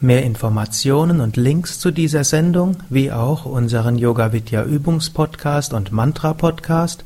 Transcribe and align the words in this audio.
Mehr 0.00 0.22
Informationen 0.22 1.20
und 1.20 1.36
Links 1.36 1.80
zu 1.80 1.90
dieser 1.90 2.22
Sendung, 2.22 2.76
wie 2.88 3.10
auch 3.10 3.44
unseren 3.44 3.98
Yoga 3.98 4.32
Vidya 4.32 4.62
Übungspodcast 4.62 5.72
und 5.72 5.90
Mantra 5.90 6.34
Podcast 6.34 7.04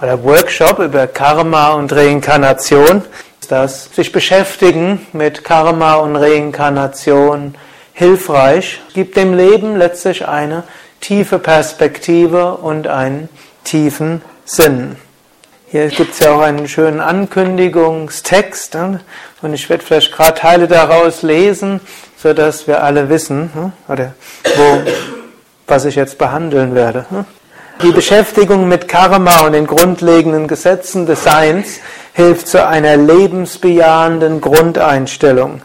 oder 0.00 0.24
Workshop 0.24 0.78
über 0.78 1.06
Karma 1.06 1.74
und 1.74 1.92
Reinkarnation 1.92 3.02
das 3.48 3.94
sich 3.94 4.12
beschäftigen 4.12 5.06
mit 5.12 5.44
Karma 5.44 5.94
und 5.94 6.16
Reinkarnation 6.16 7.54
hilfreich, 7.92 8.80
gibt 8.92 9.16
dem 9.16 9.34
Leben 9.34 9.76
letztlich 9.76 10.26
eine 10.26 10.64
tiefe 11.00 11.38
Perspektive 11.38 12.56
und 12.56 12.86
einen 12.88 13.28
tiefen 13.62 14.22
Sinn. 14.44 14.96
Hier 15.66 15.88
gibt 15.88 16.14
es 16.14 16.20
ja 16.20 16.34
auch 16.34 16.40
einen 16.40 16.68
schönen 16.68 17.00
Ankündigungstext 17.00 18.74
ne? 18.74 19.00
und 19.42 19.54
ich 19.54 19.68
werde 19.68 19.84
vielleicht 19.84 20.12
gerade 20.12 20.38
Teile 20.38 20.68
daraus 20.68 21.22
lesen, 21.22 21.80
so 22.16 22.32
dass 22.32 22.66
wir 22.66 22.82
alle 22.82 23.08
wissen, 23.08 23.50
ne? 23.54 23.72
oder 23.88 24.14
wo, 24.56 24.82
was 25.66 25.84
ich 25.84 25.96
jetzt 25.96 26.16
behandeln 26.18 26.74
werde. 26.74 27.06
Die 27.82 27.90
Beschäftigung 27.90 28.68
mit 28.68 28.88
Karma 28.88 29.40
und 29.40 29.52
den 29.52 29.66
grundlegenden 29.66 30.48
Gesetzen 30.48 31.06
des 31.06 31.24
Seins 31.24 31.80
hilft 32.12 32.46
zu 32.46 32.66
einer 32.66 32.96
lebensbejahenden 32.96 34.40
Grundeinstellung. 34.40 35.60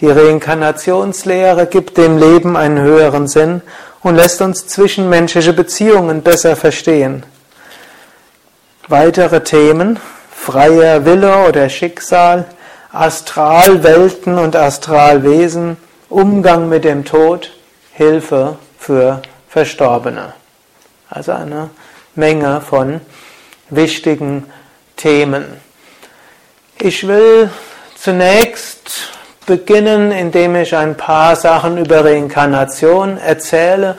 Die 0.00 0.10
Reinkarnationslehre 0.10 1.66
gibt 1.66 1.96
dem 1.96 2.18
Leben 2.18 2.56
einen 2.56 2.78
höheren 2.78 3.26
Sinn 3.28 3.62
und 4.02 4.16
lässt 4.16 4.42
uns 4.42 4.66
zwischenmenschliche 4.66 5.54
Beziehungen 5.54 6.22
besser 6.22 6.54
verstehen. 6.54 7.24
Weitere 8.86 9.42
Themen 9.42 9.98
freier 10.30 11.06
Wille 11.06 11.48
oder 11.48 11.70
Schicksal, 11.70 12.44
Astralwelten 12.92 14.38
und 14.38 14.54
Astralwesen, 14.54 15.78
Umgang 16.10 16.68
mit 16.68 16.84
dem 16.84 17.06
Tod, 17.06 17.50
Hilfe 17.92 18.58
für 18.78 19.22
Verstorbene. 19.48 20.34
Also 21.14 21.30
eine 21.30 21.70
Menge 22.16 22.60
von 22.60 23.00
wichtigen 23.70 24.50
Themen. 24.96 25.44
Ich 26.76 27.06
will 27.06 27.50
zunächst 27.96 29.12
beginnen, 29.46 30.10
indem 30.10 30.56
ich 30.56 30.74
ein 30.74 30.96
paar 30.96 31.36
Sachen 31.36 31.78
über 31.78 32.04
Reinkarnation 32.04 33.16
erzähle, 33.16 33.96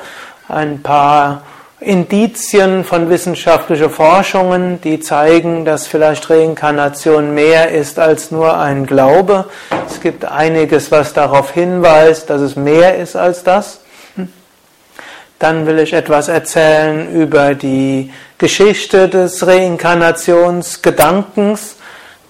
ein 0.50 0.84
paar 0.84 1.44
Indizien 1.80 2.84
von 2.84 3.10
wissenschaftlichen 3.10 3.90
Forschungen, 3.90 4.82
die 4.82 5.00
zeigen, 5.00 5.64
dass 5.64 5.88
vielleicht 5.88 6.30
Reinkarnation 6.30 7.34
mehr 7.34 7.72
ist 7.72 7.98
als 7.98 8.32
nur 8.32 8.58
ein 8.58 8.86
Glaube. 8.86 9.46
Es 9.88 10.02
gibt 10.02 10.26
einiges, 10.26 10.92
was 10.92 11.14
darauf 11.14 11.52
hinweist, 11.52 12.30
dass 12.30 12.42
es 12.42 12.58
mehr 12.58 12.98
ist 12.98 13.16
als 13.16 13.46
das. 13.46 13.80
Dann 15.40 15.66
will 15.68 15.80
ich 15.80 15.94
etwas 15.94 16.28
erzählen 16.28 17.14
über 17.14 17.56
die 17.56 18.12
Geschichte 18.38 19.10
des 19.10 19.46
Reinkarnationsgedankens 19.46 21.76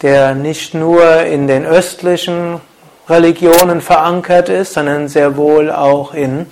der 0.02 0.36
nicht 0.36 0.74
nur 0.74 1.22
in 1.22 1.48
den 1.48 1.66
östlichen 1.66 2.60
Religionen 3.10 3.82
verankert 3.82 4.50
ist, 4.50 4.74
sondern 4.74 5.08
sehr 5.08 5.38
wohl 5.38 5.72
auch 5.72 6.14
in 6.14 6.48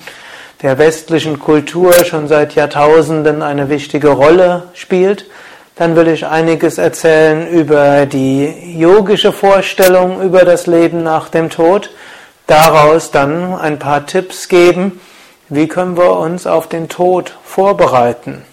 der 0.62 0.78
westlichen 0.78 1.40
Kultur 1.40 1.94
schon 2.06 2.28
seit 2.28 2.56
Jahrtausenden 2.56 3.42
eine 3.42 3.70
wichtige 3.70 4.10
Rolle 4.10 4.70
spielt. 4.74 5.26
Dann 5.76 5.96
will 5.96 6.08
ich 6.08 6.26
einiges 6.26 6.78
erzählen 6.78 7.48
über 7.48 8.06
die 8.06 8.80
yogische 8.80 9.32
Vorstellung 9.32 10.22
über 10.22 10.46
das 10.46 10.68
Leben 10.68 11.04
nach 11.04 11.30
dem 11.30 11.50
Tod. 11.50 11.90
Daraus 12.48 13.12
dann 13.12 13.56
ein 13.56 13.80
paar 13.80 14.06
Tipps 14.06 14.48
geben, 14.48 15.02
wie 15.56 15.68
können 15.68 15.98
wir 15.98 16.18
uns 16.18 16.48
auf 16.48 16.68
den 16.68 16.90
Tod 16.90 17.36
vorbereiten. 17.44 18.44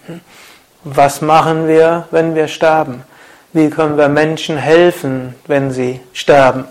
Was 0.84 1.22
machen 1.22 1.68
wir, 1.68 2.06
wenn 2.10 2.34
wir 2.34 2.48
sterben? 2.48 3.04
Wie 3.52 3.70
können 3.70 3.96
wir 3.96 4.08
Menschen 4.08 4.58
helfen, 4.58 5.34
wenn 5.46 5.70
sie 5.70 6.00
sterben? 6.12 6.66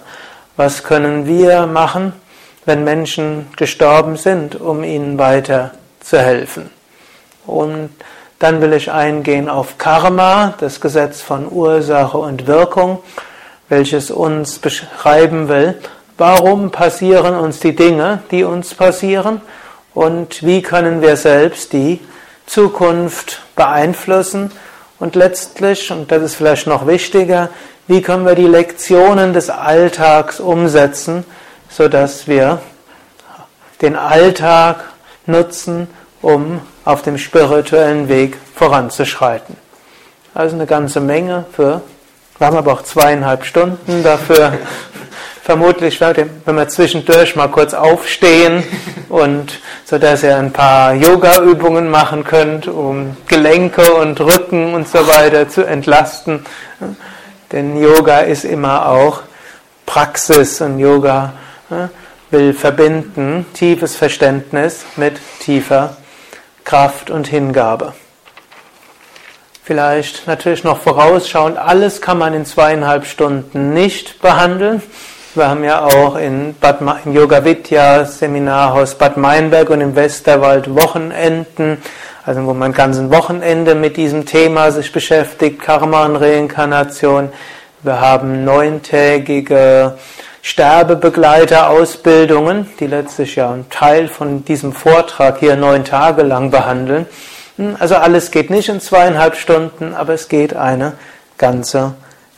Was 0.56 0.84
können 0.84 1.26
wir 1.26 1.66
machen, 1.66 2.14
wenn 2.66 2.84
Menschen 2.84 3.48
gestorben 3.58 4.16
sind, 4.16 4.60
um 4.60 4.84
ihnen 4.84 5.18
weiter 5.18 5.72
zu 6.02 6.20
helfen? 6.20 6.70
Und 7.48 7.90
dann 8.38 8.62
will 8.62 8.74
ich 8.74 8.92
eingehen 8.92 9.50
auf 9.50 9.80
Karma, 9.80 10.54
das 10.60 10.80
Gesetz 10.80 11.22
von 11.22 11.52
Ursache 11.52 12.18
und 12.20 12.46
Wirkung, 12.46 13.00
welches 13.70 14.12
uns 14.12 14.60
beschreiben 14.60 15.50
will, 15.50 15.80
warum 16.18 16.70
passieren 16.70 17.36
uns 17.36 17.60
die 17.60 17.76
Dinge, 17.76 18.22
die 18.30 18.44
uns 18.44 18.76
passieren 18.76 19.42
und 20.00 20.44
wie 20.44 20.62
können 20.62 21.02
wir 21.02 21.18
selbst 21.18 21.74
die 21.74 22.00
Zukunft 22.46 23.42
beeinflussen 23.58 24.50
und 24.98 25.16
letztlich, 25.16 25.92
und 25.92 26.10
das 26.10 26.24
ist 26.24 26.36
vielleicht 26.36 26.68
noch 26.68 26.88
wichtiger, 26.88 27.50
wie 27.88 28.02
können 28.02 28.26
wir 28.26 28.36
die 28.36 28.48
Lektionen 28.48 29.34
des 29.34 29.50
Alltags 29.50 30.40
umsetzen, 30.40 31.26
sodass 31.70 32.30
wir 32.30 32.62
den 33.82 33.98
Alltag 33.98 34.86
nutzen, 35.26 35.90
um 36.22 36.62
auf 36.86 37.02
dem 37.02 37.18
spirituellen 37.18 38.08
Weg 38.08 38.38
voranzuschreiten. 38.56 39.58
Also 40.34 40.56
eine 40.56 40.66
ganze 40.66 41.02
Menge 41.02 41.44
für, 41.52 41.82
wir 42.38 42.48
haben 42.48 42.56
aber 42.56 42.72
auch 42.72 42.84
zweieinhalb 42.84 43.44
Stunden 43.44 44.02
dafür 44.02 44.54
vermutlich, 45.50 46.00
wenn 46.00 46.56
wir 46.56 46.68
zwischendurch 46.68 47.36
mal 47.36 47.48
kurz 47.48 47.74
aufstehen 47.74 48.64
und 49.10 49.60
so 49.84 49.98
dass 49.98 50.22
ihr 50.22 50.38
ein 50.38 50.54
paar 50.54 50.94
Yoga-Übungen 50.94 51.90
machen 51.90 52.24
könnt, 52.24 52.68
um 52.68 53.18
Gelenke 53.26 53.96
und 53.96 54.22
Rücken 54.22 54.76
und 54.76 54.88
so 54.88 55.00
weiter 55.08 55.50
zu 55.50 55.66
entlasten. 55.66 56.46
Denn 57.52 57.82
Yoga 57.82 58.20
ist 58.20 58.46
immer 58.46 58.90
auch 58.90 59.24
Praxis 59.88 60.62
und 60.62 60.78
Yoga 60.78 61.34
will 62.30 62.54
verbinden 62.54 63.48
tiefes 63.56 63.96
Verständnis 63.96 64.86
mit 64.98 65.16
tiefer 65.40 65.98
Kraft 66.64 67.10
und 67.10 67.26
Hingabe. 67.26 67.94
Vielleicht 69.64 70.28
natürlich 70.28 70.64
noch 70.64 70.78
vorausschauend, 70.80 71.58
alles 71.58 72.02
kann 72.02 72.20
man 72.20 72.36
in 72.36 72.46
zweieinhalb 72.46 73.08
Stunden 73.08 73.74
nicht 73.74 74.22
behandeln. 74.22 74.84
Wir 75.36 75.48
haben 75.48 75.64
ja 75.64 75.86
auch 75.86 76.16
in 76.16 76.56
Bad 76.60 76.80
im 77.06 77.14
Yoga 77.14 77.46
Vidya 77.46 78.04
Seminarhaus 78.04 78.96
Bad 78.96 79.16
Meinberg 79.16 79.70
und 79.70 79.80
im 79.80 79.96
Westerwald 79.96 80.76
Wochenenden, 80.76 81.78
also 82.26 82.44
wo 82.48 82.56
man 82.56 82.74
ganzen 82.74 83.12
Wochenende 83.12 83.76
mit 83.76 83.96
diesem 83.96 84.26
Thema 84.26 84.72
sich 84.72 84.92
beschäftigt, 84.92 85.62
Karma 85.62 86.06
und 86.06 86.16
Reinkarnation. 86.16 87.30
Wir 87.84 88.02
haben 88.02 88.44
neuntägige 88.44 90.00
Sterbebegleiter-Ausbildungen, 90.42 92.68
die 92.80 92.88
letztlich 92.88 93.36
ja 93.36 93.52
einen 93.52 93.70
Teil 93.70 94.08
von 94.08 94.44
diesem 94.46 94.74
Vortrag 94.74 95.38
hier 95.38 95.56
neun 95.56 95.86
Tage 95.86 96.24
lang 96.24 96.50
behandeln. 96.50 97.06
Also 97.78 97.98
alles 97.98 98.32
geht 98.32 98.50
nicht 98.50 98.70
in 98.70 98.82
zweieinhalb 98.82 99.36
Stunden, 99.36 99.94
aber 99.94 100.16
es 100.16 100.28
geht 100.28 100.56
eine 100.56 100.94
ganze 101.38 101.94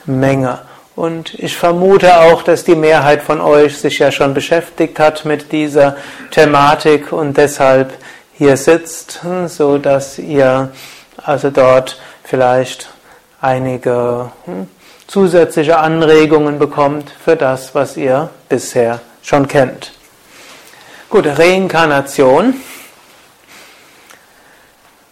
Menge. 0.06 0.60
Und 0.96 1.34
ich 1.36 1.56
vermute 1.56 2.20
auch, 2.20 2.44
dass 2.44 2.64
die 2.64 2.76
Mehrheit 2.76 3.22
von 3.22 3.40
euch 3.40 3.78
sich 3.78 4.00
ja 4.00 4.12
schon 4.12 4.34
beschäftigt 4.34 5.00
hat 5.00 5.26
mit 5.26 5.52
dieser 5.52 5.96
Thematik 6.32 7.14
und 7.14 7.38
deshalb 7.38 7.94
hier 8.34 8.58
sitzt, 8.58 9.22
so 9.48 9.78
dass 9.78 10.20
ihr 10.20 10.70
also 11.18 11.50
dort 11.50 12.00
vielleicht 12.24 12.90
einige 13.40 14.32
hm, 14.46 14.68
zusätzliche 15.08 15.78
Anregungen 15.78 16.60
bekommt 16.60 17.12
für 17.24 17.36
das, 17.36 17.74
was 17.76 17.98
ihr 17.98 18.30
bisher 18.50 19.00
schon 19.22 19.48
kennt. 19.48 19.94
Gut, 21.10 21.26
Reinkarnation. 21.26 22.56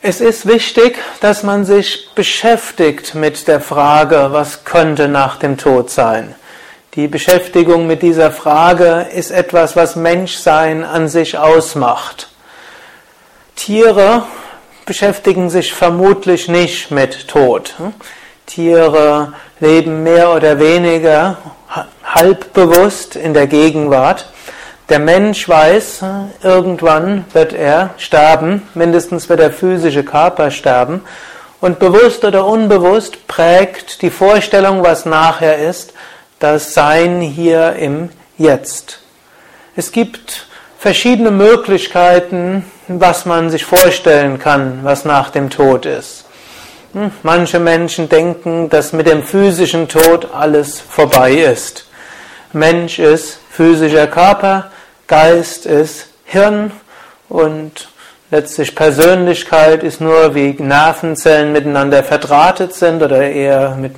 Es 0.02 0.22
ist 0.22 0.48
wichtig, 0.48 0.98
dass 1.20 1.44
man 1.44 1.66
sich 1.66 2.16
beschäftigt 2.16 3.16
mit 3.16 3.50
der 3.50 3.60
Frage, 3.60 4.30
was 4.32 4.64
könnte 4.64 5.10
nach 5.10 5.36
dem 5.36 5.58
Tod 5.58 5.90
sein. 5.90 6.36
Die 6.96 7.10
Beschäftigung 7.10 7.86
mit 7.86 8.02
dieser 8.02 8.32
Frage 8.32 9.08
ist 9.14 9.30
etwas, 9.30 9.76
was 9.76 9.98
Menschsein 9.98 10.86
an 10.86 11.10
sich 11.10 11.38
ausmacht. 11.38 12.30
Tiere 13.58 14.24
beschäftigen 14.86 15.50
sich 15.50 15.74
vermutlich 15.74 16.48
nicht 16.48 16.92
mit 16.92 17.28
Tod. 17.28 17.76
Tiere 18.46 19.34
leben 19.60 20.04
mehr 20.04 20.34
oder 20.34 20.60
weniger 20.60 21.40
halbbewusst 22.06 23.18
in 23.18 23.34
der 23.34 23.48
Gegenwart. 23.48 24.32
Der 24.90 24.98
Mensch 24.98 25.48
weiß, 25.48 26.04
irgendwann 26.42 27.26
wird 27.34 27.54
er 27.54 27.92
sterben, 28.00 28.68
mindestens 28.74 29.30
wird 29.30 29.40
der 29.40 29.52
physische 29.52 30.04
Körper 30.04 30.50
sterben. 30.50 31.02
Und 31.62 31.78
bewusst 31.78 32.26
oder 32.26 32.48
unbewusst 32.48 33.28
prägt 33.28 34.02
die 34.02 34.10
Vorstellung, 34.10 34.82
was 34.82 35.06
nachher 35.06 35.60
ist, 35.60 35.94
das 36.40 36.74
Sein 36.74 37.22
hier 37.22 37.74
im 37.74 38.10
Jetzt. 38.40 39.00
Es 39.76 39.92
gibt 39.92 40.48
verschiedene 40.80 41.30
Möglichkeiten, 41.30 42.66
was 42.88 43.28
man 43.28 43.52
sich 43.52 43.66
vorstellen 43.66 44.40
kann, 44.40 44.80
was 44.82 45.06
nach 45.06 45.30
dem 45.30 45.52
Tod 45.52 45.86
ist. 45.86 46.26
Hm, 46.94 47.12
manche 47.22 47.60
Menschen 47.60 48.10
denken, 48.10 48.70
dass 48.70 48.94
mit 48.94 49.06
dem 49.06 49.22
physischen 49.22 49.88
Tod 49.88 50.30
alles 50.34 50.80
vorbei 50.80 51.34
ist. 51.34 51.86
Mensch 52.54 52.98
ist 52.98 53.38
physischer 53.52 54.08
Körper, 54.08 54.72
Geist 55.10 55.66
ist 55.66 56.06
Hirn 56.24 56.72
und 57.30 57.90
letztlich 58.30 58.76
Persönlichkeit 58.76 59.82
ist 59.82 60.02
nur, 60.02 60.36
wie 60.36 60.54
Nervenzellen 60.54 61.52
miteinander 61.52 62.04
verdrahtet 62.04 62.76
sind 62.76 63.02
oder 63.02 63.24
eher 63.24 63.76
mit 63.76 63.94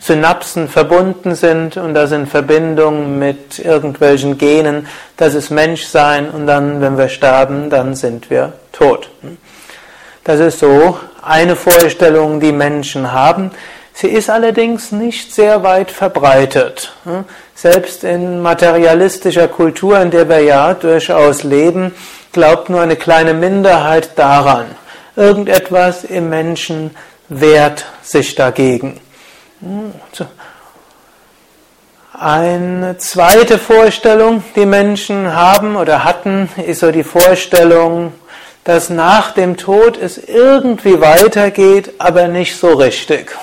Synapsen 0.00 0.70
verbunden 0.70 1.34
sind 1.34 1.76
und 1.76 1.92
da 1.92 2.06
sind 2.06 2.30
Verbindungen 2.30 3.18
mit 3.18 3.58
irgendwelchen 3.58 4.38
Genen. 4.38 4.88
Das 5.18 5.34
ist 5.34 5.50
Menschsein 5.50 6.30
und 6.30 6.46
dann, 6.46 6.80
wenn 6.80 6.96
wir 6.96 7.10
sterben, 7.10 7.68
dann 7.68 7.94
sind 7.94 8.30
wir 8.30 8.54
tot. 8.72 9.10
Das 10.24 10.40
ist 10.40 10.60
so 10.60 10.98
eine 11.20 11.56
Vorstellung, 11.56 12.40
die 12.40 12.52
Menschen 12.52 13.12
haben. 13.12 13.50
Sie 13.92 14.08
ist 14.08 14.30
allerdings 14.30 14.92
nicht 14.92 15.34
sehr 15.34 15.62
weit 15.62 15.90
verbreitet. 15.90 16.94
Selbst 17.54 18.04
in 18.04 18.42
materialistischer 18.42 19.48
Kultur, 19.48 20.00
in 20.00 20.10
der 20.10 20.28
wir 20.28 20.40
ja 20.40 20.74
durchaus 20.74 21.44
leben, 21.44 21.94
glaubt 22.32 22.68
nur 22.68 22.80
eine 22.80 22.96
kleine 22.96 23.32
Minderheit 23.32 24.18
daran. 24.18 24.66
Irgendetwas 25.16 26.02
im 26.04 26.28
Menschen 26.28 26.96
wehrt 27.28 27.86
sich 28.02 28.34
dagegen. 28.34 29.00
Eine 32.12 32.96
zweite 32.98 33.58
Vorstellung, 33.58 34.42
die 34.56 34.66
Menschen 34.66 35.34
haben 35.34 35.76
oder 35.76 36.04
hatten, 36.04 36.48
ist 36.66 36.80
so 36.80 36.90
die 36.90 37.04
Vorstellung, 37.04 38.12
dass 38.64 38.90
nach 38.90 39.32
dem 39.32 39.56
Tod 39.56 39.96
es 39.96 40.18
irgendwie 40.18 41.00
weitergeht, 41.00 41.94
aber 41.98 42.28
nicht 42.28 42.56
so 42.56 42.72
richtig. 42.74 43.36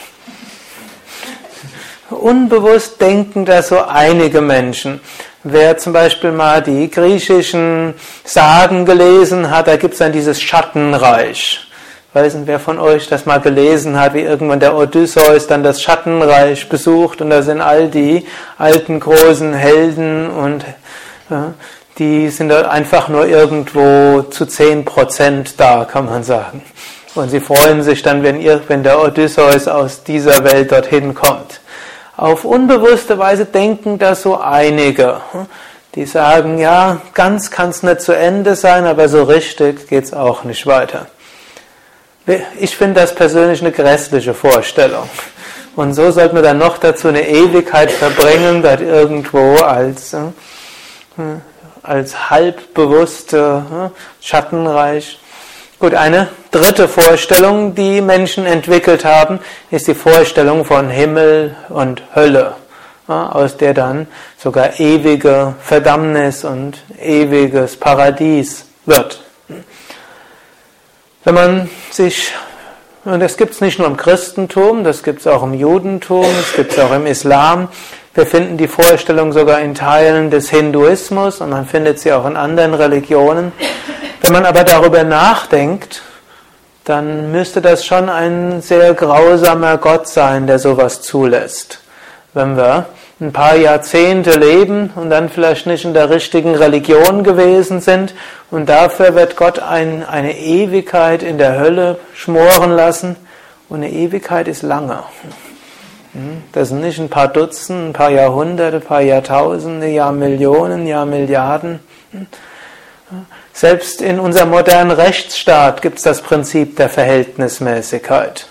Unbewusst 2.11 3.01
denken 3.01 3.45
das 3.45 3.69
so 3.69 3.81
einige 3.81 4.41
Menschen. 4.41 4.99
Wer 5.43 5.77
zum 5.77 5.93
Beispiel 5.93 6.31
mal 6.31 6.61
die 6.61 6.91
griechischen 6.91 7.95
Sagen 8.23 8.85
gelesen 8.85 9.49
hat, 9.49 9.67
da 9.67 9.77
gibt 9.77 9.93
es 9.93 9.99
dann 9.99 10.11
dieses 10.11 10.41
Schattenreich. 10.41 11.67
Weiß 12.13 12.35
nicht, 12.35 12.47
wer 12.47 12.59
von 12.59 12.77
euch 12.77 13.07
das 13.07 13.25
mal 13.25 13.39
gelesen 13.39 13.97
hat, 13.97 14.13
wie 14.13 14.21
irgendwann 14.21 14.59
der 14.59 14.75
Odysseus 14.75 15.47
dann 15.47 15.63
das 15.63 15.81
Schattenreich 15.81 16.67
besucht 16.67 17.21
und 17.21 17.29
da 17.29 17.41
sind 17.41 17.61
all 17.61 17.87
die 17.87 18.27
alten 18.57 18.99
großen 18.99 19.53
Helden 19.53 20.29
und 20.29 20.65
ja, 21.29 21.53
die 21.97 22.27
sind 22.27 22.49
dort 22.49 22.67
einfach 22.67 23.07
nur 23.07 23.27
irgendwo 23.27 24.23
zu 24.23 24.45
zehn 24.45 24.83
Prozent 24.83 25.57
da, 25.57 25.85
kann 25.85 26.05
man 26.05 26.23
sagen. 26.23 26.61
Und 27.15 27.29
sie 27.29 27.39
freuen 27.39 27.81
sich 27.81 28.01
dann, 28.03 28.23
wenn, 28.23 28.41
ihr, 28.41 28.61
wenn 28.67 28.83
der 28.83 29.01
Odysseus 29.01 29.69
aus 29.69 30.03
dieser 30.03 30.43
Welt 30.43 30.73
dorthin 30.73 31.13
kommt. 31.13 31.60
Auf 32.21 32.45
unbewusste 32.45 33.17
Weise 33.17 33.45
denken 33.45 33.97
das 33.97 34.21
so 34.21 34.39
einige. 34.39 35.21
Die 35.95 36.05
sagen, 36.05 36.59
ja, 36.59 37.01
ganz 37.15 37.49
kann 37.49 37.69
es 37.69 37.81
nicht 37.81 38.01
zu 38.01 38.15
Ende 38.15 38.55
sein, 38.55 38.85
aber 38.85 39.09
so 39.09 39.23
richtig 39.23 39.87
geht 39.89 40.03
es 40.03 40.13
auch 40.13 40.43
nicht 40.43 40.67
weiter. 40.67 41.07
Ich 42.59 42.77
finde 42.77 43.01
das 43.01 43.15
persönlich 43.15 43.61
eine 43.61 43.71
grässliche 43.71 44.35
Vorstellung. 44.35 45.09
Und 45.75 45.95
so 45.95 46.11
sollte 46.11 46.35
man 46.35 46.43
dann 46.43 46.59
noch 46.59 46.77
dazu 46.77 47.07
eine 47.07 47.27
Ewigkeit 47.27 47.89
verbringen, 47.91 48.61
dort 48.61 48.81
irgendwo 48.81 49.55
als, 49.55 50.13
äh, 50.13 50.19
als 51.81 52.29
halbbewusste 52.29 53.65
äh, 53.89 54.23
Schattenreich 54.23 55.19
Gut, 55.81 55.95
eine 55.95 56.27
dritte 56.51 56.87
Vorstellung, 56.87 57.73
die 57.73 58.01
Menschen 58.01 58.45
entwickelt 58.45 59.03
haben, 59.03 59.39
ist 59.71 59.87
die 59.87 59.95
Vorstellung 59.95 60.63
von 60.63 60.91
Himmel 60.91 61.55
und 61.69 62.03
Hölle, 62.13 62.53
aus 63.07 63.57
der 63.57 63.73
dann 63.73 64.05
sogar 64.37 64.79
ewige 64.79 65.55
Verdammnis 65.59 66.43
und 66.43 66.77
ewiges 67.01 67.77
Paradies 67.77 68.65
wird. 68.85 69.23
Wenn 71.23 71.33
man 71.33 71.69
sich, 71.89 72.31
und 73.03 73.19
das 73.19 73.35
gibt 73.35 73.55
es 73.55 73.61
nicht 73.61 73.79
nur 73.79 73.87
im 73.87 73.97
Christentum, 73.97 74.83
das 74.83 75.01
gibt 75.01 75.21
es 75.21 75.25
auch 75.25 75.41
im 75.41 75.55
Judentum, 75.55 76.27
das 76.37 76.53
gibt 76.55 76.73
es 76.73 76.77
auch 76.77 76.93
im 76.93 77.07
Islam, 77.07 77.69
wir 78.13 78.27
finden 78.27 78.55
die 78.57 78.67
Vorstellung 78.67 79.31
sogar 79.31 79.61
in 79.61 79.73
Teilen 79.73 80.29
des 80.29 80.51
Hinduismus 80.51 81.41
und 81.41 81.49
man 81.49 81.65
findet 81.65 81.97
sie 81.97 82.13
auch 82.13 82.27
in 82.27 82.37
anderen 82.37 82.75
Religionen. 82.75 83.51
Wenn 84.21 84.33
man 84.33 84.45
aber 84.45 84.63
darüber 84.63 85.03
nachdenkt, 85.03 86.03
dann 86.83 87.31
müsste 87.31 87.59
das 87.59 87.85
schon 87.85 88.07
ein 88.07 88.61
sehr 88.61 88.93
grausamer 88.93 89.77
Gott 89.77 90.07
sein, 90.07 90.45
der 90.45 90.59
sowas 90.59 91.01
zulässt. 91.01 91.79
Wenn 92.33 92.55
wir 92.55 92.85
ein 93.19 93.33
paar 93.33 93.55
Jahrzehnte 93.55 94.37
leben 94.37 94.91
und 94.95 95.09
dann 95.09 95.29
vielleicht 95.29 95.65
nicht 95.65 95.85
in 95.85 95.93
der 95.93 96.11
richtigen 96.11 96.55
Religion 96.55 97.23
gewesen 97.23 97.81
sind 97.81 98.13
und 98.51 98.69
dafür 98.69 99.15
wird 99.15 99.35
Gott 99.35 99.59
ein, 99.59 100.05
eine 100.05 100.37
Ewigkeit 100.37 101.23
in 101.23 101.37
der 101.37 101.59
Hölle 101.59 101.97
schmoren 102.13 102.71
lassen 102.71 103.15
und 103.69 103.77
eine 103.77 103.91
Ewigkeit 103.91 104.47
ist 104.47 104.61
lange. 104.61 105.03
Hm? 106.13 106.43
Das 106.51 106.69
sind 106.69 106.81
nicht 106.81 106.99
ein 106.99 107.09
paar 107.09 107.27
Dutzend, 107.27 107.89
ein 107.89 107.93
paar 107.93 108.11
Jahrhunderte, 108.11 108.77
ein 108.77 108.83
paar 108.83 109.01
Jahrtausende, 109.01 109.87
Jahrmillionen, 109.87 110.85
Jahrmilliarden. 110.85 111.79
Selbst 113.53 114.01
in 114.01 114.19
unserem 114.19 114.49
modernen 114.49 114.91
Rechtsstaat 114.91 115.81
gibt 115.81 115.97
es 115.97 116.03
das 116.03 116.21
Prinzip 116.21 116.77
der 116.77 116.89
Verhältnismäßigkeit. 116.89 118.47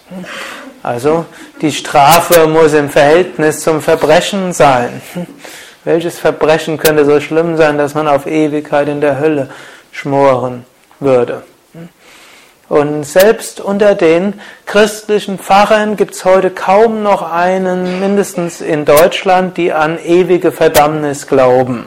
Also 0.82 1.26
die 1.60 1.72
Strafe 1.72 2.46
muss 2.46 2.72
im 2.74 2.90
Verhältnis 2.90 3.60
zum 3.60 3.80
Verbrechen 3.80 4.52
sein. 4.52 5.00
Welches 5.84 6.18
Verbrechen 6.18 6.76
könnte 6.76 7.04
so 7.04 7.20
schlimm 7.20 7.56
sein, 7.56 7.78
dass 7.78 7.94
man 7.94 8.06
auf 8.08 8.26
Ewigkeit 8.26 8.88
in 8.88 9.00
der 9.00 9.18
Hölle 9.18 9.50
schmoren 9.92 10.64
würde? 11.00 11.42
Und 12.68 13.02
selbst 13.02 13.60
unter 13.60 13.96
den 13.96 14.40
christlichen 14.64 15.40
Pfarrern 15.40 15.96
gibt 15.96 16.14
es 16.14 16.24
heute 16.24 16.50
kaum 16.50 17.02
noch 17.02 17.22
einen, 17.22 17.98
mindestens 17.98 18.60
in 18.60 18.84
Deutschland, 18.84 19.56
die 19.56 19.72
an 19.72 19.98
ewige 19.98 20.52
Verdammnis 20.52 21.26
glauben. 21.26 21.86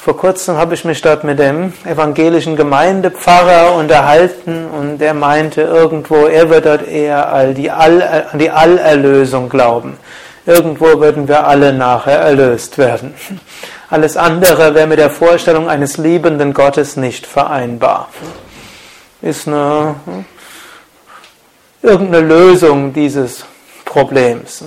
Vor 0.00 0.16
kurzem 0.16 0.56
habe 0.56 0.74
ich 0.74 0.84
mich 0.84 1.00
dort 1.00 1.22
mit 1.22 1.38
dem 1.38 1.72
evangelischen 1.84 2.56
Gemeindepfarrer 2.56 3.74
unterhalten 3.74 4.66
und 4.66 4.98
der 4.98 5.14
meinte 5.14 5.62
irgendwo, 5.62 6.26
er 6.26 6.50
wird 6.50 6.66
dort 6.66 6.88
eher 6.88 7.32
an 7.32 7.54
die, 7.54 7.70
All, 7.70 8.02
an 8.32 8.38
die 8.38 8.50
Allerlösung 8.50 9.48
glauben. 9.48 9.96
Irgendwo 10.44 10.98
würden 10.98 11.28
wir 11.28 11.46
alle 11.46 11.72
nachher 11.72 12.18
erlöst 12.18 12.78
werden. 12.78 13.14
Alles 13.90 14.16
andere 14.16 14.74
wäre 14.74 14.88
mit 14.88 14.98
der 14.98 15.10
Vorstellung 15.10 15.68
eines 15.68 15.98
liebenden 15.98 16.52
Gottes 16.52 16.96
nicht 16.96 17.26
vereinbar. 17.26 18.08
Ist 19.20 19.46
eine, 19.46 19.94
irgendeine 21.80 22.26
Lösung 22.26 22.92
dieses 22.92 23.44
Problems. 23.84 24.64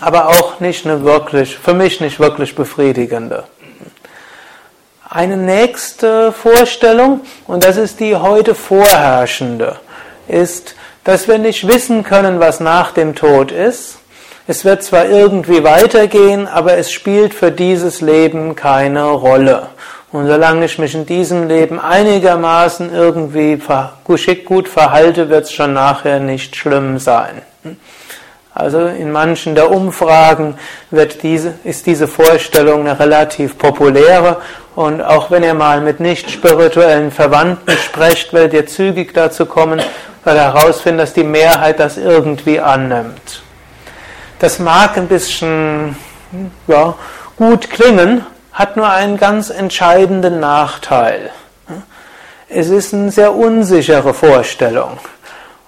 Aber 0.00 0.28
auch 0.28 0.60
nicht 0.60 0.84
eine 0.84 1.02
wirklich, 1.02 1.56
für 1.56 1.72
mich 1.72 2.00
nicht 2.00 2.20
wirklich 2.20 2.54
befriedigende. 2.54 3.44
Eine 5.10 5.38
nächste 5.38 6.32
Vorstellung, 6.32 7.22
und 7.46 7.64
das 7.64 7.78
ist 7.78 7.98
die 7.98 8.14
heute 8.14 8.54
vorherrschende, 8.54 9.76
ist, 10.28 10.74
dass 11.02 11.28
wir 11.28 11.38
nicht 11.38 11.66
wissen 11.66 12.04
können, 12.04 12.40
was 12.40 12.60
nach 12.60 12.92
dem 12.92 13.14
Tod 13.14 13.50
ist. 13.50 13.98
es 14.46 14.66
wird 14.66 14.82
zwar 14.82 15.06
irgendwie 15.06 15.64
weitergehen, 15.64 16.46
aber 16.46 16.76
es 16.76 16.90
spielt 16.90 17.32
für 17.32 17.50
dieses 17.50 18.02
Leben 18.02 18.54
keine 18.54 19.04
Rolle. 19.04 19.68
Und 20.12 20.26
solange 20.26 20.66
ich 20.66 20.78
mich 20.78 20.94
in 20.94 21.06
diesem 21.06 21.48
Leben 21.48 21.78
einigermaßen 21.78 22.92
irgendwie 22.92 23.58
geschickt 24.06 24.44
gut 24.44 24.68
verhalte, 24.68 25.30
wird 25.30 25.44
es 25.44 25.52
schon 25.52 25.72
nachher 25.72 26.20
nicht 26.20 26.56
schlimm 26.56 26.98
sein. 26.98 27.42
Also 28.58 28.88
in 28.88 29.12
manchen 29.12 29.54
der 29.54 29.70
Umfragen 29.70 30.58
wird 30.90 31.22
diese, 31.22 31.54
ist 31.62 31.86
diese 31.86 32.08
Vorstellung 32.08 32.80
eine 32.80 32.98
relativ 32.98 33.56
populäre 33.56 34.38
und 34.74 35.00
auch 35.00 35.30
wenn 35.30 35.44
ihr 35.44 35.54
mal 35.54 35.80
mit 35.80 36.00
nicht 36.00 36.28
spirituellen 36.28 37.12
Verwandten 37.12 37.70
sprecht, 37.78 38.32
werdet 38.32 38.54
ihr 38.54 38.66
zügig 38.66 39.14
dazu 39.14 39.46
kommen, 39.46 39.80
weil 40.24 40.34
ihr 40.34 40.52
herausfinden, 40.52 40.98
dass 40.98 41.12
die 41.12 41.22
Mehrheit 41.22 41.78
das 41.78 41.98
irgendwie 41.98 42.58
annimmt. 42.58 43.42
Das 44.40 44.58
mag 44.58 44.96
ein 44.96 45.06
bisschen 45.06 45.94
ja, 46.66 46.96
gut 47.36 47.70
klingen, 47.70 48.26
hat 48.52 48.76
nur 48.76 48.90
einen 48.90 49.18
ganz 49.18 49.50
entscheidenden 49.50 50.40
Nachteil. 50.40 51.30
Es 52.48 52.70
ist 52.70 52.92
eine 52.92 53.12
sehr 53.12 53.36
unsichere 53.36 54.14
Vorstellung. 54.14 54.98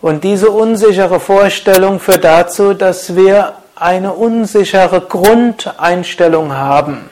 Und 0.00 0.25
diese 0.25 0.50
unsichere 0.50 1.21
Vorstellung 1.21 2.00
führt 2.00 2.25
dazu, 2.25 2.73
dass 2.75 3.16
wir 3.16 3.54
eine 3.76 4.12
unsichere 4.12 5.00
Grundeinstellung 5.00 6.54
haben. 6.54 7.11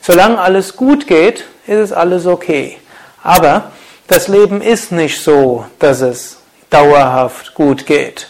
Solange 0.00 0.40
alles 0.40 0.76
gut 0.76 1.06
geht, 1.06 1.44
ist 1.66 1.78
es 1.78 1.92
alles 1.92 2.26
okay. 2.26 2.78
Aber 3.22 3.70
das 4.06 4.28
Leben 4.28 4.60
ist 4.62 4.92
nicht 4.92 5.22
so, 5.22 5.66
dass 5.78 6.00
es 6.00 6.38
dauerhaft 6.68 7.54
gut 7.54 7.86
geht. 7.86 8.28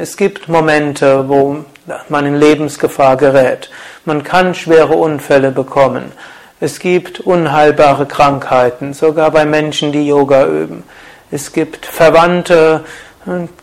Es 0.00 0.16
gibt 0.16 0.48
Momente, 0.48 1.28
wo 1.28 1.64
man 2.08 2.26
in 2.26 2.36
Lebensgefahr 2.36 3.16
gerät. 3.16 3.70
Man 4.04 4.22
kann 4.22 4.54
schwere 4.54 4.94
Unfälle 4.94 5.50
bekommen. 5.50 6.12
Es 6.60 6.78
gibt 6.78 7.20
unheilbare 7.20 8.06
Krankheiten, 8.06 8.94
sogar 8.94 9.30
bei 9.30 9.44
Menschen, 9.44 9.92
die 9.92 10.06
Yoga 10.06 10.46
üben. 10.46 10.82
Es 11.30 11.52
gibt 11.52 11.84
Verwandte, 11.84 12.84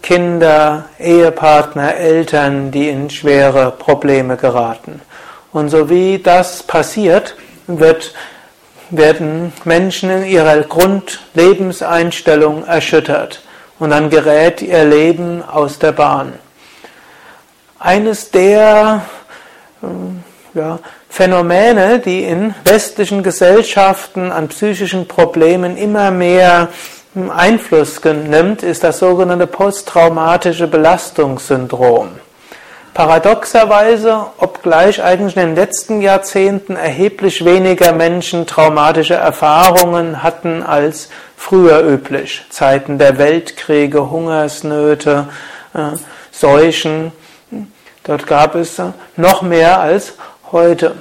Kinder, 0.01 0.85
Ehepartner, 0.99 1.95
Eltern, 1.95 2.71
die 2.71 2.89
in 2.89 3.09
schwere 3.09 3.71
Probleme 3.71 4.35
geraten. 4.37 5.01
Und 5.51 5.69
so 5.69 5.89
wie 5.89 6.19
das 6.19 6.61
passiert, 6.63 7.35
wird, 7.67 8.13
werden 8.89 9.51
Menschen 9.63 10.09
in 10.09 10.25
ihrer 10.25 10.61
Grundlebenseinstellung 10.61 12.65
erschüttert. 12.65 13.41
Und 13.79 13.89
dann 13.89 14.09
gerät 14.09 14.61
ihr 14.61 14.85
Leben 14.85 15.43
aus 15.43 15.79
der 15.79 15.93
Bahn. 15.93 16.33
Eines 17.79 18.31
der 18.31 19.01
ja, 20.53 20.79
Phänomene, 21.09 21.99
die 21.99 22.23
in 22.23 22.53
westlichen 22.63 23.23
Gesellschaften 23.23 24.31
an 24.31 24.47
psychischen 24.49 25.07
Problemen 25.07 25.77
immer 25.77 26.11
mehr 26.11 26.69
Einfluss 27.15 28.03
nimmt, 28.03 28.63
ist 28.63 28.83
das 28.83 28.99
sogenannte 28.99 29.47
posttraumatische 29.47 30.67
Belastungssyndrom. 30.67 32.09
Paradoxerweise, 32.93 34.27
obgleich 34.37 35.03
eigentlich 35.03 35.35
in 35.35 35.47
den 35.47 35.55
letzten 35.55 36.01
Jahrzehnten 36.01 36.75
erheblich 36.75 37.43
weniger 37.43 37.91
Menschen 37.91 38.47
traumatische 38.47 39.15
Erfahrungen 39.15 40.23
hatten 40.23 40.63
als 40.63 41.09
früher 41.35 41.81
üblich. 41.81 42.45
Zeiten 42.49 42.97
der 42.97 43.17
Weltkriege, 43.17 44.09
Hungersnöte, 44.09 45.27
äh, 45.73 45.97
Seuchen, 46.31 47.11
Dort 48.05 48.27
gab 48.27 48.53
es 48.53 48.79
noch 49.17 49.41
mehr 49.41 49.79
als 49.79 50.13
heute. 50.51 50.95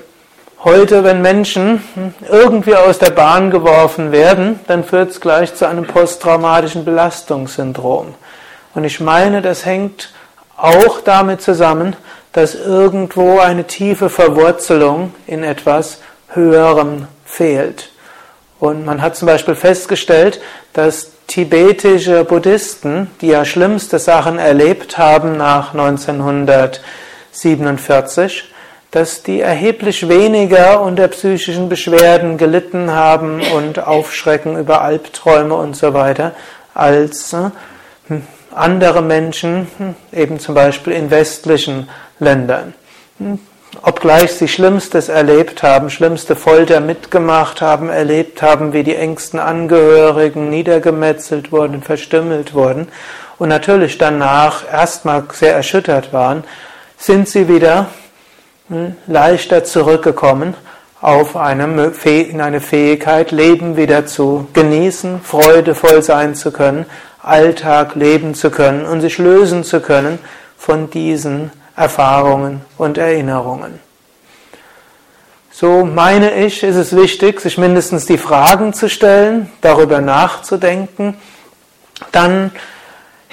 Heute, 0.64 1.04
wenn 1.04 1.20
Menschen 1.20 1.84
irgendwie 2.26 2.74
aus 2.74 2.98
der 2.98 3.10
Bahn 3.10 3.50
geworfen 3.50 4.12
werden, 4.12 4.60
dann 4.66 4.82
führt 4.82 5.10
es 5.10 5.20
gleich 5.20 5.54
zu 5.54 5.68
einem 5.68 5.86
posttraumatischen 5.86 6.86
Belastungssyndrom. 6.86 8.14
Und 8.74 8.84
ich 8.84 8.98
meine, 8.98 9.42
das 9.42 9.66
hängt 9.66 10.10
auch 10.56 11.02
damit 11.02 11.42
zusammen, 11.42 11.96
dass 12.32 12.54
irgendwo 12.54 13.40
eine 13.40 13.64
tiefe 13.64 14.08
Verwurzelung 14.08 15.12
in 15.26 15.44
etwas 15.44 16.00
Höherem 16.28 17.08
fehlt. 17.26 17.90
Und 18.58 18.86
man 18.86 19.02
hat 19.02 19.16
zum 19.16 19.26
Beispiel 19.26 19.56
festgestellt, 19.56 20.40
dass 20.72 21.10
tibetische 21.26 22.24
Buddhisten, 22.24 23.10
die 23.20 23.26
ja 23.26 23.44
schlimmste 23.44 23.98
Sachen 23.98 24.38
erlebt 24.38 24.96
haben 24.96 25.36
nach 25.36 25.74
1947, 25.74 28.53
dass 28.94 29.24
die 29.24 29.40
erheblich 29.40 30.08
weniger 30.08 30.80
unter 30.80 31.08
psychischen 31.08 31.68
Beschwerden 31.68 32.38
gelitten 32.38 32.92
haben 32.92 33.40
und 33.56 33.84
Aufschrecken 33.84 34.56
über 34.56 34.82
Albträume 34.82 35.56
und 35.56 35.74
so 35.74 35.94
weiter 35.94 36.32
als 36.74 37.32
hm, 38.06 38.22
andere 38.54 39.02
Menschen, 39.02 39.66
hm, 39.78 39.96
eben 40.12 40.38
zum 40.38 40.54
Beispiel 40.54 40.92
in 40.92 41.10
westlichen 41.10 41.88
Ländern. 42.20 42.72
Hm, 43.18 43.40
obgleich 43.82 44.32
sie 44.34 44.46
Schlimmstes 44.46 45.08
erlebt 45.08 45.64
haben, 45.64 45.90
schlimmste 45.90 46.36
Folter 46.36 46.78
mitgemacht 46.78 47.60
haben, 47.62 47.88
erlebt 47.88 48.42
haben, 48.42 48.72
wie 48.72 48.84
die 48.84 48.94
engsten 48.94 49.40
Angehörigen 49.40 50.50
niedergemetzelt 50.50 51.50
wurden, 51.50 51.82
verstümmelt 51.82 52.54
wurden 52.54 52.86
und 53.38 53.48
natürlich 53.48 53.98
danach 53.98 54.72
erstmal 54.72 55.24
sehr 55.32 55.52
erschüttert 55.52 56.12
waren, 56.12 56.44
sind 56.96 57.28
sie 57.28 57.48
wieder 57.48 57.88
leichter 59.06 59.64
zurückgekommen 59.64 60.54
auf 61.00 61.36
eine, 61.36 61.92
in 62.04 62.40
eine 62.40 62.60
Fähigkeit, 62.60 63.30
Leben 63.30 63.76
wieder 63.76 64.06
zu 64.06 64.46
genießen, 64.54 65.20
freudevoll 65.20 66.02
sein 66.02 66.34
zu 66.34 66.50
können, 66.50 66.86
Alltag 67.22 67.94
leben 67.94 68.34
zu 68.34 68.50
können 68.50 68.86
und 68.86 69.00
sich 69.00 69.18
lösen 69.18 69.64
zu 69.64 69.80
können 69.80 70.18
von 70.56 70.90
diesen 70.90 71.50
Erfahrungen 71.76 72.62
und 72.78 72.98
Erinnerungen. 72.98 73.80
So 75.50 75.84
meine 75.84 76.34
ich, 76.34 76.62
ist 76.62 76.76
es 76.76 76.96
wichtig, 76.96 77.40
sich 77.40 77.58
mindestens 77.58 78.06
die 78.06 78.18
Fragen 78.18 78.74
zu 78.74 78.88
stellen, 78.88 79.52
darüber 79.60 80.00
nachzudenken. 80.00 81.16
Dann 82.12 82.50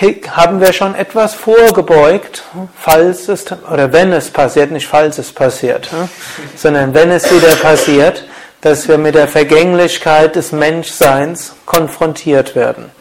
haben 0.01 0.59
wir 0.59 0.73
schon 0.73 0.95
etwas 0.95 1.35
vorgebeugt, 1.35 2.43
falls 2.75 3.27
es, 3.27 3.45
oder 3.71 3.93
wenn 3.93 4.11
es 4.11 4.31
passiert, 4.31 4.71
nicht 4.71 4.87
falls 4.87 5.17
es 5.17 5.31
passiert, 5.31 5.91
ne, 5.93 6.09
sondern 6.55 6.93
wenn 6.93 7.11
es 7.11 7.31
wieder 7.31 7.55
passiert, 7.55 8.25
dass 8.61 8.87
wir 8.87 8.97
mit 8.97 9.15
der 9.15 9.27
Vergänglichkeit 9.27 10.35
des 10.35 10.51
Menschseins 10.51 11.55
konfrontiert 11.65 12.55
werden. 12.55 12.91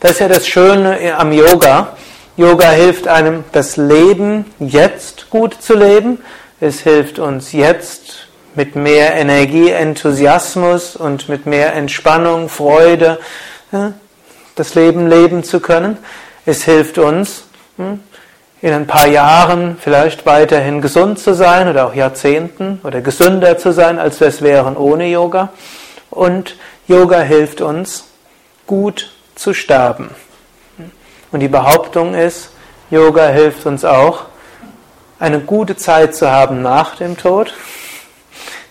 Das 0.00 0.12
ist 0.12 0.20
ja 0.20 0.28
das 0.28 0.48
Schöne 0.48 1.14
am 1.16 1.32
Yoga. 1.32 1.96
Yoga 2.36 2.70
hilft 2.70 3.06
einem, 3.06 3.44
das 3.52 3.76
Leben 3.76 4.46
jetzt 4.58 5.28
gut 5.30 5.60
zu 5.60 5.74
leben. 5.74 6.18
Es 6.60 6.80
hilft 6.80 7.18
uns 7.18 7.52
jetzt 7.52 8.28
mit 8.54 8.76
mehr 8.76 9.14
Energie, 9.14 9.70
Enthusiasmus 9.70 10.96
und 10.96 11.28
mit 11.28 11.46
mehr 11.46 11.74
Entspannung, 11.74 12.48
Freude 12.48 13.18
das 14.60 14.74
Leben 14.74 15.08
leben 15.08 15.42
zu 15.42 15.60
können. 15.60 15.96
Es 16.46 16.64
hilft 16.64 16.98
uns, 16.98 17.44
hm, 17.76 18.00
in 18.62 18.72
ein 18.74 18.86
paar 18.86 19.06
Jahren 19.06 19.78
vielleicht 19.80 20.26
weiterhin 20.26 20.82
gesund 20.82 21.18
zu 21.18 21.34
sein 21.34 21.68
oder 21.68 21.86
auch 21.86 21.94
Jahrzehnten 21.94 22.80
oder 22.84 23.00
gesünder 23.00 23.56
zu 23.56 23.72
sein, 23.72 23.98
als 23.98 24.20
wir 24.20 24.28
es 24.28 24.42
wären 24.42 24.76
ohne 24.76 25.06
Yoga. 25.06 25.50
Und 26.10 26.56
Yoga 26.86 27.20
hilft 27.20 27.60
uns, 27.60 28.04
gut 28.66 29.10
zu 29.34 29.54
sterben. 29.54 30.10
Und 31.32 31.40
die 31.40 31.48
Behauptung 31.48 32.14
ist, 32.14 32.50
Yoga 32.90 33.28
hilft 33.28 33.64
uns 33.66 33.84
auch, 33.84 34.24
eine 35.18 35.40
gute 35.40 35.76
Zeit 35.76 36.14
zu 36.14 36.30
haben 36.30 36.62
nach 36.62 36.96
dem 36.96 37.16
Tod, 37.16 37.54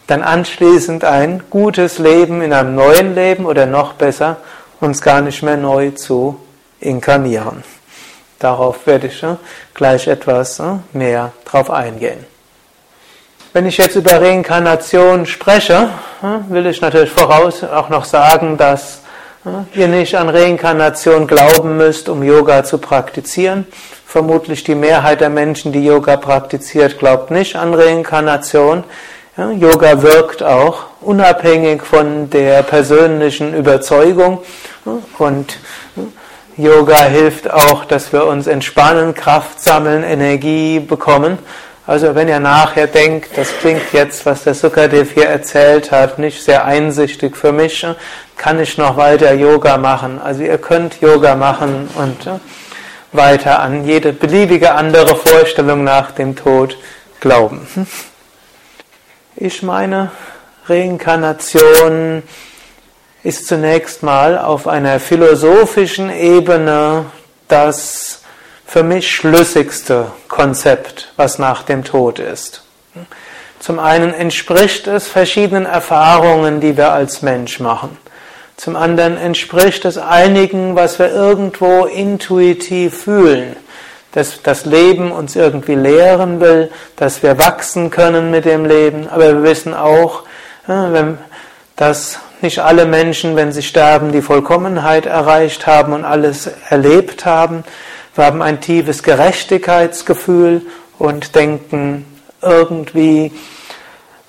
dann 0.07 0.21
anschließend 0.21 1.03
ein 1.03 1.43
gutes 1.49 1.99
Leben 1.99 2.41
in 2.41 2.53
einem 2.53 2.75
neuen 2.75 3.15
Leben 3.15 3.45
oder 3.45 3.65
noch 3.65 3.93
besser, 3.93 4.37
uns 4.81 5.01
gar 5.01 5.21
nicht 5.21 5.43
mehr 5.43 5.57
neu 5.57 5.91
zu 5.91 6.39
inkarnieren. 6.79 7.63
Darauf 8.39 8.87
werde 8.87 9.07
ich 9.07 9.23
gleich 9.73 10.07
etwas 10.07 10.61
mehr 10.93 11.33
drauf 11.45 11.69
eingehen. 11.69 12.25
Wenn 13.51 13.65
ich 13.65 13.77
jetzt 13.77 13.95
über 13.95 14.21
Reinkarnation 14.21 15.25
spreche, 15.25 15.89
will 16.49 16.67
ich 16.67 16.81
natürlich 16.81 17.09
voraus 17.09 17.63
auch 17.63 17.89
noch 17.89 18.05
sagen, 18.05 18.57
dass 18.57 19.01
ihr 19.73 19.87
nicht 19.87 20.15
an 20.15 20.29
Reinkarnation 20.29 21.27
glauben 21.27 21.75
müsst, 21.75 22.09
um 22.09 22.23
Yoga 22.23 22.63
zu 22.63 22.77
praktizieren. 22.77 23.65
Vermutlich 24.05 24.63
die 24.63 24.75
Mehrheit 24.75 25.21
der 25.21 25.29
Menschen, 25.29 25.71
die 25.71 25.83
Yoga 25.83 26.17
praktiziert, 26.17 26.99
glaubt 26.99 27.31
nicht 27.31 27.55
an 27.55 27.73
Reinkarnation. 27.73 28.83
Ja, 29.37 29.51
Yoga 29.51 30.01
wirkt 30.01 30.43
auch 30.43 30.83
unabhängig 31.01 31.81
von 31.81 32.29
der 32.29 32.61
persönlichen 32.63 33.55
Überzeugung 33.55 34.39
und 35.17 35.57
Yoga 36.59 37.03
hilft 37.03 37.49
auch, 37.49 37.85
dass 37.85 38.11
wir 38.11 38.25
uns 38.25 38.45
entspannen, 38.45 39.13
Kraft 39.13 39.61
sammeln, 39.61 40.03
Energie 40.03 40.81
bekommen. 40.81 41.37
Also 41.87 42.15
wenn 42.15 42.27
ihr 42.27 42.41
nachher 42.41 42.87
denkt, 42.87 43.29
das 43.37 43.47
klingt 43.61 43.93
jetzt, 43.93 44.25
was 44.25 44.43
der 44.43 44.53
Sukadev 44.53 45.13
hier 45.13 45.27
erzählt 45.27 45.91
hat, 45.91 46.19
nicht 46.19 46.43
sehr 46.43 46.65
einsichtig 46.65 47.37
für 47.37 47.53
mich, 47.53 47.87
kann 48.35 48.59
ich 48.59 48.77
noch 48.77 48.97
weiter 48.97 49.33
Yoga 49.33 49.77
machen. 49.77 50.19
Also 50.21 50.43
ihr 50.43 50.57
könnt 50.57 50.99
Yoga 50.99 51.35
machen 51.35 51.89
und 51.95 52.27
äh, 52.27 52.39
weiter 53.13 53.61
an 53.61 53.85
jede 53.85 54.11
beliebige 54.11 54.73
andere 54.73 55.15
Vorstellung 55.15 55.85
nach 55.85 56.11
dem 56.11 56.35
Tod 56.35 56.77
glauben. 57.21 57.67
Ich 59.37 59.63
meine, 59.63 60.11
Reinkarnation 60.67 62.21
ist 63.23 63.47
zunächst 63.47 64.03
mal 64.03 64.37
auf 64.37 64.67
einer 64.67 64.99
philosophischen 64.99 66.09
Ebene 66.09 67.05
das 67.47 68.21
für 68.65 68.83
mich 68.83 69.11
schlüssigste 69.11 70.11
Konzept, 70.27 71.11
was 71.17 71.39
nach 71.39 71.63
dem 71.63 71.83
Tod 71.83 72.19
ist. 72.19 72.63
Zum 73.59 73.79
einen 73.79 74.13
entspricht 74.13 74.87
es 74.87 75.07
verschiedenen 75.07 75.65
Erfahrungen, 75.65 76.61
die 76.61 76.77
wir 76.77 76.93
als 76.93 77.21
Mensch 77.21 77.59
machen. 77.59 77.97
Zum 78.55 78.75
anderen 78.75 79.17
entspricht 79.17 79.85
es 79.85 79.97
einigen, 79.97 80.75
was 80.75 80.99
wir 80.99 81.11
irgendwo 81.11 81.85
intuitiv 81.85 83.03
fühlen, 83.03 83.55
dass 84.13 84.41
das 84.43 84.65
Leben 84.65 85.11
uns 85.11 85.35
irgendwie 85.35 85.75
lehren 85.75 86.39
will, 86.39 86.71
dass 86.95 87.23
wir 87.23 87.37
wachsen 87.37 87.89
können 87.89 88.31
mit 88.31 88.45
dem 88.45 88.65
Leben, 88.65 89.09
aber 89.09 89.33
wir 89.33 89.43
wissen 89.43 89.73
auch, 89.73 90.23
dass 91.75 92.19
nicht 92.41 92.59
alle 92.59 92.85
Menschen, 92.85 93.35
wenn 93.35 93.51
sie 93.51 93.63
sterben, 93.63 94.11
die 94.11 94.21
Vollkommenheit 94.21 95.05
erreicht 95.05 95.67
haben 95.67 95.93
und 95.93 96.05
alles 96.05 96.49
erlebt 96.69 97.25
haben. 97.25 97.63
Wir 98.15 98.25
haben 98.25 98.41
ein 98.41 98.61
tiefes 98.61 99.03
Gerechtigkeitsgefühl 99.03 100.63
und 100.97 101.35
denken, 101.35 102.05
irgendwie 102.41 103.31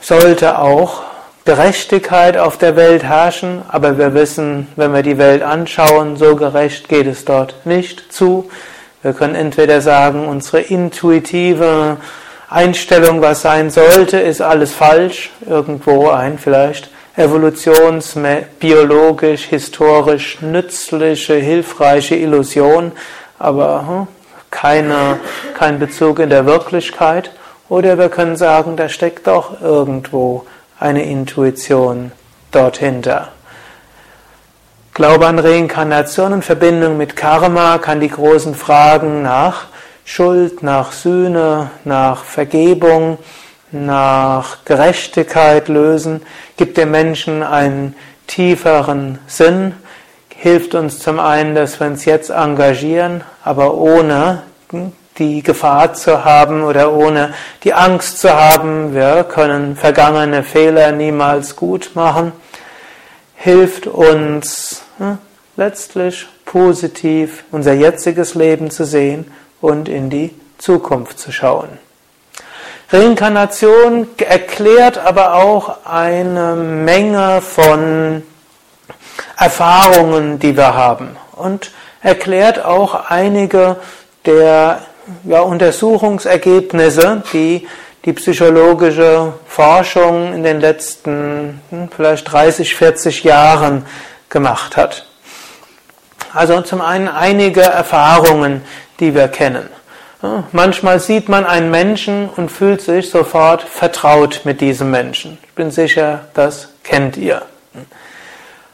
sollte 0.01 0.59
auch 0.59 1.03
Gerechtigkeit 1.45 2.37
auf 2.37 2.59
der 2.59 2.77
Welt 2.77 3.03
herrschen, 3.03 3.63
aber 3.69 3.99
wir 3.99 4.15
wissen, 4.15 4.69
wenn 4.77 4.93
wir 4.93 5.03
die 5.03 5.19
Welt 5.19 5.43
anschauen, 5.43 6.17
so 6.17 6.37
gerecht 6.37 6.89
geht 6.89 7.07
es 7.07 7.25
dort 7.25 7.67
nicht 7.67 8.13
zu. 8.13 8.51
Wir 9.03 9.15
können 9.15 9.35
entweder 9.35 9.81
sagen, 9.81 10.29
unsere 10.29 10.61
intuitive 10.61 11.97
Einstellung, 12.49 13.23
was 13.23 13.43
sein 13.43 13.71
sollte, 13.71 14.19
ist 14.19 14.43
alles 14.43 14.73
falsch, 14.75 15.31
irgendwo 15.49 16.11
ein 16.11 16.39
vielleicht 16.39 16.91
evolutionsbiologisch, 17.17 19.45
historisch 19.45 20.41
nützliche, 20.41 21.35
hilfreiche 21.35 22.17
Illusion, 22.17 22.93
aber 23.39 23.87
hm, 23.87 24.09
keine, 24.51 25.21
kein 25.55 25.79
Bezug 25.79 26.19
in 26.19 26.31
der 26.31 26.47
Wirklichkeit. 26.47 27.31
Oder 27.69 27.99
wir 27.99 28.09
können 28.09 28.37
sagen, 28.37 28.77
da 28.77 28.89
steckt 28.89 29.27
doch 29.27 29.61
irgendwo 29.61 30.47
eine 30.79 31.05
Intuition 31.05 32.13
dort 32.51 32.79
hinter. 32.79 33.29
Glaube 34.93 35.27
an 35.27 35.39
Reinkarnation 35.39 36.33
in 36.33 36.43
Verbindung 36.43 36.97
mit 36.97 37.15
Karma 37.15 37.79
kann 37.79 38.01
die 38.01 38.09
großen 38.09 38.57
Fragen 38.57 39.23
nach 39.23 39.67
Schuld, 40.05 40.65
nach 40.65 40.91
Sühne, 40.91 41.71
nach 41.85 42.25
Vergebung, 42.25 43.19
nach 43.73 44.65
Gerechtigkeit 44.65 45.69
lösen, 45.69 46.23
gibt 46.57 46.77
dem 46.77 46.91
Menschen 46.91 47.43
einen 47.43 47.95
tieferen 48.27 49.19
Sinn, 49.27 49.75
hilft 50.35 50.75
uns 50.75 50.99
zum 50.99 51.21
einen, 51.21 51.55
dass 51.55 51.81
wir 51.81 51.87
uns 51.87 52.05
jetzt 52.05 52.31
engagieren, 52.31 53.23
aber 53.45 53.75
ohne 53.75 54.43
die 55.19 55.43
Gefahr 55.43 55.93
zu 55.93 56.25
haben 56.25 56.63
oder 56.63 56.93
ohne 56.93 57.35
die 57.63 57.75
Angst 57.75 58.21
zu 58.21 58.35
haben, 58.35 58.95
wir 58.95 59.25
können 59.25 59.77
vergangene 59.77 60.43
Fehler 60.43 60.93
niemals 60.93 61.57
gut 61.57 61.91
machen, 61.95 62.33
hilft 63.35 63.87
uns 63.87 64.83
hm, 64.99 65.19
letztlich 65.57 66.27
positiv 66.45 67.45
unser 67.51 67.75
jetziges 67.75 68.35
Leben 68.35 68.71
zu 68.71 68.85
sehen 68.85 69.31
und 69.61 69.89
in 69.89 70.09
die 70.09 70.35
Zukunft 70.59 71.19
zu 71.19 71.33
schauen. 71.33 71.90
Reinkarnation 72.93 74.09
erklärt 74.19 74.99
aber 74.99 75.35
auch 75.35 75.77
eine 75.85 76.57
Menge 76.57 77.41
von 77.41 78.23
Erfahrungen, 79.39 80.41
die 80.41 80.57
wir 80.57 80.75
haben 80.75 81.17
und 81.37 81.71
erklärt 82.03 82.65
auch 82.65 83.11
einige 83.11 83.77
der 84.27 84.81
ja, 85.25 85.41
Untersuchungsergebnisse, 85.41 87.23
die 87.33 87.69
die 88.05 88.13
psychologische 88.13 89.35
Forschung 89.47 90.33
in 90.33 90.43
den 90.43 90.61
letzten 90.61 91.61
hm, 91.71 91.89
vielleicht 91.95 92.33
30, 92.33 92.75
40 92.75 93.25
Jahren 93.25 93.87
gemacht 94.31 94.77
hat. 94.77 95.07
Also 96.33 96.61
zum 96.63 96.81
einen 96.81 97.09
einige 97.09 97.63
Erfahrungen, 97.63 98.63
die 99.01 99.15
wir 99.15 99.29
kennen. 99.29 99.69
Manchmal 100.53 101.01
sieht 101.01 101.31
man 101.31 101.47
einen 101.47 101.71
Menschen 101.71 102.29
und 102.29 102.51
fühlt 102.51 102.83
sich 102.83 103.09
sofort 103.09 103.63
vertraut 103.63 104.43
mit 104.45 104.61
diesem 104.61 104.91
Menschen. 104.91 105.39
Ich 105.43 105.55
bin 105.55 105.71
sicher, 105.71 106.27
das 106.35 106.69
kennt 106.85 107.17
ihr. 107.17 107.43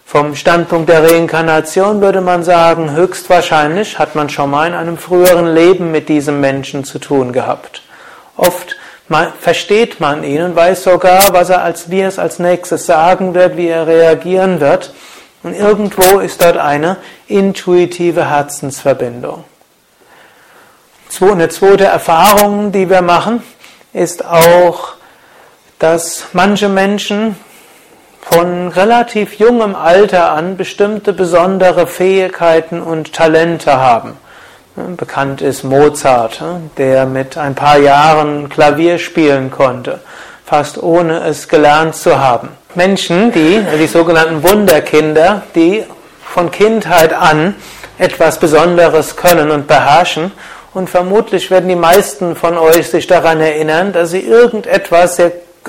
Vom 0.04 0.34
Standpunkt 0.34 0.88
der 0.88 1.08
Reinkarnation 1.08 2.00
würde 2.00 2.20
man 2.20 2.42
sagen, 2.42 2.92
höchstwahrscheinlich 2.92 3.98
hat 3.98 4.14
man 4.14 4.28
schon 4.28 4.50
mal 4.50 4.66
in 4.66 4.74
einem 4.74 4.98
früheren 4.98 5.52
Leben 5.54 5.92
mit 5.92 6.08
diesem 6.08 6.40
Menschen 6.40 6.84
zu 6.84 6.98
tun 6.98 7.32
gehabt. 7.32 7.82
Oft 8.36 8.76
versteht 9.40 10.00
man 10.00 10.24
ihn 10.24 10.42
und 10.42 10.56
weiß 10.56 10.82
sogar, 10.82 11.32
was 11.32 11.50
er 11.50 11.62
als 11.62 11.90
wie 11.90 12.00
er 12.00 12.08
es 12.08 12.18
als 12.18 12.40
nächstes 12.40 12.86
sagen 12.86 13.34
wird, 13.34 13.56
wie 13.56 13.68
er 13.68 13.86
reagieren 13.86 14.60
wird. 14.60 14.92
Und 15.44 15.54
irgendwo 15.54 16.18
ist 16.18 16.42
dort 16.42 16.56
eine 16.56 16.96
intuitive 17.28 18.30
Herzensverbindung. 18.30 19.44
Eine 21.18 21.48
zweite 21.48 21.84
Erfahrung, 21.84 22.72
die 22.72 22.90
wir 22.90 23.00
machen, 23.00 23.42
ist 23.94 24.22
auch, 24.26 24.94
dass 25.78 26.26
manche 26.34 26.68
Menschen 26.68 27.36
von 28.20 28.68
relativ 28.68 29.38
jungem 29.38 29.74
Alter 29.74 30.32
an 30.32 30.58
bestimmte 30.58 31.14
besondere 31.14 31.86
Fähigkeiten 31.86 32.82
und 32.82 33.14
Talente 33.14 33.78
haben. 33.78 34.18
Bekannt 34.74 35.40
ist 35.40 35.64
Mozart, 35.64 36.42
der 36.76 37.06
mit 37.06 37.38
ein 37.38 37.54
paar 37.54 37.78
Jahren 37.78 38.50
Klavier 38.50 38.98
spielen 38.98 39.50
konnte, 39.50 40.00
fast 40.44 40.82
ohne 40.82 41.20
es 41.20 41.48
gelernt 41.48 41.94
zu 41.94 42.18
haben. 42.18 42.50
Menschen, 42.74 43.32
die, 43.32 43.64
die 43.80 43.86
sogenannten 43.86 44.42
Wunderkinder, 44.42 45.44
die 45.54 45.82
von 46.20 46.50
Kindheit 46.50 47.14
an 47.14 47.54
etwas 47.98 48.38
Besonderes 48.38 49.16
können 49.16 49.50
und 49.50 49.66
beherrschen 49.66 50.32
und 50.76 50.90
vermutlich 50.90 51.50
werden 51.50 51.70
die 51.70 51.74
meisten 51.74 52.36
von 52.36 52.58
euch 52.58 52.90
sich 52.90 53.06
daran 53.06 53.40
erinnern, 53.40 53.94
dass 53.94 54.10
sie 54.10 54.20
irgendetwas 54.20 55.18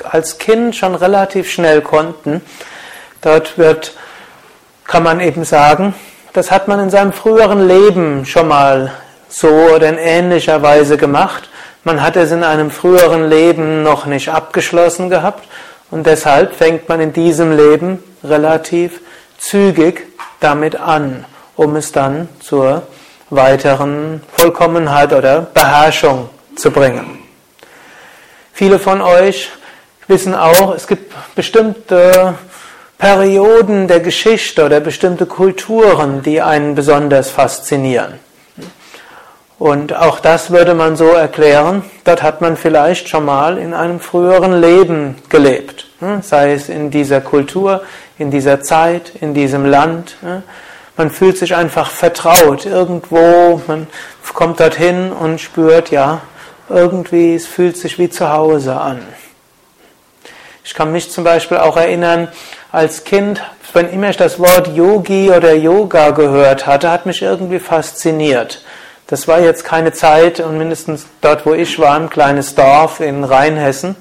als 0.04 0.36
Kind 0.36 0.76
schon 0.76 0.94
relativ 0.94 1.50
schnell 1.50 1.80
konnten. 1.80 2.42
Dort 3.22 3.56
wird, 3.56 3.94
kann 4.84 5.02
man 5.02 5.20
eben 5.20 5.44
sagen, 5.44 5.94
das 6.34 6.50
hat 6.50 6.68
man 6.68 6.78
in 6.78 6.90
seinem 6.90 7.14
früheren 7.14 7.66
Leben 7.66 8.26
schon 8.26 8.48
mal 8.48 8.92
so 9.30 9.48
oder 9.48 9.88
in 9.88 9.96
ähnlicher 9.96 10.60
Weise 10.60 10.98
gemacht. 10.98 11.48
Man 11.84 12.02
hat 12.02 12.16
es 12.16 12.30
in 12.30 12.44
einem 12.44 12.70
früheren 12.70 13.30
Leben 13.30 13.82
noch 13.82 14.04
nicht 14.04 14.28
abgeschlossen 14.28 15.08
gehabt 15.08 15.48
und 15.90 16.06
deshalb 16.06 16.54
fängt 16.54 16.86
man 16.90 17.00
in 17.00 17.14
diesem 17.14 17.56
Leben 17.56 18.04
relativ 18.22 19.00
zügig 19.38 20.06
damit 20.40 20.76
an, 20.76 21.24
um 21.56 21.76
es 21.76 21.92
dann 21.92 22.28
zur 22.40 22.82
weiteren 23.30 24.22
Vollkommenheit 24.32 25.12
oder 25.12 25.42
Beherrschung 25.42 26.30
zu 26.56 26.70
bringen. 26.70 27.18
Viele 28.52 28.78
von 28.78 29.00
euch 29.00 29.50
wissen 30.08 30.34
auch, 30.34 30.74
es 30.74 30.86
gibt 30.86 31.14
bestimmte 31.34 32.34
Perioden 32.98 33.86
der 33.86 34.00
Geschichte 34.00 34.64
oder 34.64 34.80
bestimmte 34.80 35.26
Kulturen, 35.26 36.22
die 36.22 36.42
einen 36.42 36.74
besonders 36.74 37.30
faszinieren. 37.30 38.18
Und 39.58 39.94
auch 39.94 40.20
das 40.20 40.50
würde 40.50 40.74
man 40.74 40.96
so 40.96 41.08
erklären, 41.08 41.84
dort 42.04 42.22
hat 42.22 42.40
man 42.40 42.56
vielleicht 42.56 43.08
schon 43.08 43.24
mal 43.24 43.58
in 43.58 43.74
einem 43.74 43.98
früheren 43.98 44.60
Leben 44.60 45.16
gelebt, 45.28 45.86
sei 46.22 46.52
es 46.52 46.68
in 46.68 46.90
dieser 46.90 47.20
Kultur, 47.20 47.82
in 48.18 48.30
dieser 48.30 48.62
Zeit, 48.62 49.12
in 49.20 49.34
diesem 49.34 49.66
Land. 49.66 50.16
Man 50.98 51.10
fühlt 51.12 51.38
sich 51.38 51.54
einfach 51.54 51.90
vertraut 51.90 52.66
irgendwo, 52.66 53.62
man 53.68 53.86
kommt 54.34 54.58
dorthin 54.58 55.12
und 55.12 55.40
spürt, 55.40 55.92
ja, 55.92 56.22
irgendwie, 56.68 57.36
es 57.36 57.46
fühlt 57.46 57.76
sich 57.76 58.00
wie 58.00 58.10
zu 58.10 58.28
Hause 58.28 58.74
an. 58.74 59.06
Ich 60.64 60.74
kann 60.74 60.90
mich 60.90 61.10
zum 61.10 61.22
Beispiel 61.22 61.58
auch 61.58 61.76
erinnern, 61.76 62.26
als 62.72 63.04
Kind, 63.04 63.40
wenn 63.72 63.88
immer 63.90 64.10
ich 64.10 64.16
das 64.16 64.40
Wort 64.40 64.74
Yogi 64.74 65.30
oder 65.30 65.54
Yoga 65.54 66.10
gehört 66.10 66.66
hatte, 66.66 66.90
hat 66.90 67.06
mich 67.06 67.22
irgendwie 67.22 67.60
fasziniert. 67.60 68.64
Das 69.06 69.28
war 69.28 69.38
jetzt 69.38 69.64
keine 69.64 69.92
Zeit 69.92 70.40
und 70.40 70.58
mindestens 70.58 71.06
dort, 71.20 71.46
wo 71.46 71.54
ich 71.54 71.78
war, 71.78 71.94
ein 71.94 72.10
kleines 72.10 72.56
Dorf 72.56 72.98
in 72.98 73.22
Rheinhessen. 73.22 73.94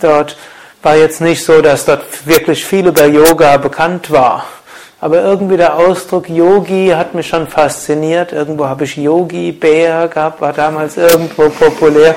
Dort 0.00 0.36
war 0.82 0.96
jetzt 0.96 1.20
nicht 1.20 1.44
so, 1.44 1.62
dass 1.62 1.84
dort 1.84 2.26
wirklich 2.26 2.64
viel 2.64 2.88
über 2.88 3.06
Yoga 3.06 3.58
bekannt 3.58 4.10
war. 4.10 4.44
Aber 5.02 5.22
irgendwie 5.22 5.56
der 5.56 5.78
Ausdruck 5.78 6.28
Yogi 6.28 6.92
hat 6.94 7.14
mich 7.14 7.26
schon 7.26 7.46
fasziniert. 7.46 8.32
Irgendwo 8.32 8.66
habe 8.66 8.84
ich 8.84 8.96
Yogi 8.96 9.50
Bär 9.50 10.08
gehabt, 10.08 10.42
war 10.42 10.52
damals 10.52 10.98
irgendwo 10.98 11.48
populär. 11.48 12.14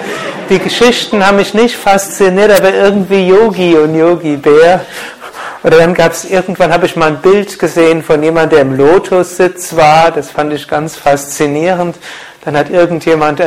Die 0.50 0.60
Geschichten 0.60 1.26
haben 1.26 1.38
mich 1.38 1.54
nicht 1.54 1.78
fasziniert, 1.78 2.52
aber 2.52 2.74
irgendwie 2.74 3.26
Yogi 3.30 3.76
und 3.78 3.96
Yogi 3.96 4.36
Bär. 4.36 4.82
Oder 5.64 5.78
dann 5.78 5.94
gab 5.94 6.12
es 6.12 6.30
irgendwann 6.30 6.74
habe 6.74 6.86
ich 6.86 6.98
mal 6.98 7.08
ein 7.08 7.22
Bild 7.22 7.58
gesehen 7.58 8.04
von 8.04 8.22
jemandem, 8.22 8.50
der 8.50 8.62
im 8.64 8.76
Lotussitz 8.76 9.78
war. 9.78 10.12
Das 10.12 10.30
fand 10.30 10.52
ich 10.52 10.68
ganz 10.68 10.98
faszinierend. 10.98 11.96
Dann 12.44 12.58
hat 12.58 12.70
irgendjemand 12.70 13.42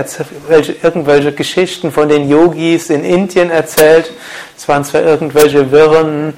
irgendwelche 0.82 1.32
Geschichten 1.32 1.92
von 1.92 2.08
den 2.08 2.30
Yogis 2.30 2.88
in 2.88 3.04
Indien 3.04 3.50
erzählt. 3.50 4.10
Es 4.56 4.66
waren 4.66 4.82
zwar 4.84 5.02
irgendwelche 5.02 5.70
wirren 5.70 6.32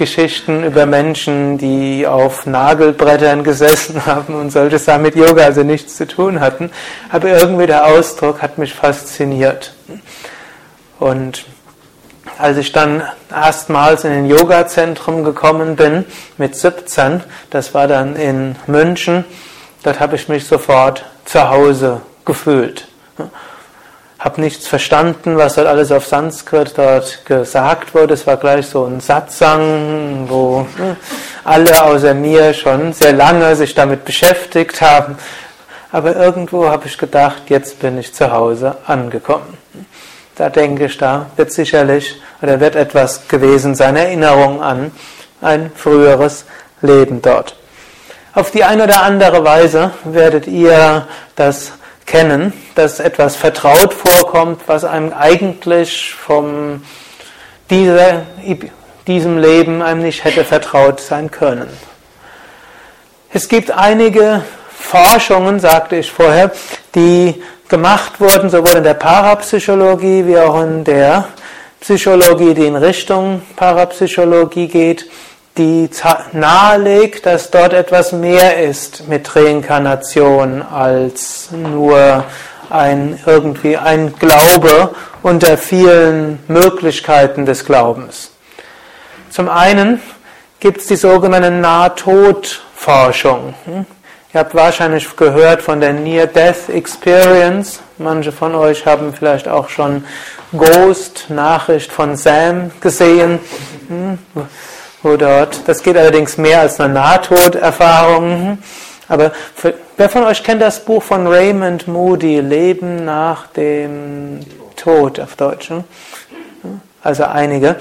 Geschichten 0.00 0.64
über 0.64 0.86
Menschen, 0.86 1.58
die 1.58 2.06
auf 2.06 2.46
Nagelbrettern 2.46 3.44
gesessen 3.44 4.06
haben 4.06 4.34
und 4.34 4.50
solche 4.50 4.78
Sachen 4.78 5.02
mit 5.02 5.14
Yoga 5.14 5.44
also 5.44 5.62
nichts 5.62 5.96
zu 5.96 6.06
tun 6.06 6.40
hatten, 6.40 6.70
aber 7.10 7.28
irgendwie 7.28 7.66
der 7.66 7.86
Ausdruck 7.86 8.40
hat 8.40 8.56
mich 8.56 8.72
fasziniert. 8.72 9.74
Und 10.98 11.44
als 12.38 12.56
ich 12.56 12.72
dann 12.72 13.02
erstmals 13.30 14.04
in 14.04 14.12
ein 14.12 14.26
Yoga-Zentrum 14.26 15.22
gekommen 15.22 15.76
bin 15.76 16.06
mit 16.38 16.56
17, 16.56 17.22
das 17.50 17.74
war 17.74 17.86
dann 17.86 18.16
in 18.16 18.56
München, 18.66 19.26
dort 19.82 20.00
habe 20.00 20.16
ich 20.16 20.28
mich 20.30 20.46
sofort 20.46 21.04
zu 21.26 21.50
Hause 21.50 22.00
gefühlt 22.24 22.88
habe 24.20 24.42
nichts 24.42 24.68
verstanden, 24.68 25.38
was 25.38 25.54
dort 25.54 25.66
alles 25.66 25.90
auf 25.90 26.06
Sanskrit 26.06 26.76
dort 26.76 27.24
gesagt 27.24 27.94
wurde. 27.94 28.14
Es 28.14 28.26
war 28.26 28.36
gleich 28.36 28.66
so 28.66 28.84
ein 28.84 29.00
Satsang, 29.00 30.26
wo 30.28 30.66
alle 31.42 31.82
außer 31.82 32.12
mir 32.12 32.52
schon 32.52 32.92
sehr 32.92 33.14
lange 33.14 33.56
sich 33.56 33.74
damit 33.74 34.04
beschäftigt 34.04 34.82
haben. 34.82 35.16
Aber 35.90 36.14
irgendwo 36.14 36.68
habe 36.68 36.86
ich 36.86 36.98
gedacht, 36.98 37.44
jetzt 37.48 37.80
bin 37.80 37.98
ich 37.98 38.14
zu 38.14 38.30
Hause 38.30 38.76
angekommen. 38.86 39.56
Da 40.36 40.50
denke 40.50 40.84
ich, 40.84 40.98
da 40.98 41.26
wird 41.36 41.50
sicherlich 41.50 42.20
oder 42.42 42.60
wird 42.60 42.76
etwas 42.76 43.26
gewesen 43.26 43.74
sein, 43.74 43.96
Erinnerung 43.96 44.62
an 44.62 44.92
ein 45.40 45.72
früheres 45.74 46.44
Leben 46.82 47.22
dort. 47.22 47.56
Auf 48.34 48.50
die 48.50 48.64
eine 48.64 48.84
oder 48.84 49.02
andere 49.02 49.42
Weise 49.44 49.92
werdet 50.04 50.46
ihr 50.46 51.06
das 51.36 51.72
kennen, 52.10 52.52
dass 52.74 52.98
etwas 52.98 53.36
vertraut 53.36 53.94
vorkommt, 53.94 54.62
was 54.66 54.84
einem 54.84 55.12
eigentlich 55.12 56.12
vom 56.14 56.82
dieser, 57.70 58.22
diesem 59.06 59.38
Leben 59.38 59.80
einem 59.80 60.02
nicht 60.02 60.24
hätte 60.24 60.44
vertraut 60.44 61.00
sein 61.00 61.30
können. 61.30 61.68
Es 63.32 63.48
gibt 63.48 63.70
einige 63.70 64.42
Forschungen, 64.76 65.60
sagte 65.60 65.96
ich 65.96 66.10
vorher, 66.10 66.50
die 66.96 67.40
gemacht 67.68 68.20
wurden, 68.20 68.50
sowohl 68.50 68.78
in 68.78 68.84
der 68.84 68.94
Parapsychologie 68.94 70.26
wie 70.26 70.38
auch 70.38 70.60
in 70.62 70.82
der 70.82 71.28
Psychologie, 71.80 72.54
die 72.54 72.66
in 72.66 72.74
Richtung 72.74 73.42
Parapsychologie 73.54 74.66
geht, 74.66 75.08
die 75.60 75.90
nahelegt, 76.32 77.26
dass 77.26 77.50
dort 77.50 77.74
etwas 77.74 78.12
mehr 78.12 78.64
ist 78.64 79.08
mit 79.08 79.36
Reinkarnation 79.36 80.62
als 80.62 81.50
nur 81.52 82.24
ein 82.70 83.18
irgendwie 83.26 83.76
ein 83.76 84.14
Glaube 84.18 84.94
unter 85.22 85.58
vielen 85.58 86.38
Möglichkeiten 86.48 87.44
des 87.44 87.66
Glaubens. 87.66 88.30
Zum 89.28 89.50
einen 89.50 90.00
gibt 90.60 90.80
es 90.80 90.86
die 90.86 90.96
sogenannte 90.96 91.50
Nahtodforschung. 91.50 93.52
Ihr 94.32 94.40
habt 94.40 94.54
wahrscheinlich 94.54 95.14
gehört 95.14 95.60
von 95.60 95.80
der 95.80 95.92
Near-Death 95.92 96.70
Experience. 96.72 97.80
Manche 97.98 98.32
von 98.32 98.54
euch 98.54 98.86
haben 98.86 99.12
vielleicht 99.12 99.46
auch 99.46 99.68
schon 99.68 100.06
Ghost, 100.56 101.26
Nachricht 101.28 101.92
von 101.92 102.16
Sam 102.16 102.70
gesehen 102.80 103.40
dort, 105.02 105.66
das 105.66 105.82
geht 105.82 105.96
allerdings 105.96 106.36
mehr 106.36 106.60
als 106.60 106.80
eine 106.80 106.94
Nahtoderfahrung. 106.94 108.58
Aber 109.08 109.32
für, 109.54 109.74
wer 109.96 110.08
von 110.08 110.24
euch 110.24 110.42
kennt 110.42 110.62
das 110.62 110.84
Buch 110.84 111.02
von 111.02 111.26
Raymond 111.26 111.88
Moody, 111.88 112.40
Leben 112.40 113.04
nach 113.04 113.48
dem 113.48 114.40
Tod 114.76 115.18
auf 115.18 115.36
Deutsch? 115.36 115.70
Hm? 115.70 115.84
Also 117.02 117.24
einige. 117.24 117.76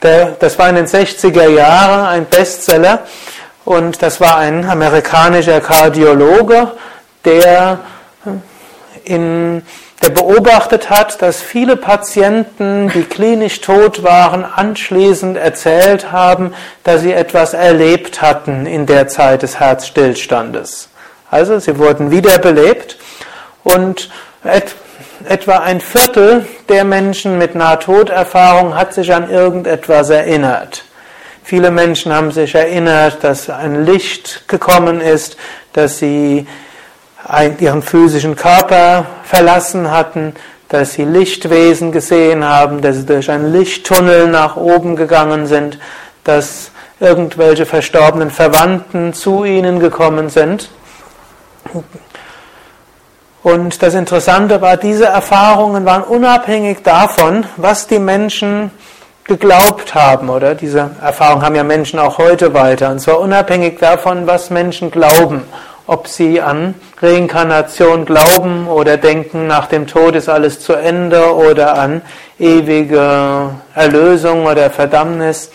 Das 0.00 0.58
war 0.58 0.68
in 0.68 0.74
den 0.74 0.86
60er 0.86 1.48
Jahren 1.48 2.06
ein 2.06 2.26
Bestseller 2.26 3.04
und 3.64 4.02
das 4.02 4.20
war 4.20 4.38
ein 4.38 4.64
amerikanischer 4.64 5.60
Kardiologe, 5.60 6.72
der 7.24 7.78
in 9.04 9.62
der 10.02 10.10
beobachtet 10.10 10.90
hat, 10.90 11.22
dass 11.22 11.40
viele 11.40 11.76
Patienten, 11.76 12.90
die 12.92 13.04
klinisch 13.04 13.60
tot 13.60 14.02
waren, 14.02 14.44
anschließend 14.44 15.36
erzählt 15.36 16.10
haben, 16.10 16.54
dass 16.82 17.02
sie 17.02 17.12
etwas 17.12 17.54
erlebt 17.54 18.20
hatten 18.20 18.66
in 18.66 18.86
der 18.86 19.06
Zeit 19.06 19.42
des 19.42 19.60
Herzstillstandes. 19.60 20.88
Also 21.30 21.58
sie 21.60 21.78
wurden 21.78 22.10
wiederbelebt 22.10 22.98
und 23.62 24.10
et 24.44 24.74
etwa 25.28 25.58
ein 25.58 25.80
Viertel 25.80 26.46
der 26.68 26.82
Menschen 26.82 27.38
mit 27.38 27.54
Nahtoderfahrung 27.54 28.74
hat 28.74 28.92
sich 28.92 29.14
an 29.14 29.30
irgendetwas 29.30 30.10
erinnert. 30.10 30.84
Viele 31.44 31.70
Menschen 31.70 32.12
haben 32.12 32.32
sich 32.32 32.56
erinnert, 32.56 33.22
dass 33.22 33.48
ein 33.48 33.84
Licht 33.84 34.48
gekommen 34.48 35.00
ist, 35.00 35.36
dass 35.72 35.98
sie 35.98 36.46
ihren 37.60 37.82
physischen 37.82 38.36
Körper 38.36 39.06
verlassen 39.24 39.90
hatten, 39.90 40.34
dass 40.68 40.92
sie 40.94 41.04
Lichtwesen 41.04 41.92
gesehen 41.92 42.44
haben, 42.44 42.80
dass 42.82 42.96
sie 42.96 43.06
durch 43.06 43.30
einen 43.30 43.52
Lichttunnel 43.52 44.28
nach 44.28 44.56
oben 44.56 44.96
gegangen 44.96 45.46
sind, 45.46 45.78
dass 46.24 46.70
irgendwelche 47.00 47.66
verstorbenen 47.66 48.30
Verwandten 48.30 49.12
zu 49.12 49.44
ihnen 49.44 49.80
gekommen 49.80 50.28
sind. 50.28 50.70
Und 53.42 53.82
das 53.82 53.94
Interessante 53.94 54.60
war, 54.60 54.76
diese 54.76 55.06
Erfahrungen 55.06 55.84
waren 55.84 56.04
unabhängig 56.04 56.82
davon, 56.82 57.44
was 57.56 57.86
die 57.86 57.98
Menschen 57.98 58.70
geglaubt 59.24 59.94
haben, 59.94 60.30
oder? 60.30 60.54
Diese 60.54 60.90
Erfahrungen 61.02 61.44
haben 61.44 61.54
ja 61.54 61.64
Menschen 61.64 61.98
auch 61.98 62.18
heute 62.18 62.54
weiter. 62.54 62.90
Und 62.90 63.00
zwar 63.00 63.20
unabhängig 63.20 63.78
davon, 63.78 64.26
was 64.26 64.50
Menschen 64.50 64.90
glauben 64.90 65.44
ob 65.86 66.08
sie 66.08 66.40
an 66.40 66.74
Reinkarnation 67.00 68.04
glauben 68.04 68.68
oder 68.68 68.96
denken, 68.96 69.46
nach 69.46 69.66
dem 69.66 69.86
Tod 69.86 70.14
ist 70.14 70.28
alles 70.28 70.60
zu 70.60 70.74
Ende 70.74 71.34
oder 71.34 71.78
an 71.78 72.02
ewige 72.38 73.50
Erlösung 73.74 74.46
oder 74.46 74.70
Verdammnis. 74.70 75.50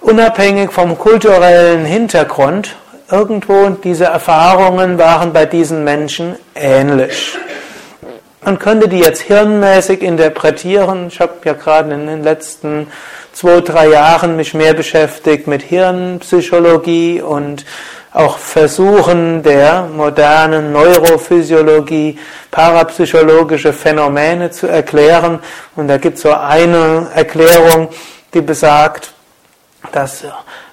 Unabhängig 0.00 0.70
vom 0.72 0.98
kulturellen 0.98 1.84
Hintergrund, 1.84 2.76
irgendwo 3.10 3.70
diese 3.70 4.04
Erfahrungen 4.04 4.98
waren 4.98 5.32
bei 5.32 5.46
diesen 5.46 5.84
Menschen 5.84 6.36
ähnlich. 6.54 7.38
Man 8.44 8.58
könnte 8.58 8.88
die 8.88 8.98
jetzt 8.98 9.22
hirnmäßig 9.22 10.02
interpretieren. 10.02 11.06
Ich 11.08 11.18
habe 11.20 11.32
ja 11.44 11.54
gerade 11.54 11.94
in 11.94 12.06
den 12.06 12.22
letzten 12.22 12.88
zwei, 13.32 13.60
drei 13.62 13.88
Jahren 13.88 14.36
mich 14.36 14.52
mehr 14.52 14.74
beschäftigt 14.74 15.46
mit 15.46 15.62
Hirnpsychologie 15.62 17.22
und 17.22 17.64
auch 18.14 18.38
Versuchen 18.38 19.42
der 19.42 19.82
modernen 19.82 20.72
Neurophysiologie 20.72 22.16
parapsychologische 22.50 23.72
Phänomene 23.72 24.50
zu 24.52 24.68
erklären. 24.68 25.40
Und 25.74 25.88
da 25.88 25.98
gibt 25.98 26.16
es 26.16 26.22
so 26.22 26.32
eine 26.32 27.08
Erklärung, 27.12 27.88
die 28.32 28.40
besagt, 28.40 29.12
dass 29.90 30.24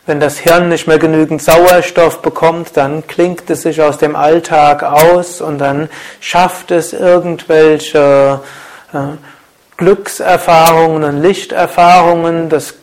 wenn 0.06 0.20
das 0.20 0.38
Hirn 0.38 0.70
nicht 0.70 0.88
mehr 0.88 1.00
genügend 1.00 1.42
Sauerstoff 1.42 2.22
bekommt, 2.22 2.78
dann 2.78 3.08
klingt 3.08 3.50
es 3.50 3.64
sich 3.64 3.82
aus 3.82 3.98
dem 3.98 4.16
Alltag 4.16 4.84
aus 4.84 5.42
und 5.42 5.58
dann 5.58 5.90
schafft 6.20 6.70
es 6.70 6.94
irgendwelche 6.94 8.40
äh, 8.94 8.98
Glückserfahrungen 9.78 11.04
und 11.04 11.22
Lichterfahrungen. 11.22 12.50
Das 12.50 12.76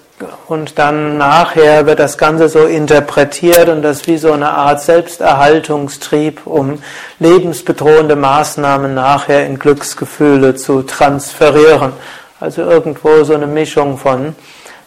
und 0.46 0.78
dann 0.78 1.18
nachher 1.18 1.87
wird 1.87 1.98
das 1.98 2.18
Ganze 2.18 2.48
so 2.48 2.64
interpretiert 2.66 3.68
und 3.68 3.83
das 3.83 4.07
wie 4.07 4.18
so 4.18 4.33
eine 4.33 4.50
Art 4.50 4.81
Selbsterhaltungstrieb, 4.81 6.46
um 6.46 6.83
lebensbedrohende 7.18 8.16
Maßnahmen 8.16 8.94
nachher 8.94 9.46
in 9.46 9.59
Glücksgefühle 9.59 10.54
zu 10.54 10.83
transferieren. 10.83 11.92
Also 12.40 12.62
irgendwo 12.62 13.24
so 13.24 13.35
eine 13.35 13.46
Mischung 13.46 13.98
von 13.98 14.35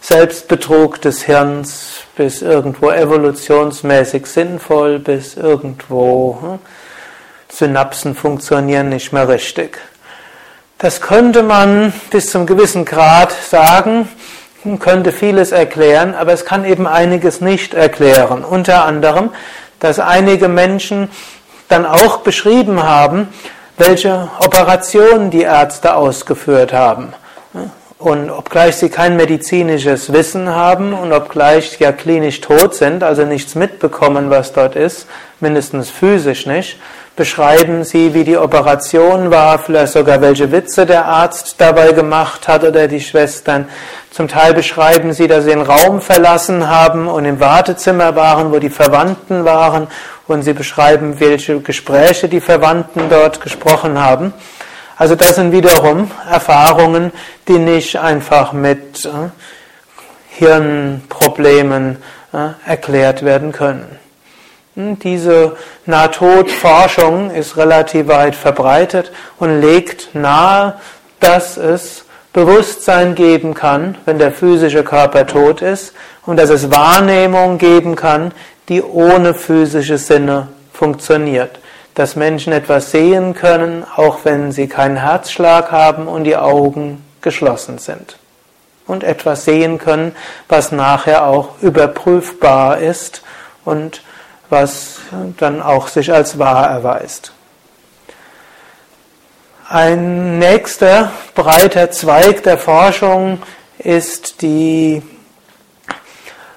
Selbstbetrug 0.01 0.99
des 1.01 1.23
Hirns 1.23 2.01
bis 2.15 2.41
irgendwo 2.41 2.89
evolutionsmäßig 2.89 4.25
sinnvoll, 4.25 4.99
bis 4.99 5.37
irgendwo 5.37 6.37
hm, 6.41 6.59
Synapsen 7.49 8.15
funktionieren 8.15 8.89
nicht 8.89 9.13
mehr 9.13 9.27
richtig. 9.27 9.77
Das 10.77 11.01
könnte 11.01 11.43
man 11.43 11.93
bis 12.09 12.31
zum 12.31 12.47
gewissen 12.47 12.85
Grad 12.85 13.31
sagen, 13.31 14.07
könnte 14.79 15.11
vieles 15.11 15.51
erklären, 15.51 16.15
aber 16.15 16.33
es 16.33 16.45
kann 16.45 16.65
eben 16.65 16.87
einiges 16.87 17.41
nicht 17.41 17.73
erklären. 17.73 18.43
Unter 18.43 18.85
anderem, 18.85 19.31
dass 19.79 19.99
einige 19.99 20.47
Menschen 20.47 21.09
dann 21.67 21.85
auch 21.85 22.19
beschrieben 22.19 22.83
haben, 22.83 23.29
welche 23.77 24.29
Operationen 24.39 25.31
die 25.31 25.41
Ärzte 25.41 25.95
ausgeführt 25.95 26.73
haben. 26.73 27.13
Und 28.01 28.31
obgleich 28.31 28.77
sie 28.77 28.89
kein 28.89 29.15
medizinisches 29.15 30.11
Wissen 30.11 30.49
haben 30.49 30.91
und 30.91 31.13
obgleich 31.13 31.69
sie 31.69 31.83
ja 31.83 31.91
klinisch 31.91 32.41
tot 32.41 32.73
sind, 32.73 33.03
also 33.03 33.25
nichts 33.25 33.53
mitbekommen, 33.53 34.31
was 34.31 34.53
dort 34.53 34.75
ist, 34.75 35.05
mindestens 35.39 35.91
physisch 35.91 36.47
nicht, 36.47 36.79
beschreiben 37.15 37.83
sie, 37.83 38.15
wie 38.15 38.23
die 38.23 38.37
Operation 38.37 39.29
war, 39.29 39.59
vielleicht 39.59 39.93
sogar 39.93 40.19
welche 40.19 40.51
Witze 40.51 40.87
der 40.87 41.05
Arzt 41.05 41.61
dabei 41.61 41.91
gemacht 41.91 42.47
hat 42.47 42.63
oder 42.63 42.87
die 42.87 43.01
Schwestern. 43.01 43.69
Zum 44.09 44.27
Teil 44.27 44.55
beschreiben 44.55 45.13
sie, 45.13 45.27
dass 45.27 45.43
sie 45.43 45.51
den 45.51 45.61
Raum 45.61 46.01
verlassen 46.01 46.67
haben 46.67 47.07
und 47.07 47.25
im 47.25 47.39
Wartezimmer 47.39 48.15
waren, 48.15 48.51
wo 48.51 48.57
die 48.57 48.71
Verwandten 48.71 49.45
waren 49.45 49.85
und 50.25 50.41
sie 50.41 50.53
beschreiben, 50.53 51.19
welche 51.19 51.59
Gespräche 51.59 52.29
die 52.29 52.41
Verwandten 52.41 53.11
dort 53.11 53.41
gesprochen 53.41 54.01
haben. 54.01 54.33
Also 55.01 55.15
das 55.15 55.37
sind 55.37 55.51
wiederum 55.51 56.11
Erfahrungen, 56.29 57.11
die 57.47 57.57
nicht 57.57 57.97
einfach 57.97 58.53
mit 58.53 59.03
äh, 59.03 59.09
Hirnproblemen 60.29 61.97
äh, 62.31 62.69
erklärt 62.69 63.25
werden 63.25 63.51
können. 63.51 63.97
Hm, 64.75 64.99
diese 64.99 65.57
Nahtodforschung 65.87 67.31
ist 67.31 67.57
relativ 67.57 68.09
weit 68.09 68.35
verbreitet 68.35 69.11
und 69.39 69.59
legt 69.59 70.13
nahe, 70.13 70.75
dass 71.19 71.57
es 71.57 72.05
Bewusstsein 72.31 73.15
geben 73.15 73.55
kann, 73.55 73.97
wenn 74.05 74.19
der 74.19 74.31
physische 74.31 74.83
Körper 74.83 75.25
tot 75.25 75.63
ist, 75.63 75.93
und 76.27 76.37
dass 76.37 76.51
es 76.51 76.69
Wahrnehmung 76.69 77.57
geben 77.57 77.95
kann, 77.95 78.33
die 78.69 78.83
ohne 78.83 79.33
physische 79.33 79.97
Sinne 79.97 80.49
funktioniert 80.71 81.57
dass 81.95 82.15
Menschen 82.15 82.53
etwas 82.53 82.91
sehen 82.91 83.33
können, 83.33 83.85
auch 83.95 84.19
wenn 84.23 84.51
sie 84.51 84.67
keinen 84.67 84.97
Herzschlag 84.97 85.71
haben 85.71 86.07
und 86.07 86.23
die 86.23 86.37
Augen 86.37 87.03
geschlossen 87.21 87.77
sind. 87.77 88.17
Und 88.87 89.03
etwas 89.03 89.45
sehen 89.45 89.77
können, 89.77 90.15
was 90.47 90.71
nachher 90.71 91.25
auch 91.25 91.61
überprüfbar 91.61 92.79
ist 92.79 93.21
und 93.63 94.01
was 94.49 94.99
dann 95.37 95.61
auch 95.61 95.87
sich 95.87 96.11
als 96.11 96.37
wahr 96.37 96.67
erweist. 96.69 97.31
Ein 99.69 100.39
nächster 100.39 101.11
breiter 101.33 101.91
Zweig 101.91 102.43
der 102.43 102.57
Forschung 102.57 103.41
ist 103.79 104.41
die, 104.41 105.01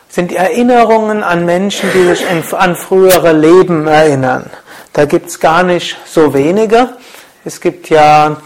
sind 0.08 0.32
die 0.32 0.36
Erinnerungen 0.36 1.22
an 1.22 1.44
Menschen, 1.44 1.88
die 1.94 2.08
sich 2.08 2.26
an 2.52 2.74
frühere 2.74 3.32
Leben 3.32 3.86
erinnern. 3.86 4.50
Da 4.94 5.06
gibt 5.06 5.26
es 5.26 5.40
gar 5.40 5.64
nicht 5.64 5.96
so 6.06 6.34
wenige. 6.34 6.90
Es 7.44 7.60
gibt 7.60 7.90
ja 7.90 8.36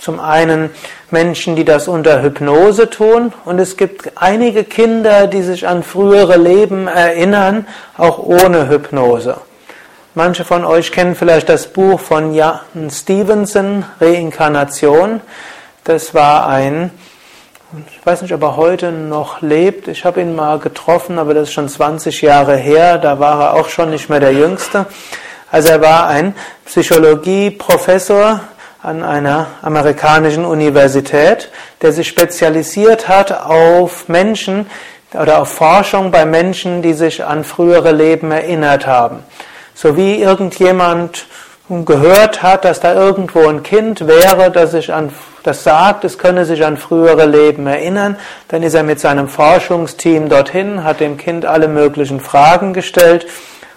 zum 0.00 0.18
einen 0.18 0.70
Menschen, 1.12 1.54
die 1.54 1.64
das 1.64 1.86
unter 1.86 2.22
Hypnose 2.22 2.90
tun 2.90 3.32
und 3.44 3.60
es 3.60 3.76
gibt 3.76 4.10
einige 4.16 4.64
Kinder, 4.64 5.28
die 5.28 5.42
sich 5.42 5.68
an 5.68 5.84
frühere 5.84 6.38
Leben 6.38 6.88
erinnern, 6.88 7.68
auch 7.96 8.18
ohne 8.18 8.68
Hypnose. 8.68 9.36
Manche 10.16 10.44
von 10.44 10.64
euch 10.64 10.90
kennen 10.90 11.14
vielleicht 11.14 11.48
das 11.48 11.68
Buch 11.68 12.00
von 12.00 12.34
Jan 12.34 12.90
Stevenson, 12.90 13.84
Reinkarnation. 14.00 15.20
Das 15.84 16.14
war 16.14 16.48
ein, 16.48 16.90
ich 17.92 18.04
weiß 18.04 18.22
nicht, 18.22 18.34
ob 18.34 18.42
er 18.42 18.56
heute 18.56 18.90
noch 18.90 19.40
lebt. 19.40 19.86
Ich 19.86 20.04
habe 20.04 20.20
ihn 20.20 20.34
mal 20.34 20.58
getroffen, 20.58 21.20
aber 21.20 21.32
das 21.32 21.44
ist 21.44 21.54
schon 21.54 21.68
20 21.68 22.22
Jahre 22.22 22.56
her. 22.56 22.98
Da 22.98 23.20
war 23.20 23.40
er 23.40 23.54
auch 23.54 23.68
schon 23.68 23.90
nicht 23.90 24.10
mehr 24.10 24.18
der 24.18 24.32
Jüngste. 24.32 24.86
Also 25.50 25.68
er 25.68 25.80
war 25.80 26.08
ein 26.08 26.34
Psychologieprofessor 26.64 28.40
an 28.82 29.02
einer 29.02 29.46
amerikanischen 29.62 30.44
Universität, 30.44 31.50
der 31.82 31.92
sich 31.92 32.08
spezialisiert 32.08 33.08
hat 33.08 33.32
auf 33.32 34.08
Menschen 34.08 34.66
oder 35.14 35.40
auf 35.40 35.52
Forschung 35.52 36.10
bei 36.10 36.24
Menschen, 36.24 36.82
die 36.82 36.92
sich 36.92 37.24
an 37.24 37.44
frühere 37.44 37.92
Leben 37.92 38.30
erinnert 38.30 38.86
haben. 38.86 39.20
So 39.74 39.96
wie 39.96 40.20
irgendjemand 40.22 41.26
gehört 41.68 42.42
hat, 42.42 42.64
dass 42.64 42.80
da 42.80 42.94
irgendwo 42.94 43.46
ein 43.48 43.62
Kind 43.62 44.06
wäre, 44.06 44.50
das 44.50 44.72
sich 44.72 44.92
an 44.92 45.12
das 45.42 45.62
sagt, 45.62 46.04
es 46.04 46.18
könne 46.18 46.44
sich 46.44 46.64
an 46.64 46.76
frühere 46.76 47.24
Leben 47.24 47.68
erinnern, 47.68 48.16
dann 48.48 48.64
ist 48.64 48.74
er 48.74 48.82
mit 48.82 48.98
seinem 48.98 49.28
Forschungsteam 49.28 50.28
dorthin, 50.28 50.82
hat 50.82 50.98
dem 50.98 51.16
Kind 51.16 51.46
alle 51.46 51.68
möglichen 51.68 52.18
Fragen 52.18 52.72
gestellt 52.72 53.26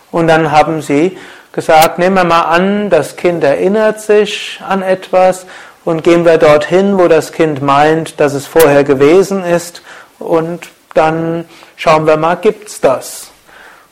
und 0.10 0.28
dann 0.28 0.52
haben 0.52 0.82
sie 0.82 1.16
gesagt, 1.60 2.00
nehmen 2.00 2.16
wir 2.16 2.24
mal 2.24 2.44
an, 2.44 2.90
das 2.90 3.18
Kind 3.18 3.44
erinnert 3.44 4.00
sich 4.00 4.62
an 4.66 4.82
etwas 4.82 5.46
und 5.84 6.06
gehen 6.06 6.24
wir 6.24 6.38
dorthin, 6.38 6.98
wo 6.98 7.10
das 7.10 7.34
Kind 7.34 7.62
meint, 7.62 8.22
dass 8.22 8.34
es 8.34 8.48
vorher 8.48 8.86
gewesen 8.86 9.44
ist 9.44 9.82
und 10.20 10.70
dann 10.94 11.44
schauen 11.76 12.08
wir 12.08 12.16
mal, 12.16 12.36
gibt's 12.36 12.80
das? 12.80 13.32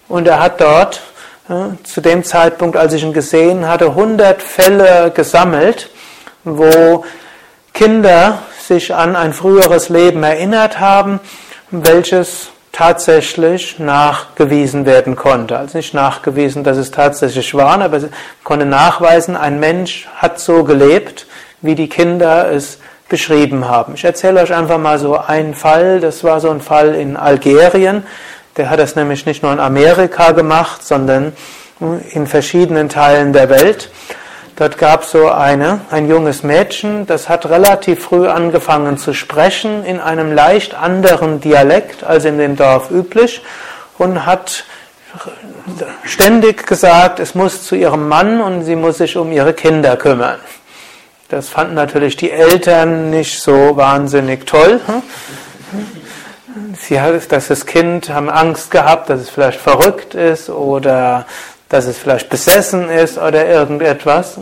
Und 0.08 0.30
er 0.30 0.39
hat 0.39 0.62
dort 0.62 1.01
ja, 1.49 1.71
zu 1.84 1.99
dem 1.99 2.23
Zeitpunkt, 2.23 2.77
als 2.77 2.93
ich 2.93 3.03
ihn 3.03 3.12
gesehen 3.12 3.67
hatte, 3.67 3.88
100 3.88 4.41
Fälle 4.41 5.12
gesammelt, 5.13 5.89
wo 6.45 7.03
Kinder 7.73 8.43
sich 8.65 8.95
an 8.95 9.17
ein 9.17 9.34
früheres 9.34 9.89
Leben 9.89 10.23
erinnert 10.23 10.80
haben, 10.80 11.19
welches 11.69 12.47
tatsächlich 12.77 13.79
nachgewiesen 13.79 14.85
werden 14.85 15.15
konnte. 15.15 15.57
Also 15.57 15.79
nicht 15.79 15.95
nachgewiesen, 15.95 16.63
dass 16.63 16.77
es 16.77 16.91
tatsächlich 16.91 17.55
war, 17.55 17.81
aber 17.81 17.99
sie 17.99 18.09
konnte 18.43 18.67
nachweisen, 18.67 19.35
ein 19.35 19.59
Mensch 19.59 20.07
hat 20.15 20.39
so 20.39 20.63
gelebt, 20.63 21.25
wie 21.61 21.73
die 21.73 21.89
Kinder 21.89 22.51
es 22.51 22.77
beschrieben 23.09 23.67
haben. 23.67 23.95
Ich 23.95 24.03
erzähle 24.03 24.41
euch 24.41 24.53
einfach 24.53 24.77
mal 24.77 24.99
so 24.99 25.17
einen 25.17 25.55
Fall. 25.55 26.01
Das 26.01 26.23
war 26.23 26.39
so 26.39 26.51
ein 26.51 26.61
Fall 26.61 26.93
in 26.93 27.17
Algerien. 27.17 28.05
Der 28.57 28.69
hat 28.69 28.79
das 28.79 28.95
nämlich 28.95 29.25
nicht 29.25 29.41
nur 29.41 29.51
in 29.53 29.59
Amerika 29.59 30.31
gemacht, 30.33 30.85
sondern 30.85 31.33
in 32.11 32.27
verschiedenen 32.27 32.89
Teilen 32.89 33.33
der 33.33 33.49
Welt. 33.49 33.89
Dort 34.58 34.80
gab 34.80 35.04
es 35.04 35.12
so 35.12 35.30
eine, 35.30 35.82
ein 35.91 36.10
junges 36.10 36.41
Mädchen, 36.41 37.06
das 37.06 37.30
hat 37.30 37.46
relativ 37.46 38.04
früh 38.04 38.28
angefangen 38.28 38.98
zu 38.98 39.13
sprechen 39.13 39.86
in 39.86 40.00
einem 40.00 40.34
leicht 40.34 40.74
anderen 40.74 41.39
Dialekt 41.39 42.04
als 42.04 42.26
in 42.26 42.39
dem 42.39 42.56
Dorf 42.56 42.89
üblich 42.89 43.43
und 44.00 44.26
hat 44.26 44.63
ständig 46.04 46.65
gesagt, 46.65 47.20
es 47.20 47.36
muss 47.36 47.65
zu 47.65 47.76
ihrem 47.76 48.08
Mann 48.08 48.41
und 48.41 48.63
sie 48.63 48.76
muss 48.76 48.98
sich 48.98 49.15
um 49.15 49.32
ihre 49.32 49.54
Kinder 49.54 49.96
kümmern. 49.96 50.39
Das 51.30 51.50
fanden 51.50 51.76
natürlich 51.76 52.15
die 52.15 52.32
Eltern 52.32 53.12
nicht 53.12 53.39
so 53.39 53.78
wahnsinnig 53.78 54.48
toll. 54.48 54.82
Sie 56.74 57.00
hat, 57.00 57.32
dass 57.32 57.50
das 57.50 57.67
Kind 57.67 58.10
haben 58.10 58.32
Angst 58.32 58.72
gehabt, 58.72 59.12
dass 59.12 59.22
es 59.22 59.30
vielleicht 59.30 59.60
verrückt 59.60 60.15
ist 60.15 60.50
oder 60.50 61.28
dass 61.69 61.86
es 61.86 61.97
vielleicht 61.97 62.30
besessen 62.30 62.89
ist 62.89 63.17
oder 63.17 63.45
irgendetwas. 63.45 64.38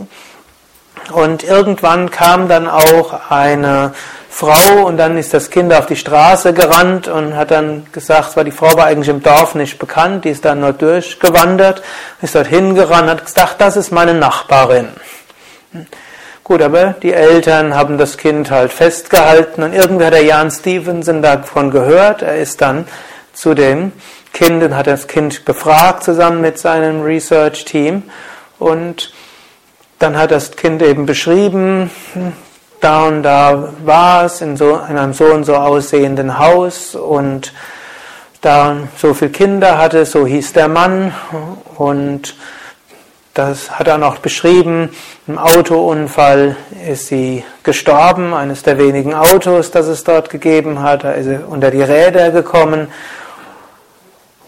Und 1.12 1.44
irgendwann 1.44 2.10
kam 2.10 2.48
dann 2.48 2.68
auch 2.68 3.30
eine 3.30 3.92
Frau 4.28 4.84
und 4.84 4.98
dann 4.98 5.16
ist 5.16 5.32
das 5.32 5.50
Kind 5.50 5.72
auf 5.72 5.86
die 5.86 5.96
Straße 5.96 6.52
gerannt 6.52 7.08
und 7.08 7.36
hat 7.36 7.50
dann 7.50 7.86
gesagt, 7.92 8.36
weil 8.36 8.44
die 8.44 8.50
Frau 8.50 8.76
war 8.76 8.86
eigentlich 8.86 9.08
im 9.08 9.22
Dorf 9.22 9.54
nicht 9.54 9.78
bekannt, 9.78 10.26
die 10.26 10.30
ist 10.30 10.44
dann 10.44 10.60
nur 10.60 10.72
durchgewandert, 10.72 11.82
ist 12.20 12.34
dort 12.34 12.46
hingerannt, 12.46 13.08
hat 13.08 13.24
gesagt, 13.24 13.60
das 13.60 13.76
ist 13.76 13.92
meine 13.92 14.12
Nachbarin. 14.12 14.88
Gut, 16.44 16.60
aber 16.60 16.94
die 17.02 17.12
Eltern 17.12 17.74
haben 17.74 17.98
das 17.98 18.18
Kind 18.18 18.50
halt 18.50 18.72
festgehalten 18.72 19.62
und 19.62 19.72
irgendwie 19.72 20.04
hat 20.04 20.12
der 20.12 20.22
Jan 20.24 20.50
Stevenson 20.50 21.22
davon 21.22 21.70
gehört. 21.70 22.22
Er 22.22 22.36
ist 22.36 22.60
dann 22.60 22.86
zu 23.32 23.54
dem 23.54 23.92
Kind 24.36 24.62
und 24.62 24.76
hat 24.76 24.86
das 24.86 25.06
Kind 25.06 25.46
befragt 25.46 26.04
zusammen 26.04 26.42
mit 26.42 26.58
seinem 26.58 27.00
Research-Team 27.00 28.02
und 28.58 29.14
dann 29.98 30.18
hat 30.18 30.30
das 30.30 30.50
Kind 30.50 30.82
eben 30.82 31.06
beschrieben, 31.06 31.90
da 32.82 33.06
und 33.06 33.22
da 33.22 33.72
war 33.82 34.26
es 34.26 34.42
in, 34.42 34.58
so, 34.58 34.78
in 34.90 34.98
einem 34.98 35.14
so 35.14 35.24
und 35.24 35.44
so 35.44 35.54
aussehenden 35.54 36.38
Haus 36.38 36.94
und 36.94 37.54
da 38.42 38.76
so 38.98 39.14
viele 39.14 39.30
Kinder 39.30 39.78
hatte, 39.78 40.04
so 40.04 40.26
hieß 40.26 40.52
der 40.52 40.68
Mann 40.68 41.14
und 41.76 42.36
das 43.32 43.70
hat 43.70 43.88
er 43.88 43.96
noch 43.96 44.18
beschrieben. 44.18 44.90
Im 45.26 45.38
Autounfall 45.38 46.56
ist 46.86 47.06
sie 47.06 47.42
gestorben, 47.62 48.34
eines 48.34 48.62
der 48.62 48.76
wenigen 48.76 49.14
Autos, 49.14 49.70
das 49.70 49.86
es 49.86 50.04
dort 50.04 50.28
gegeben 50.28 50.82
hat. 50.82 51.04
Da 51.04 51.12
ist 51.12 51.24
sie 51.24 51.38
unter 51.42 51.70
die 51.70 51.82
Räder 51.82 52.32
gekommen 52.32 52.88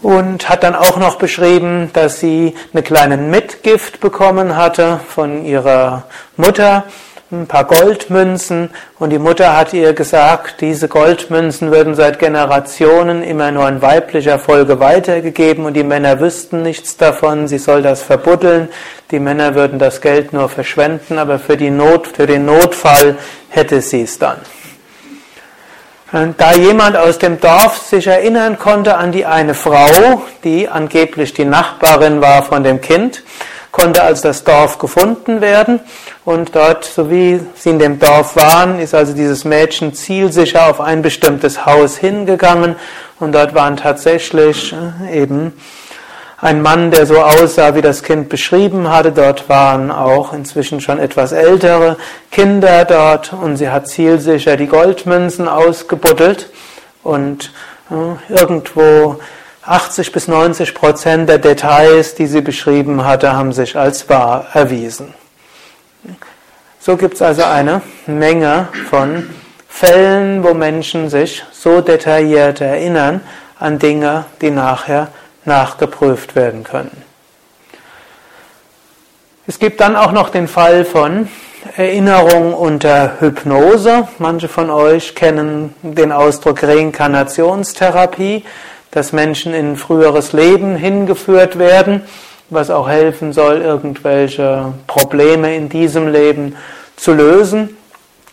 und 0.02 0.48
hat 0.48 0.62
dann 0.62 0.74
auch 0.74 0.98
noch 0.98 1.16
beschrieben, 1.16 1.90
dass 1.92 2.20
sie 2.20 2.54
eine 2.72 2.82
kleine 2.82 3.16
Mitgift 3.16 4.00
bekommen 4.00 4.56
hatte 4.56 5.00
von 5.08 5.44
ihrer 5.44 6.04
Mutter, 6.36 6.84
ein 7.30 7.46
paar 7.46 7.64
Goldmünzen. 7.64 8.70
Und 8.98 9.10
die 9.10 9.18
Mutter 9.18 9.56
hat 9.56 9.74
ihr 9.74 9.92
gesagt, 9.92 10.60
diese 10.60 10.88
Goldmünzen 10.88 11.70
würden 11.70 11.94
seit 11.94 12.18
Generationen 12.18 13.22
immer 13.22 13.50
nur 13.50 13.68
in 13.68 13.82
weiblicher 13.82 14.38
Folge 14.38 14.80
weitergegeben. 14.80 15.66
Und 15.66 15.74
die 15.74 15.84
Männer 15.84 16.20
wüssten 16.20 16.62
nichts 16.62 16.96
davon, 16.96 17.48
sie 17.48 17.58
soll 17.58 17.82
das 17.82 18.02
verbuddeln, 18.02 18.68
die 19.10 19.20
Männer 19.20 19.54
würden 19.54 19.78
das 19.78 20.00
Geld 20.00 20.32
nur 20.32 20.48
verschwenden, 20.48 21.18
aber 21.18 21.38
für, 21.38 21.56
die 21.56 21.70
Not, 21.70 22.06
für 22.06 22.26
den 22.26 22.46
Notfall 22.46 23.16
hätte 23.50 23.80
sie 23.82 24.02
es 24.02 24.18
dann. 24.18 24.38
Da 26.10 26.52
jemand 26.54 26.96
aus 26.96 27.18
dem 27.18 27.38
Dorf 27.38 27.76
sich 27.76 28.06
erinnern 28.06 28.58
konnte 28.58 28.96
an 28.96 29.12
die 29.12 29.26
eine 29.26 29.52
Frau, 29.52 30.22
die 30.42 30.66
angeblich 30.66 31.34
die 31.34 31.44
Nachbarin 31.44 32.22
war 32.22 32.42
von 32.42 32.64
dem 32.64 32.80
Kind, 32.80 33.22
konnte 33.72 34.02
also 34.02 34.22
das 34.22 34.42
Dorf 34.42 34.78
gefunden 34.78 35.42
werden. 35.42 35.80
Und 36.24 36.56
dort, 36.56 36.86
so 36.86 37.10
wie 37.10 37.40
sie 37.56 37.70
in 37.70 37.78
dem 37.78 37.98
Dorf 37.98 38.36
waren, 38.36 38.80
ist 38.80 38.94
also 38.94 39.12
dieses 39.12 39.44
Mädchen 39.44 39.92
zielsicher 39.92 40.70
auf 40.70 40.80
ein 40.80 41.02
bestimmtes 41.02 41.66
Haus 41.66 41.98
hingegangen. 41.98 42.76
Und 43.20 43.32
dort 43.32 43.54
waren 43.54 43.76
tatsächlich 43.76 44.72
äh, 44.72 45.22
eben 45.22 45.52
ein 46.40 46.62
Mann, 46.62 46.90
der 46.90 47.04
so 47.06 47.20
aussah, 47.20 47.74
wie 47.74 47.82
das 47.82 48.02
Kind 48.02 48.28
beschrieben 48.28 48.90
hatte. 48.90 49.12
Dort 49.12 49.48
waren 49.48 49.90
auch 49.90 50.32
inzwischen 50.32 50.80
schon 50.80 50.98
etwas 50.98 51.32
ältere 51.32 51.96
Kinder 52.30 52.84
dort 52.84 53.32
und 53.32 53.56
sie 53.56 53.70
hat 53.70 53.88
zielsicher 53.88 54.56
die 54.56 54.68
Goldmünzen 54.68 55.48
ausgebuddelt 55.48 56.50
und 57.02 57.52
äh, 57.90 58.32
irgendwo 58.32 59.18
80 59.64 60.12
bis 60.12 60.28
90 60.28 60.74
Prozent 60.74 61.28
der 61.28 61.38
Details, 61.38 62.14
die 62.14 62.26
sie 62.26 62.40
beschrieben 62.40 63.04
hatte, 63.04 63.32
haben 63.32 63.52
sich 63.52 63.76
als 63.76 64.08
wahr 64.08 64.46
erwiesen. 64.52 65.12
So 66.78 66.96
gibt 66.96 67.14
es 67.14 67.22
also 67.22 67.42
eine 67.42 67.82
Menge 68.06 68.68
von 68.88 69.28
Fällen, 69.68 70.42
wo 70.42 70.54
Menschen 70.54 71.10
sich 71.10 71.44
so 71.52 71.80
detailliert 71.80 72.60
erinnern 72.60 73.20
an 73.58 73.78
Dinge, 73.78 74.24
die 74.40 74.50
nachher 74.50 75.08
nachgeprüft 75.48 76.36
werden 76.36 76.62
können. 76.62 77.02
Es 79.48 79.58
gibt 79.58 79.80
dann 79.80 79.96
auch 79.96 80.12
noch 80.12 80.28
den 80.28 80.46
Fall 80.46 80.84
von 80.84 81.28
Erinnerung 81.76 82.54
unter 82.54 83.20
Hypnose. 83.20 84.06
Manche 84.18 84.46
von 84.46 84.70
euch 84.70 85.14
kennen 85.14 85.74
den 85.82 86.12
Ausdruck 86.12 86.62
Reinkarnationstherapie, 86.62 88.44
dass 88.90 89.12
Menschen 89.12 89.54
in 89.54 89.72
ein 89.72 89.76
früheres 89.76 90.32
Leben 90.32 90.76
hingeführt 90.76 91.58
werden, 91.58 92.02
was 92.50 92.70
auch 92.70 92.88
helfen 92.88 93.32
soll, 93.32 93.62
irgendwelche 93.62 94.74
Probleme 94.86 95.56
in 95.56 95.68
diesem 95.68 96.08
Leben 96.08 96.56
zu 96.96 97.12
lösen. 97.12 97.76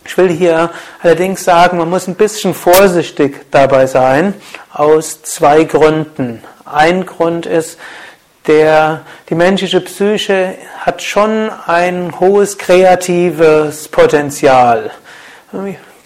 Ich 0.04 0.16
will 0.18 0.28
hier 0.28 0.70
allerdings 1.02 1.44
sagen, 1.44 1.78
man 1.78 1.90
muss 1.90 2.06
ein 2.06 2.14
bisschen 2.14 2.54
vorsichtig 2.54 3.50
dabei 3.50 3.86
sein, 3.86 4.34
aus 4.72 5.22
zwei 5.22 5.64
Gründen. 5.64 6.42
Ein 6.66 7.06
Grund 7.06 7.46
ist, 7.46 7.78
der, 8.48 9.02
die 9.30 9.36
menschliche 9.36 9.80
Psyche 9.80 10.54
hat 10.80 11.00
schon 11.00 11.48
ein 11.66 12.18
hohes 12.18 12.58
kreatives 12.58 13.86
Potenzial. 13.86 14.90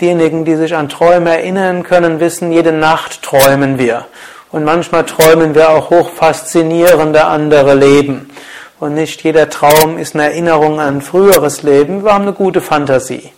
Diejenigen, 0.02 0.44
die 0.44 0.56
sich 0.56 0.74
an 0.74 0.90
Träume 0.90 1.30
erinnern 1.30 1.82
können, 1.82 2.20
wissen, 2.20 2.52
jede 2.52 2.72
Nacht 2.72 3.22
träumen 3.22 3.78
wir. 3.78 4.04
Und 4.50 4.64
manchmal 4.64 5.06
träumen 5.06 5.54
wir 5.54 5.70
auch 5.70 5.88
hoch 5.88 6.10
faszinierende 6.10 7.24
andere 7.24 7.74
Leben. 7.74 8.30
Und 8.78 8.94
nicht 8.94 9.22
jeder 9.22 9.48
Traum 9.48 9.96
ist 9.96 10.14
eine 10.14 10.24
Erinnerung 10.24 10.78
an 10.78 10.96
ein 10.96 11.02
früheres 11.02 11.62
Leben. 11.62 12.04
Wir 12.04 12.12
haben 12.12 12.22
eine 12.22 12.34
gute 12.34 12.60
Fantasie. 12.60 13.32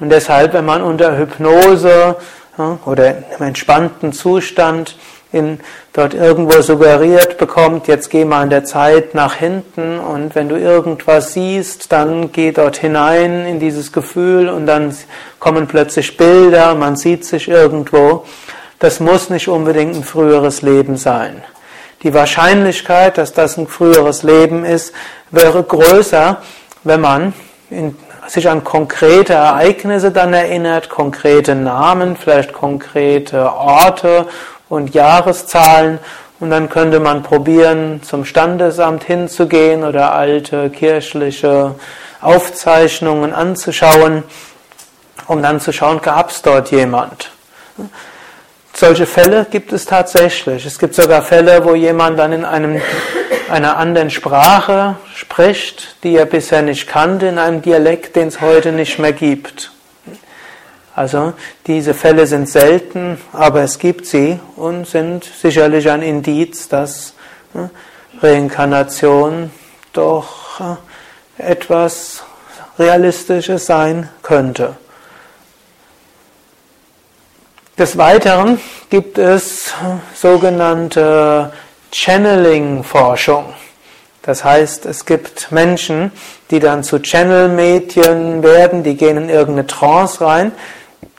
Und 0.00 0.08
deshalb, 0.08 0.54
wenn 0.54 0.64
man 0.64 0.82
unter 0.82 1.18
Hypnose 1.18 2.16
oder 2.86 3.16
im 3.38 3.46
entspannten 3.46 4.14
Zustand 4.14 4.96
in, 5.32 5.60
dort 5.92 6.14
irgendwo 6.14 6.60
suggeriert 6.62 7.38
bekommt, 7.38 7.88
jetzt 7.88 8.10
geh 8.10 8.24
mal 8.24 8.44
in 8.44 8.50
der 8.50 8.64
Zeit 8.64 9.14
nach 9.14 9.34
hinten 9.34 9.98
und 9.98 10.34
wenn 10.34 10.48
du 10.48 10.56
irgendwas 10.56 11.32
siehst, 11.32 11.92
dann 11.92 12.32
geh 12.32 12.52
dort 12.52 12.76
hinein 12.76 13.46
in 13.46 13.58
dieses 13.60 13.92
Gefühl 13.92 14.48
und 14.48 14.66
dann 14.66 14.94
kommen 15.38 15.66
plötzlich 15.66 16.16
Bilder, 16.16 16.74
man 16.74 16.96
sieht 16.96 17.24
sich 17.24 17.48
irgendwo. 17.48 18.24
Das 18.78 19.00
muss 19.00 19.30
nicht 19.30 19.48
unbedingt 19.48 19.96
ein 19.96 20.04
früheres 20.04 20.62
Leben 20.62 20.96
sein. 20.96 21.42
Die 22.02 22.12
Wahrscheinlichkeit, 22.12 23.18
dass 23.18 23.32
das 23.32 23.56
ein 23.56 23.66
früheres 23.66 24.22
Leben 24.22 24.64
ist, 24.64 24.92
wäre 25.30 25.62
größer, 25.62 26.42
wenn 26.84 27.00
man 27.00 27.32
in, 27.70 27.96
sich 28.28 28.48
an 28.48 28.64
konkrete 28.64 29.32
Ereignisse 29.32 30.10
dann 30.10 30.34
erinnert, 30.34 30.88
konkrete 30.88 31.54
Namen, 31.54 32.16
vielleicht 32.16 32.52
konkrete 32.52 33.52
Orte 33.52 34.26
und 34.68 34.94
Jahreszahlen 34.94 35.98
und 36.38 36.50
dann 36.50 36.68
könnte 36.68 37.00
man 37.00 37.22
probieren, 37.22 38.02
zum 38.02 38.24
Standesamt 38.24 39.04
hinzugehen 39.04 39.84
oder 39.84 40.12
alte 40.12 40.70
kirchliche 40.70 41.74
Aufzeichnungen 42.20 43.32
anzuschauen, 43.32 44.22
um 45.26 45.42
dann 45.42 45.60
zu 45.60 45.72
schauen, 45.72 46.00
gab 46.02 46.30
es 46.30 46.42
dort 46.42 46.70
jemand. 46.70 47.30
Solche 48.74 49.06
Fälle 49.06 49.46
gibt 49.50 49.72
es 49.72 49.86
tatsächlich. 49.86 50.66
Es 50.66 50.78
gibt 50.78 50.94
sogar 50.94 51.22
Fälle, 51.22 51.64
wo 51.64 51.74
jemand 51.74 52.18
dann 52.18 52.32
in 52.32 52.44
einem, 52.44 52.82
einer 53.50 53.78
anderen 53.78 54.10
Sprache 54.10 54.96
spricht, 55.14 55.96
die 56.02 56.16
er 56.16 56.26
bisher 56.26 56.60
nicht 56.60 56.86
kannte, 56.86 57.26
in 57.26 57.38
einem 57.38 57.62
Dialekt, 57.62 58.16
den 58.16 58.28
es 58.28 58.42
heute 58.42 58.72
nicht 58.72 58.98
mehr 58.98 59.14
gibt. 59.14 59.70
Also 60.96 61.34
diese 61.66 61.92
Fälle 61.92 62.26
sind 62.26 62.48
selten, 62.48 63.18
aber 63.34 63.60
es 63.60 63.78
gibt 63.78 64.06
sie 64.06 64.40
und 64.56 64.86
sind 64.86 65.24
sicherlich 65.24 65.90
ein 65.90 66.00
Indiz, 66.00 66.68
dass 66.68 67.12
ne, 67.52 67.68
Reinkarnation 68.22 69.50
doch 69.92 70.78
äh, 71.38 71.52
etwas 71.52 72.24
Realistisches 72.78 73.66
sein 73.66 74.08
könnte. 74.22 74.78
Des 77.76 77.98
Weiteren 77.98 78.58
gibt 78.88 79.18
es 79.18 79.74
sogenannte 80.14 81.52
Channeling-Forschung. 81.92 83.52
Das 84.22 84.44
heißt, 84.44 84.86
es 84.86 85.04
gibt 85.04 85.52
Menschen, 85.52 86.10
die 86.50 86.58
dann 86.58 86.82
zu 86.82 87.00
Channel-Medien 87.00 88.42
werden, 88.42 88.82
die 88.82 88.96
gehen 88.96 89.18
in 89.18 89.28
irgendeine 89.28 89.66
Trance 89.66 90.24
rein, 90.24 90.52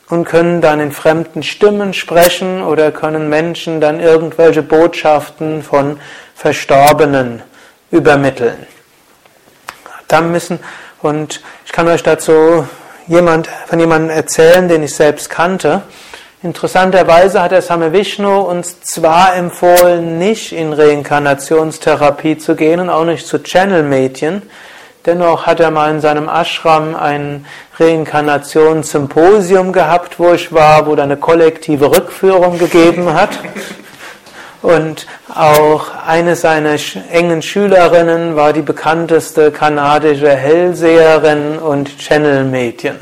und 0.10 0.26
können 0.26 0.62
dann 0.62 0.80
in 0.80 0.91
fremden 0.91 1.43
Stimmen 1.43 1.93
sprechen 1.93 2.63
oder 2.63 2.91
können 2.91 3.30
Menschen 3.30 3.82
dann 3.82 4.00
irgendwelche 4.00 4.62
Botschaften 4.62 5.63
von 5.63 6.00
Verstorbenen 6.36 7.43
übermitteln. 7.91 8.67
Dann 10.08 10.32
müssen, 10.32 10.60
und 11.02 11.41
ich 11.65 11.72
kann 11.72 11.88
euch 11.88 12.04
dazu 12.04 12.65
jemand, 13.08 13.48
von 13.67 13.80
jemandem 13.80 14.15
erzählen, 14.15 14.67
den 14.67 14.84
ich 14.84 14.96
selbst 14.96 15.30
kannte. 15.30 15.82
Interessanterweise 16.43 17.41
hat 17.41 17.52
der 17.52 17.62
Same 17.62 17.91
Vishnu 17.91 18.41
uns 18.41 18.80
zwar 18.82 19.36
empfohlen, 19.36 20.20
nicht 20.20 20.54
in 20.54 20.72
Reinkarnationstherapie 20.72 22.38
zu 22.38 22.56
gehen 22.56 22.80
und 22.80 22.89
auch 22.89 23.06
nicht 23.06 23.26
zu 23.28 23.41
Channel-Medien, 23.41 24.43
Dennoch 25.08 25.46
hat 25.46 25.62
er 25.62 25.72
mal 25.72 25.89
in 25.89 26.02
seinem 26.02 26.28
Ashram 26.28 26.93
ein 26.93 27.45
Reinkarnationssymposium 27.80 29.72
gehabt, 29.72 30.20
wo 30.20 30.34
ich 30.34 30.51
war, 30.51 30.86
wo 30.86 30.95
er 30.95 31.03
eine 31.03 31.16
kollektive 31.16 31.89
Rückführung 31.89 32.60
gegeben 32.60 33.14
hat. 33.14 33.30
Und 34.62 35.08
auch 35.34 35.86
eine 36.05 36.36
seiner 36.36 36.76
engen 37.10 37.41
Schülerinnen 37.41 38.36
war 38.36 38.51
die 38.51 38.62
bekannteste 38.62 39.51
kanadische 39.51 40.36
Hellseherin 40.36 41.58
und 41.58 41.97
Channel-Medien. 41.99 42.97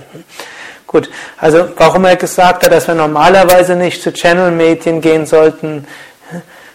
Gut, 0.86 1.10
also 1.40 1.70
warum 1.76 2.06
er 2.06 2.18
gesagt 2.18 2.64
hat, 2.64 2.72
dass 2.72 2.88
wir 2.88 2.94
normalerweise 2.94 3.76
nicht 3.76 4.04
zu 4.04 4.14
Channel-Medien 4.14 5.02
gehen 5.02 5.26
sollten, 5.26 5.88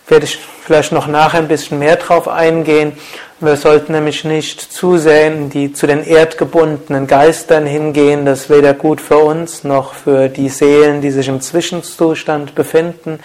werde 0.09 0.25
ich 0.25 0.41
vielleicht 0.65 0.91
noch 0.91 1.07
nachher 1.07 1.39
ein 1.39 1.47
bisschen 1.47 1.79
mehr 1.79 1.95
drauf 1.95 2.27
eingehen. 2.27 2.99
Wir 3.43 3.57
sollten 3.57 3.93
nämlich 3.93 4.27
nicht 4.27 4.61
zu 4.61 4.99
sehr 4.99 5.29
in 5.29 5.49
die, 5.49 5.73
zu 5.73 5.87
den 5.87 6.05
erdgebundenen 6.05 7.07
Geistern 7.07 7.65
hingehen. 7.65 8.27
Das 8.27 8.43
ist 8.43 8.51
weder 8.51 8.75
gut 8.75 9.01
für 9.01 9.17
uns 9.17 9.65
noch 9.65 9.95
für 9.95 10.29
die 10.29 10.51
Seelen, 10.51 11.01
die 11.01 11.11
sich 11.11 11.27
im 11.27 11.41
Zwischenzustand 11.41 12.55
befinden. 12.55 13.19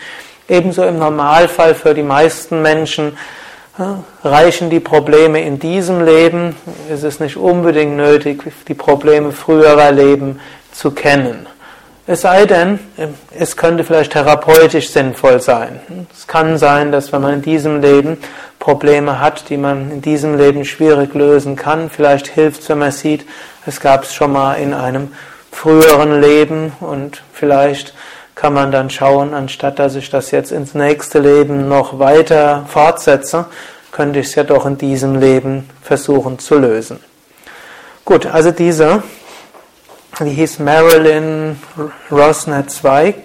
Ebenso 0.47 0.86
im 0.86 0.99
Normalfall 0.99 1.76
für 1.76 1.93
die 1.93 2.01
meisten 2.01 2.61
Menschen 2.61 3.18
reichen 4.24 4.70
die 4.70 4.80
Probleme 4.80 5.41
in 5.41 5.59
diesem 5.59 6.05
Leben. 6.05 6.55
Es 6.89 7.03
ist 7.03 7.20
nicht 7.20 7.36
unbedingt 7.36 7.97
nötig, 7.97 8.41
die 8.70 8.74
Probleme 8.74 9.34
früherer 9.34 9.91
Leben 9.91 10.39
zu 10.72 10.91
kennen. 10.91 11.45
Es 12.08 12.22
sei 12.22 12.45
denn, 12.45 12.80
es 13.36 13.58
könnte 13.58 13.84
vielleicht 13.84 14.12
therapeutisch 14.12 14.91
sinnvoll 14.91 15.41
sein. 15.41 15.80
Es 16.16 16.28
kann 16.28 16.60
sein, 16.60 16.91
dass 16.91 17.12
wenn 17.12 17.22
man 17.22 17.34
in 17.34 17.41
diesem 17.41 17.82
Leben 17.82 18.18
Probleme 18.60 19.20
hat, 19.20 19.49
die 19.49 19.58
man 19.58 19.89
in 19.89 20.01
diesem 20.03 20.38
Leben 20.38 20.66
schwierig 20.66 21.16
lösen 21.16 21.56
kann, 21.56 21.89
vielleicht 21.89 22.28
hilft 22.28 22.62
es, 22.62 22.70
wenn 22.70 22.78
man 22.78 22.91
sieht, 22.91 23.26
es 23.66 23.80
gab 23.80 24.03
es 24.03 24.14
schon 24.14 24.34
mal 24.34 24.53
in 24.56 24.76
einem 24.76 25.14
früheren 25.51 26.22
Leben 26.22 26.74
und 26.80 27.24
vielleicht 27.34 27.95
kann 28.36 28.53
man 28.53 28.72
dann 28.72 28.91
schauen, 28.91 29.34
anstatt 29.34 29.80
dass 29.80 29.95
ich 29.95 30.12
das 30.12 30.30
jetzt 30.30 30.51
ins 30.51 30.76
nächste 30.76 31.18
Leben 31.18 31.68
noch 31.68 31.97
weiter 31.97 32.66
fortsetze, 32.68 33.45
könnte 33.91 34.20
ich 34.20 34.28
es 34.28 34.36
ja 34.36 34.43
doch 34.43 34.68
in 34.68 34.78
diesem 34.78 35.20
Leben 35.20 35.70
versuchen 35.82 36.38
zu 36.38 36.60
lösen. 36.60 36.99
Gut, 38.03 38.28
also 38.28 38.51
diese 38.51 39.01
wie 40.20 40.30
hieß 40.30 40.59
Marilyn 40.59 41.59
Rosnet 42.11 42.72
Zweig, 42.72 43.16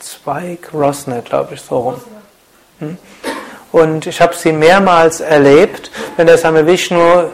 Zweig 0.00 0.72
Rosnet, 0.72 1.26
glaube 1.26 1.54
ich, 1.54 1.60
so 1.60 1.78
rum. 1.78 1.94
Hm? 2.78 2.98
Und 3.72 4.06
ich 4.06 4.20
habe 4.20 4.34
sie 4.34 4.52
mehrmals 4.52 5.20
erlebt, 5.20 5.90
wenn 6.16 6.26
der 6.26 6.38
Same 6.38 6.66
Vishnu 6.66 7.24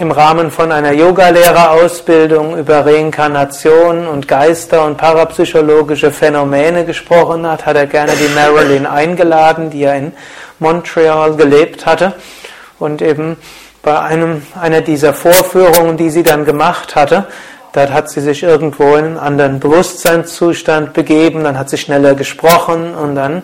im 0.00 0.10
Rahmen 0.10 0.50
von 0.50 0.72
einer 0.72 0.92
Yogalehrerausbildung 0.92 2.56
über 2.56 2.86
Reinkarnation 2.86 4.06
und 4.06 4.26
Geister 4.26 4.86
und 4.86 4.96
parapsychologische 4.96 6.10
Phänomene 6.10 6.86
gesprochen 6.86 7.46
hat, 7.46 7.66
hat 7.66 7.76
er 7.76 7.86
gerne 7.86 8.12
die 8.12 8.34
Marilyn 8.34 8.86
eingeladen, 8.86 9.68
die 9.68 9.80
ja 9.80 9.92
in 9.92 10.12
Montreal 10.58 11.36
gelebt 11.36 11.84
hatte. 11.84 12.14
Und 12.78 13.02
eben 13.02 13.36
bei 13.82 13.98
einem, 14.00 14.46
einer 14.58 14.80
dieser 14.80 15.12
Vorführungen, 15.12 15.98
die 15.98 16.08
sie 16.08 16.22
dann 16.22 16.46
gemacht 16.46 16.96
hatte, 16.96 17.26
Dort 17.72 17.92
hat 17.92 18.10
sie 18.10 18.20
sich 18.20 18.42
irgendwo 18.42 18.96
in 18.96 19.04
einen 19.04 19.18
anderen 19.18 19.60
Bewusstseinszustand 19.60 20.94
begeben, 20.94 21.44
dann 21.44 21.58
hat 21.58 21.70
sie 21.70 21.78
schneller 21.78 22.14
gesprochen 22.14 22.94
und 22.94 23.14
dann 23.14 23.42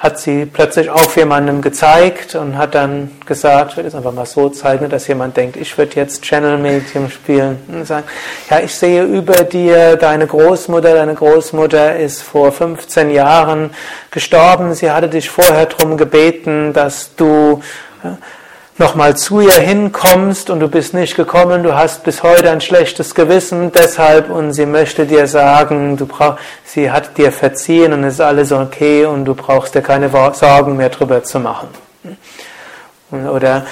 hat 0.00 0.18
sie 0.18 0.46
plötzlich 0.46 0.88
auf 0.88 1.14
jemandem 1.18 1.60
gezeigt 1.60 2.34
und 2.34 2.56
hat 2.56 2.74
dann 2.74 3.10
gesagt, 3.26 3.72
ich 3.72 3.76
werde 3.76 3.88
es 3.90 3.94
einfach 3.94 4.14
mal 4.14 4.24
so 4.24 4.48
zeigen, 4.48 4.88
dass 4.88 5.06
jemand 5.06 5.36
denkt, 5.36 5.56
ich 5.58 5.76
würde 5.76 5.94
jetzt 5.96 6.22
Channel 6.22 6.56
Medium 6.56 7.10
spielen 7.10 7.58
und 7.68 7.86
sagen, 7.86 8.06
ja, 8.48 8.60
ich 8.60 8.74
sehe 8.74 9.04
über 9.04 9.44
dir 9.44 9.96
deine 9.96 10.26
Großmutter, 10.26 10.94
deine 10.94 11.14
Großmutter 11.14 11.96
ist 11.96 12.22
vor 12.22 12.50
15 12.50 13.10
Jahren 13.10 13.70
gestorben, 14.10 14.72
sie 14.72 14.90
hatte 14.90 15.10
dich 15.10 15.28
vorher 15.28 15.66
darum 15.66 15.98
gebeten, 15.98 16.72
dass 16.72 17.14
du 17.14 17.60
nochmal 18.80 19.16
zu 19.16 19.40
ihr 19.40 19.52
hinkommst 19.52 20.50
und 20.50 20.58
du 20.58 20.68
bist 20.68 20.94
nicht 20.94 21.14
gekommen, 21.14 21.62
du 21.62 21.74
hast 21.76 22.02
bis 22.02 22.22
heute 22.22 22.50
ein 22.50 22.62
schlechtes 22.62 23.14
Gewissen 23.14 23.70
deshalb 23.72 24.30
und 24.30 24.52
sie 24.52 24.66
möchte 24.66 25.06
dir 25.06 25.26
sagen, 25.26 25.98
du 25.98 26.06
brauch, 26.06 26.36
sie 26.64 26.90
hat 26.90 27.16
dir 27.18 27.30
verziehen 27.30 27.92
und 27.92 28.02
es 28.04 28.14
ist 28.14 28.20
alles 28.20 28.50
okay 28.50 29.04
und 29.04 29.26
du 29.26 29.34
brauchst 29.34 29.74
dir 29.74 29.82
keine 29.82 30.08
Sorgen 30.32 30.76
mehr 30.76 30.88
drüber 30.88 31.22
zu 31.22 31.38
machen. 31.38 31.68
Oder 33.12 33.66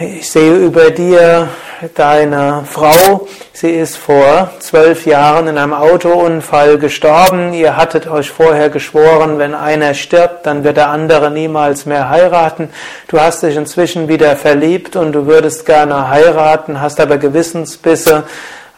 ich 0.00 0.30
sehe 0.30 0.54
über 0.54 0.90
dir 0.90 1.48
deine 1.94 2.64
Frau, 2.70 3.26
sie 3.52 3.70
ist 3.70 3.96
vor 3.96 4.50
zwölf 4.60 5.06
Jahren 5.06 5.48
in 5.48 5.58
einem 5.58 5.72
Autounfall 5.72 6.78
gestorben. 6.78 7.52
Ihr 7.52 7.76
hattet 7.76 8.06
euch 8.06 8.30
vorher 8.30 8.70
geschworen, 8.70 9.38
wenn 9.38 9.54
einer 9.54 9.94
stirbt, 9.94 10.46
dann 10.46 10.62
wird 10.62 10.76
der 10.76 10.90
andere 10.90 11.32
niemals 11.32 11.84
mehr 11.84 12.10
heiraten. 12.10 12.70
Du 13.08 13.20
hast 13.20 13.42
dich 13.42 13.56
inzwischen 13.56 14.06
wieder 14.06 14.36
verliebt 14.36 14.94
und 14.94 15.12
du 15.12 15.26
würdest 15.26 15.66
gerne 15.66 16.08
heiraten, 16.08 16.80
hast 16.80 17.00
aber 17.00 17.18
Gewissensbisse. 17.18 18.22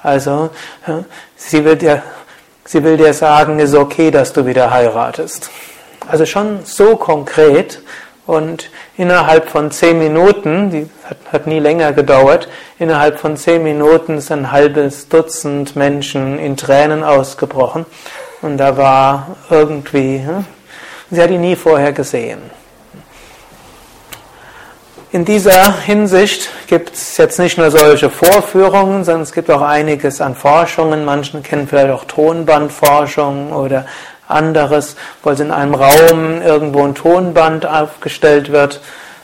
Also, 0.03 0.49
sie 1.37 1.65
will 1.65 1.77
dir, 1.77 2.03
sie 2.65 2.83
will 2.83 2.97
dir 2.97 3.13
sagen, 3.13 3.61
es 3.61 3.71
ist 3.71 3.77
okay, 3.77 4.11
dass 4.11 4.33
du 4.33 4.47
wieder 4.47 4.71
heiratest. 4.71 5.51
Also 6.09 6.25
schon 6.25 6.61
so 6.65 6.97
konkret 6.97 7.81
und 8.31 8.71
innerhalb 8.97 9.49
von 9.49 9.73
zehn 9.73 9.99
Minuten, 9.99 10.71
die 10.71 10.89
hat, 11.05 11.17
hat, 11.33 11.47
nie 11.49 11.59
länger 11.59 11.93
gedauert, 11.93 12.49
innerhalb 12.79 13.19
von 13.19 13.37
zehn 13.37 13.65
Minuten 13.65 14.19
ist 14.19 14.31
ein 14.31 14.53
halbes 14.53 15.09
Dutzend 15.09 15.75
Menschen 15.75 16.39
in 16.39 16.57
Tränen 16.57 17.03
ausgebrochen. 17.03 17.87
Und 18.41 18.59
da 18.59 18.77
war 18.77 19.37
irgendwie, 19.51 20.23
hm, 20.25 20.45
sie 21.11 21.21
hat 21.21 21.31
ihn 21.31 21.41
nie 21.41 21.57
vorher 21.57 21.93
gesehen. 21.93 22.39
In 25.11 25.25
dieser 25.25 25.81
Hinsicht 25.81 26.51
gibt 26.69 26.95
es 26.95 27.17
jetzt 27.17 27.41
nicht 27.41 27.59
nur 27.59 27.73
solche 27.73 28.11
Vorführungen, 28.11 29.03
sondern 29.03 29.23
es 29.23 29.33
gibt 29.33 29.51
auch 29.51 29.61
einiges 29.61 30.21
an 30.21 30.37
Forschungen. 30.37 31.05
Manche 31.05 31.41
kennen 31.41 31.67
vielleicht 31.67 31.91
auch 31.91 32.05
Tonbandforschung 32.05 33.53
oder 33.53 33.87
anderes, 34.31 34.97
wo 35.23 35.31
also 35.31 35.43
in 35.43 35.51
einem 35.51 35.75
Raum 35.75 36.43
irgendwo 36.43 36.85
ein 36.85 36.95
Tonband 36.95 37.67
aufgestellt 37.67 38.53
wird. 38.53 38.81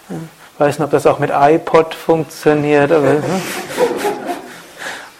Ich 0.09 0.61
weiß 0.61 0.79
nicht, 0.79 0.85
ob 0.85 0.91
das 0.91 1.07
auch 1.07 1.19
mit 1.19 1.31
iPod 1.33 1.95
funktioniert. 1.95 2.91
Ne? 2.91 3.23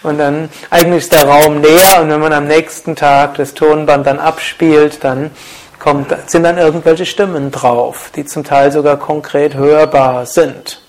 und 0.03 0.19
dann 0.19 0.49
eigentlich 0.71 1.05
ist 1.05 1.13
der 1.13 1.25
Raum 1.25 1.63
leer 1.63 2.01
und 2.01 2.11
wenn 2.11 2.21
man 2.21 2.33
am 2.33 2.47
nächsten 2.47 2.95
Tag 2.95 3.35
das 3.35 3.55
Tonband 3.55 4.07
dann 4.07 4.21
abspielt, 4.21 5.03
dann 5.03 5.31
kommt, 5.79 6.15
sind 6.27 6.45
dann 6.45 6.59
irgendwelche 6.59 7.07
Stimmen 7.07 7.51
drauf, 7.51 8.11
die 8.15 8.25
zum 8.25 8.45
Teil 8.45 8.73
sogar 8.73 8.99
konkret 8.99 9.55
hörbar 9.55 10.27
sind 10.27 10.81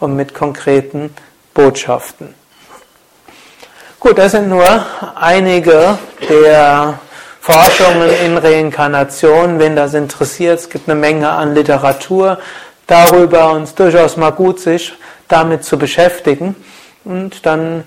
und 0.00 0.16
mit 0.16 0.34
konkreten 0.34 1.14
Botschaften. 1.52 2.34
Gut, 4.00 4.16
das 4.16 4.30
sind 4.30 4.48
nur 4.48 4.86
einige 5.16 5.98
der 6.28 7.00
Forschungen 7.50 8.10
in 8.26 8.36
Reinkarnation, 8.36 9.58
wenn 9.58 9.74
das 9.74 9.94
interessiert. 9.94 10.60
Es 10.60 10.68
gibt 10.68 10.86
eine 10.86 11.00
Menge 11.00 11.30
an 11.30 11.54
Literatur 11.54 12.36
darüber 12.86 13.52
und 13.52 13.62
es 13.62 13.70
ist 13.70 13.80
durchaus 13.80 14.18
mal 14.18 14.32
gut, 14.32 14.60
sich 14.60 14.92
damit 15.28 15.64
zu 15.64 15.78
beschäftigen. 15.78 16.54
Und 17.06 17.46
dann 17.46 17.84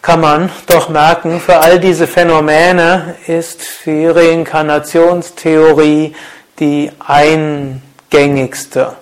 kann 0.00 0.20
man 0.20 0.48
doch 0.68 0.90
merken, 0.90 1.40
für 1.40 1.56
all 1.56 1.80
diese 1.80 2.06
Phänomene 2.06 3.16
ist 3.26 3.62
die 3.84 4.06
Reinkarnationstheorie 4.06 6.14
die 6.60 6.92
eingängigste. 7.04 8.92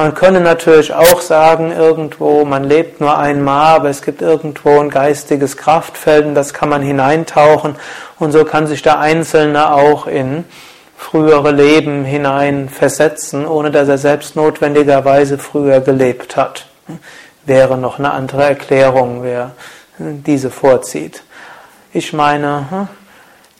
Man 0.00 0.14
könnte 0.14 0.40
natürlich 0.40 0.94
auch 0.94 1.20
sagen, 1.20 1.72
irgendwo, 1.72 2.46
man 2.46 2.64
lebt 2.64 3.02
nur 3.02 3.18
einmal, 3.18 3.76
aber 3.76 3.90
es 3.90 4.00
gibt 4.00 4.22
irgendwo 4.22 4.80
ein 4.80 4.88
geistiges 4.88 5.58
Kraftfeld 5.58 6.24
und 6.24 6.34
das 6.34 6.54
kann 6.54 6.70
man 6.70 6.80
hineintauchen 6.80 7.76
und 8.18 8.32
so 8.32 8.46
kann 8.46 8.66
sich 8.66 8.80
der 8.80 8.98
Einzelne 8.98 9.74
auch 9.74 10.06
in 10.06 10.46
frühere 10.96 11.50
Leben 11.50 12.06
hinein 12.06 12.70
versetzen, 12.70 13.46
ohne 13.46 13.70
dass 13.70 13.88
er 13.88 13.98
selbst 13.98 14.36
notwendigerweise 14.36 15.36
früher 15.36 15.80
gelebt 15.80 16.34
hat. 16.34 16.64
Wäre 17.44 17.76
noch 17.76 17.98
eine 17.98 18.12
andere 18.12 18.44
Erklärung, 18.44 19.22
wer 19.22 19.50
diese 19.98 20.50
vorzieht. 20.50 21.24
Ich 21.92 22.14
meine, 22.14 22.88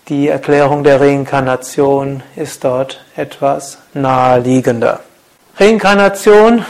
die 0.09 0.29
Erklärung 0.29 0.85
der 0.85 1.03
Reinkarnation 1.03 2.23
ist 2.35 2.65
dort 2.65 3.05
etwas 3.15 3.77
naheliegender. 3.93 5.01
Reinkarnation 5.57 6.65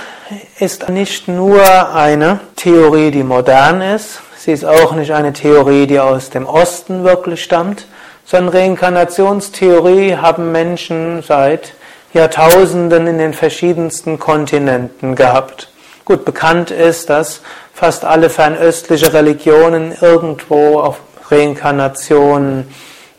ist 0.59 0.89
nicht 0.89 1.29
nur 1.29 1.95
eine 1.95 2.41
Theorie, 2.57 3.11
die 3.11 3.23
modern 3.23 3.81
ist, 3.81 4.21
sie 4.37 4.53
ist 4.53 4.65
auch 4.65 4.93
nicht 4.95 5.13
eine 5.13 5.33
Theorie, 5.33 5.87
die 5.87 6.01
aus 6.01 6.31
dem 6.31 6.47
Osten 6.47 7.05
wirklich 7.05 7.43
stammt, 7.43 7.87
sondern 8.25 8.55
Reinkarnationstheorie 8.55 10.17
haben 10.17 10.53
Menschen 10.53 11.23
seit 11.23 11.75
Jahrtausenden 12.13 13.07
in 13.07 13.19
den 13.19 13.35
verschiedensten 13.35 14.19
Kontinenten 14.19 15.15
gehabt. 15.15 15.71
Gut 16.05 16.25
bekannt 16.25 16.71
ist, 16.71 17.11
dass 17.11 17.41
fast 17.73 18.05
alle 18.05 18.31
fernöstliche 18.31 19.13
Religionen 19.13 19.95
irgendwo 20.01 20.81
auf 20.81 21.01
Reinkarnation 21.31 22.67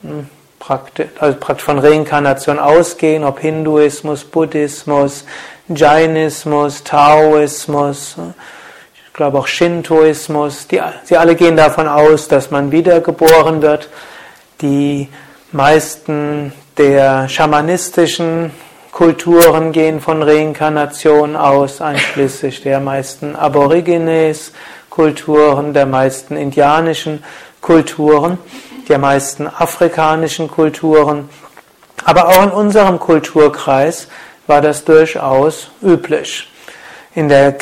hm, 0.01 0.29
praktisch, 0.61 1.07
also 1.19 1.37
praktisch 1.37 1.65
von 1.65 1.79
Reinkarnation 1.79 2.59
ausgehen, 2.59 3.25
ob 3.25 3.39
Hinduismus, 3.39 4.23
Buddhismus, 4.23 5.25
Jainismus, 5.67 6.83
Taoismus, 6.83 8.15
ich 9.07 9.13
glaube 9.13 9.39
auch 9.39 9.47
Shintoismus, 9.47 10.67
die, 10.67 10.79
sie 11.03 11.17
alle 11.17 11.35
gehen 11.35 11.57
davon 11.57 11.87
aus, 11.87 12.29
dass 12.29 12.51
man 12.51 12.71
wiedergeboren 12.71 13.61
wird. 13.61 13.89
Die 14.61 15.09
meisten 15.51 16.53
der 16.77 17.27
schamanistischen 17.27 18.51
Kulturen 18.91 19.71
gehen 19.71 19.99
von 19.99 20.21
Reinkarnation 20.21 21.35
aus, 21.35 21.81
einschließlich 21.81 22.61
der 22.61 22.79
meisten 22.79 23.35
Aborigines 23.35 24.53
Kulturen, 24.89 25.73
der 25.73 25.85
meisten 25.85 26.35
indianischen 26.35 27.23
Kulturen, 27.61 28.37
der 28.91 28.99
meisten 28.99 29.47
afrikanischen 29.47 30.51
Kulturen. 30.51 31.29
Aber 32.03 32.27
auch 32.27 32.43
in 32.43 32.51
unserem 32.51 32.99
Kulturkreis 32.99 34.09
war 34.47 34.59
das 34.59 34.83
durchaus 34.83 35.71
üblich. 35.81 36.49
In 37.15 37.29
der 37.29 37.55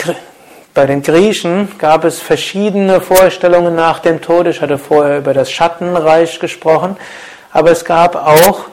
bei 0.74 0.86
den 0.88 1.04
Griechen 1.04 1.78
gab 1.78 2.04
es 2.04 2.20
verschiedene 2.20 3.00
Vorstellungen 3.00 3.76
nach 3.76 4.00
dem 4.00 4.22
Tod. 4.22 4.48
Ich 4.48 4.62
hatte 4.62 4.80
vorher 4.80 5.20
über 5.20 5.34
das 5.34 5.52
Schattenreich 5.52 6.40
gesprochen, 6.40 6.98
aber 7.52 7.72
es 7.72 7.86
gab 7.86 8.16
auch 8.16 8.66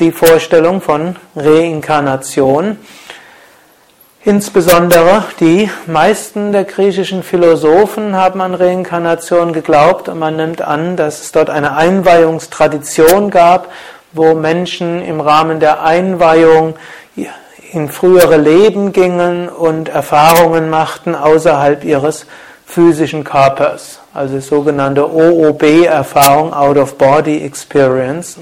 die 0.00 0.12
Vorstellung 0.12 0.82
von 0.82 1.16
Reinkarnation. 1.34 2.78
Insbesondere 4.24 5.24
die 5.38 5.70
meisten 5.86 6.50
der 6.50 6.64
griechischen 6.64 7.22
Philosophen 7.22 8.16
haben 8.16 8.40
an 8.40 8.54
Reinkarnation 8.54 9.52
geglaubt 9.52 10.08
und 10.08 10.18
man 10.18 10.34
nimmt 10.36 10.60
an, 10.60 10.96
dass 10.96 11.20
es 11.20 11.30
dort 11.30 11.50
eine 11.50 11.76
Einweihungstradition 11.76 13.30
gab, 13.30 13.70
wo 14.12 14.34
Menschen 14.34 15.02
im 15.02 15.20
Rahmen 15.20 15.60
der 15.60 15.84
Einweihung 15.84 16.74
in 17.72 17.88
frühere 17.88 18.38
Leben 18.38 18.92
gingen 18.92 19.48
und 19.48 19.88
Erfahrungen 19.88 20.68
machten 20.68 21.14
außerhalb 21.14 21.84
ihres 21.84 22.26
physischen 22.66 23.22
Körpers, 23.22 24.00
also 24.12 24.40
sogenannte 24.40 25.08
OOB-Erfahrung, 25.08 26.52
Out 26.52 26.76
of 26.76 26.98
Body 26.98 27.44
Experience. 27.44 28.38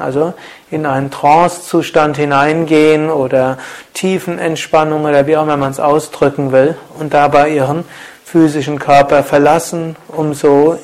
Also 0.00 0.34
in 0.70 0.86
einen 0.86 1.10
Trance-Zustand 1.10 2.16
hineingehen 2.16 3.10
oder 3.10 3.58
Tiefenentspannung 3.94 5.04
oder 5.04 5.26
wie 5.26 5.36
auch 5.36 5.42
immer 5.42 5.56
man 5.56 5.70
es 5.70 5.80
ausdrücken 5.80 6.52
will 6.52 6.76
und 6.98 7.14
dabei 7.14 7.50
ihren 7.50 7.84
physischen 8.24 8.78
Körper 8.78 9.22
verlassen, 9.22 9.96
um 10.08 10.34
so 10.34 10.78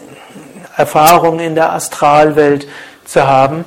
Erfahrungen 0.76 1.40
in 1.40 1.54
der 1.54 1.72
Astralwelt 1.72 2.66
zu 3.04 3.26
haben, 3.26 3.64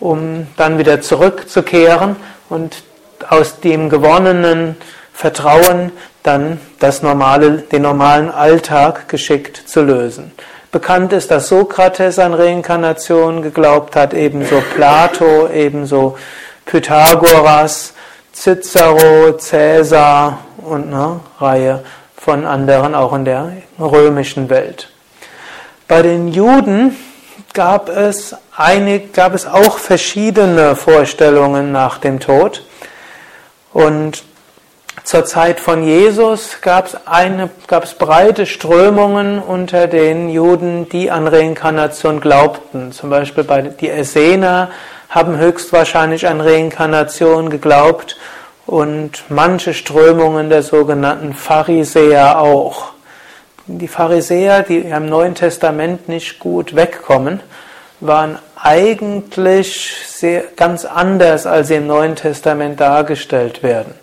um 0.00 0.46
dann 0.56 0.78
wieder 0.78 1.00
zurückzukehren 1.00 2.16
und 2.48 2.82
aus 3.28 3.60
dem 3.60 3.88
gewonnenen 3.88 4.76
Vertrauen 5.12 5.92
dann 6.22 6.60
das 6.78 7.02
normale, 7.02 7.58
den 7.58 7.82
normalen 7.82 8.30
Alltag 8.30 9.08
geschickt 9.08 9.56
zu 9.66 9.82
lösen. 9.82 10.32
Bekannt 10.72 11.12
ist, 11.12 11.30
dass 11.30 11.48
Sokrates 11.48 12.18
an 12.18 12.32
Reinkarnation 12.32 13.42
geglaubt 13.42 13.94
hat, 13.94 14.14
ebenso 14.14 14.62
Plato, 14.74 15.46
ebenso 15.48 16.16
Pythagoras, 16.64 17.92
Cicero, 18.32 19.34
Caesar 19.34 20.38
und 20.56 20.94
eine 20.94 21.20
Reihe 21.38 21.84
von 22.16 22.46
anderen 22.46 22.94
auch 22.94 23.12
in 23.12 23.26
der 23.26 23.52
römischen 23.78 24.48
Welt. 24.48 24.88
Bei 25.88 26.00
den 26.00 26.28
Juden 26.28 26.96
gab 27.52 27.90
es, 27.90 28.34
einig, 28.56 29.12
gab 29.12 29.34
es 29.34 29.44
auch 29.44 29.76
verschiedene 29.76 30.74
Vorstellungen 30.74 31.70
nach 31.70 31.98
dem 31.98 32.18
Tod. 32.18 32.64
Und 33.74 34.24
zur 35.04 35.24
Zeit 35.24 35.58
von 35.58 35.82
Jesus 35.82 36.60
gab 36.60 36.86
es, 36.86 37.06
eine, 37.06 37.50
gab 37.66 37.84
es 37.84 37.94
breite 37.94 38.46
Strömungen 38.46 39.40
unter 39.40 39.86
den 39.86 40.28
Juden, 40.28 40.88
die 40.88 41.10
an 41.10 41.26
Reinkarnation 41.26 42.20
glaubten. 42.20 42.92
Zum 42.92 43.10
Beispiel 43.10 43.44
bei 43.44 43.62
die 43.62 43.90
Essener 43.90 44.70
haben 45.08 45.36
höchstwahrscheinlich 45.36 46.26
an 46.28 46.40
Reinkarnation 46.40 47.50
geglaubt 47.50 48.16
und 48.66 49.24
manche 49.28 49.74
Strömungen 49.74 50.48
der 50.48 50.62
sogenannten 50.62 51.34
Pharisäer 51.34 52.38
auch. 52.38 52.92
Die 53.66 53.88
Pharisäer, 53.88 54.62
die 54.62 54.78
im 54.78 55.06
Neuen 55.06 55.34
Testament 55.34 56.08
nicht 56.08 56.38
gut 56.38 56.74
wegkommen, 56.74 57.40
waren 58.00 58.38
eigentlich 58.56 59.92
sehr, 60.06 60.44
ganz 60.56 60.84
anders, 60.84 61.46
als 61.46 61.68
sie 61.68 61.76
im 61.76 61.86
Neuen 61.86 62.16
Testament 62.16 62.80
dargestellt 62.80 63.62
werden. 63.62 63.94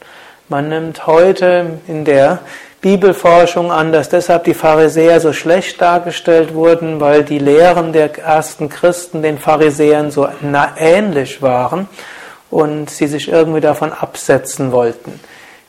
Man 0.51 0.67
nimmt 0.67 1.05
heute 1.05 1.79
in 1.87 2.05
der 2.05 2.39
Bibelforschung 2.81 3.71
an, 3.71 3.91
dass 3.91 4.09
deshalb 4.09 4.45
die 4.45 4.55
Pharisäer 4.55 5.19
so 5.19 5.31
schlecht 5.31 5.79
dargestellt 5.79 6.55
wurden, 6.55 6.99
weil 6.99 7.23
die 7.23 7.37
Lehren 7.37 7.93
der 7.93 8.17
ersten 8.17 8.67
Christen 8.67 9.21
den 9.21 9.37
Pharisäern 9.37 10.09
so 10.09 10.27
ähnlich 10.75 11.43
waren 11.43 11.87
und 12.49 12.89
sie 12.89 13.05
sich 13.05 13.31
irgendwie 13.31 13.61
davon 13.61 13.93
absetzen 13.93 14.71
wollten. 14.71 15.19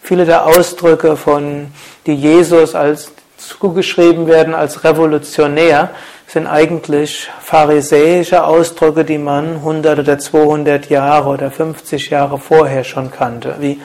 Viele 0.01 0.25
der 0.25 0.47
Ausdrücke 0.47 1.19
von, 1.19 1.73
die 2.07 2.15
Jesus 2.15 2.75
als 2.75 3.13
zugeschrieben 3.37 4.29
werden 4.29 4.55
als 4.55 4.83
revolutionär, 4.83 5.91
sind 6.27 6.47
eigentlich 6.47 7.29
pharisäische 7.43 8.45
Ausdrücke, 8.45 9.05
die 9.05 9.19
man 9.19 9.57
100 9.57 9.99
oder 9.99 10.19
200 10.19 10.89
Jahre 10.89 11.29
oder 11.29 11.51
50 11.51 12.09
Jahre 12.09 12.39
vorher 12.39 12.85
schon 12.85 13.11
kannte, 13.11 13.57
wie 13.59 13.81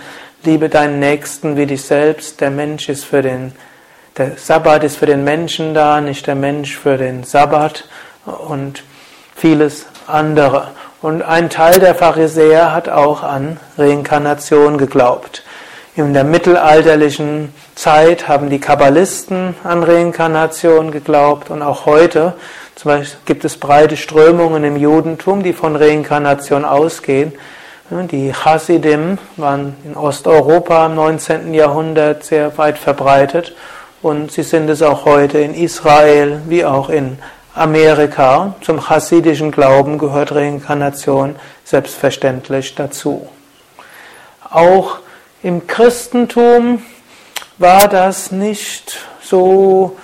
liebe 0.46 0.70
deinen 0.70 1.00
Nächsten 1.00 1.58
wie 1.58 1.66
dich 1.66 1.84
selbst. 1.84 2.40
Der 2.40 2.52
Mensch 2.52 2.90
ist 2.90 3.06
für 3.06 3.22
den, 3.22 3.54
der 4.18 4.38
Sabbat 4.38 4.84
ist 4.84 4.98
für 4.98 5.06
den 5.06 5.24
Menschen 5.24 5.74
da, 5.74 6.02
nicht 6.02 6.28
der 6.28 6.36
Mensch 6.36 6.78
für 6.78 6.98
den 6.98 7.24
Sabbat 7.24 7.86
und 8.26 8.84
vieles 9.36 9.88
andere. 10.08 10.70
Und 11.02 11.22
ein 11.22 11.50
Teil 11.50 11.80
der 11.80 11.96
Pharisäer 11.96 12.74
hat 12.74 12.90
auch 12.90 13.24
an 13.24 13.60
Reinkarnation 13.78 14.78
geglaubt. 14.78 15.44
In 15.96 16.14
der 16.14 16.24
mittelalterlichen 16.24 17.54
Zeit 17.76 18.28
haben 18.28 18.50
die 18.50 18.60
Kabbalisten 18.60 19.56
an 19.64 19.84
Reinkarnation 19.84 20.92
geglaubt 20.92 21.50
und 21.50 21.62
auch 21.62 21.86
heute 21.86 22.34
zum 22.76 22.90
Beispiel 22.90 23.20
gibt 23.26 23.46
es 23.46 23.58
breite 23.58 23.96
Strömungen 23.96 24.64
im 24.66 24.76
Judentum, 24.76 25.42
die 25.42 25.54
von 25.54 25.76
Reinkarnation 25.76 26.66
ausgehen. 26.66 27.34
Die 27.92 28.34
Hasidim 28.34 29.20
waren 29.38 29.76
in 29.86 29.96
Osteuropa 29.96 30.88
im 30.88 30.96
19. 30.96 31.54
Jahrhundert 31.54 32.24
sehr 32.24 32.58
weit 32.58 32.80
verbreitet 32.80 33.56
und 34.02 34.32
sie 34.32 34.42
sind 34.42 34.72
es 34.72 34.82
auch 34.82 35.06
heute 35.06 35.38
in 35.38 35.54
Israel 35.54 36.42
wie 36.48 36.66
auch 36.66 36.90
in 36.90 37.20
Amerika. 37.54 38.56
Zum 38.62 38.90
hasidischen 38.90 39.52
Glauben 39.52 40.00
gehört 40.00 40.34
Reinkarnation 40.34 41.36
selbstverständlich 41.64 42.74
dazu. 42.74 43.30
Auch 44.50 44.98
im 45.44 45.68
Christentum 45.68 46.82
war 47.60 47.88
das 47.88 48.32
nicht 48.32 48.98
so 49.22 49.96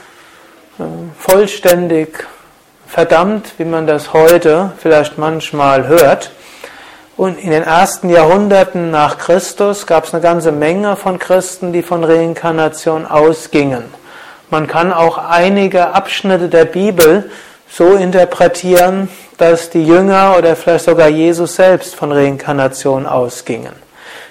äh, 0.78 0.84
vollständig 1.18 2.28
verdammt, 2.86 3.54
wie 3.58 3.66
man 3.66 3.88
das 3.88 4.14
heute 4.14 4.74
vielleicht 4.78 5.18
manchmal 5.18 5.88
hört. 5.88 6.30
Und 7.18 7.38
in 7.40 7.52
den 7.52 7.64
ersten 7.64 8.10
Jahrhunderten 8.10 8.90
nach 8.90 9.18
Christus 9.18 9.86
gab 9.86 10.06
es 10.06 10.14
eine 10.14 10.24
ganze 10.24 10.52
Menge 10.52 10.96
von 10.96 11.20
Christen, 11.20 11.74
die 11.74 11.84
von 11.84 12.04
Reinkarnation 12.04 13.06
ausgingen. 13.06 13.84
Man 14.50 14.68
kann 14.68 14.92
auch 14.94 15.18
einige 15.18 15.94
Abschnitte 15.94 16.48
der 16.48 16.66
Bibel 16.66 17.30
so 17.70 17.96
interpretieren, 17.96 19.10
dass 19.38 19.70
die 19.70 19.86
Jünger 19.86 20.36
oder 20.38 20.56
vielleicht 20.56 20.86
sogar 20.86 21.10
Jesus 21.10 21.56
selbst 21.56 21.96
von 21.96 22.12
Reinkarnation 22.12 23.06
ausgingen. 23.06 23.74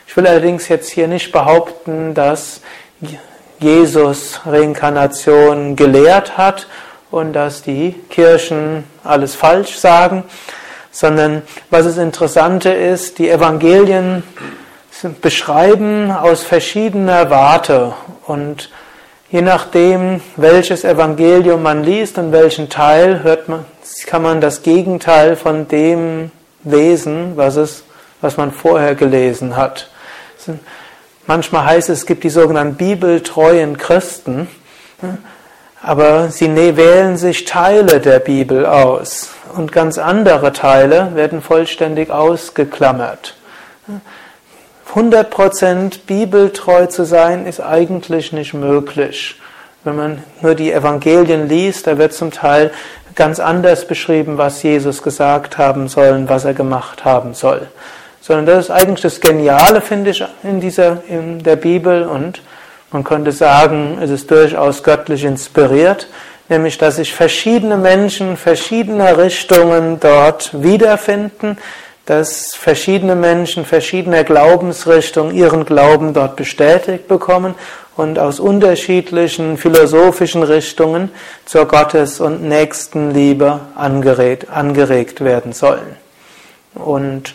Ich 0.06 0.16
will 0.16 0.26
allerdings 0.26 0.68
jetzt 0.68 0.90
hier 0.90 1.06
nicht 1.06 1.32
behaupten, 1.32 2.14
dass 2.14 2.60
Jesus 3.58 4.40
Reinkarnation 4.44 5.76
gelehrt 5.76 6.36
hat 6.36 6.66
und 7.10 7.32
dass 7.32 7.62
die 7.62 7.92
Kirchen 8.08 8.84
alles 9.04 9.34
falsch 9.34 9.76
sagen 9.78 10.24
sondern 10.90 11.42
was 11.70 11.84
das 11.84 11.98
Interessante 11.98 12.70
ist, 12.70 13.18
die 13.18 13.30
Evangelien 13.30 14.22
beschreiben 15.20 16.10
aus 16.10 16.42
verschiedener 16.42 17.30
Warte 17.30 17.94
und 18.26 18.70
je 19.30 19.40
nachdem, 19.40 20.20
welches 20.36 20.84
Evangelium 20.84 21.62
man 21.62 21.84
liest 21.84 22.18
und 22.18 22.32
welchen 22.32 22.68
Teil, 22.68 23.22
hört 23.22 23.48
man, 23.48 23.64
kann 24.06 24.22
man 24.22 24.40
das 24.40 24.62
Gegenteil 24.62 25.36
von 25.36 25.68
dem 25.68 26.30
lesen, 26.64 27.32
was 27.36 27.56
es, 27.56 27.84
was 28.20 28.36
man 28.36 28.52
vorher 28.52 28.94
gelesen 28.94 29.56
hat. 29.56 29.88
Manchmal 31.26 31.64
heißt 31.64 31.88
es, 31.90 32.00
es 32.00 32.06
gibt 32.06 32.24
die 32.24 32.30
sogenannten 32.30 32.74
bibeltreuen 32.74 33.78
Christen, 33.78 34.48
aber 35.82 36.30
sie 36.30 36.54
wählen 36.54 37.16
sich 37.16 37.44
Teile 37.44 38.00
der 38.00 38.18
Bibel 38.18 38.66
aus 38.66 39.30
und 39.54 39.72
ganz 39.72 39.98
andere 39.98 40.52
Teile 40.52 41.14
werden 41.14 41.42
vollständig 41.42 42.10
ausgeklammert. 42.10 43.36
100% 44.94 46.00
bibeltreu 46.06 46.86
zu 46.86 47.04
sein 47.04 47.46
ist 47.46 47.60
eigentlich 47.60 48.32
nicht 48.32 48.54
möglich. 48.54 49.36
Wenn 49.84 49.96
man 49.96 50.24
nur 50.42 50.54
die 50.54 50.72
Evangelien 50.72 51.48
liest, 51.48 51.86
da 51.86 51.96
wird 51.96 52.12
zum 52.12 52.30
Teil 52.30 52.70
ganz 53.14 53.40
anders 53.40 53.86
beschrieben, 53.86 54.36
was 54.36 54.62
Jesus 54.62 55.02
gesagt 55.02 55.58
haben 55.58 55.88
soll 55.88 56.10
und 56.10 56.28
was 56.28 56.44
er 56.44 56.54
gemacht 56.54 57.04
haben 57.04 57.34
soll. 57.34 57.68
Sondern 58.20 58.46
das 58.46 58.66
ist 58.66 58.70
eigentlich 58.70 59.00
das 59.00 59.20
Geniale, 59.20 59.80
finde 59.80 60.10
ich, 60.10 60.24
in 60.42 60.60
dieser, 60.60 61.02
in 61.08 61.42
der 61.42 61.56
Bibel 61.56 62.02
und 62.02 62.42
man 62.92 63.04
könnte 63.04 63.32
sagen, 63.32 63.98
es 64.00 64.10
ist 64.10 64.30
durchaus 64.30 64.82
göttlich 64.82 65.24
inspiriert, 65.24 66.08
nämlich 66.48 66.78
dass 66.78 66.96
sich 66.96 67.14
verschiedene 67.14 67.76
Menschen 67.76 68.36
verschiedener 68.36 69.18
Richtungen 69.18 70.00
dort 70.00 70.62
wiederfinden, 70.62 71.56
dass 72.06 72.56
verschiedene 72.56 73.14
Menschen 73.14 73.64
verschiedener 73.64 74.24
Glaubensrichtungen 74.24 75.34
ihren 75.34 75.64
Glauben 75.64 76.12
dort 76.12 76.34
bestätigt 76.34 77.06
bekommen 77.06 77.54
und 77.96 78.18
aus 78.18 78.40
unterschiedlichen 78.40 79.58
philosophischen 79.58 80.42
Richtungen 80.42 81.10
zur 81.44 81.66
Gottes- 81.66 82.18
und 82.18 82.42
Nächstenliebe 82.42 83.60
angeregt, 83.76 84.48
angeregt 84.50 85.20
werden 85.22 85.52
sollen. 85.52 85.96
Und 86.74 87.34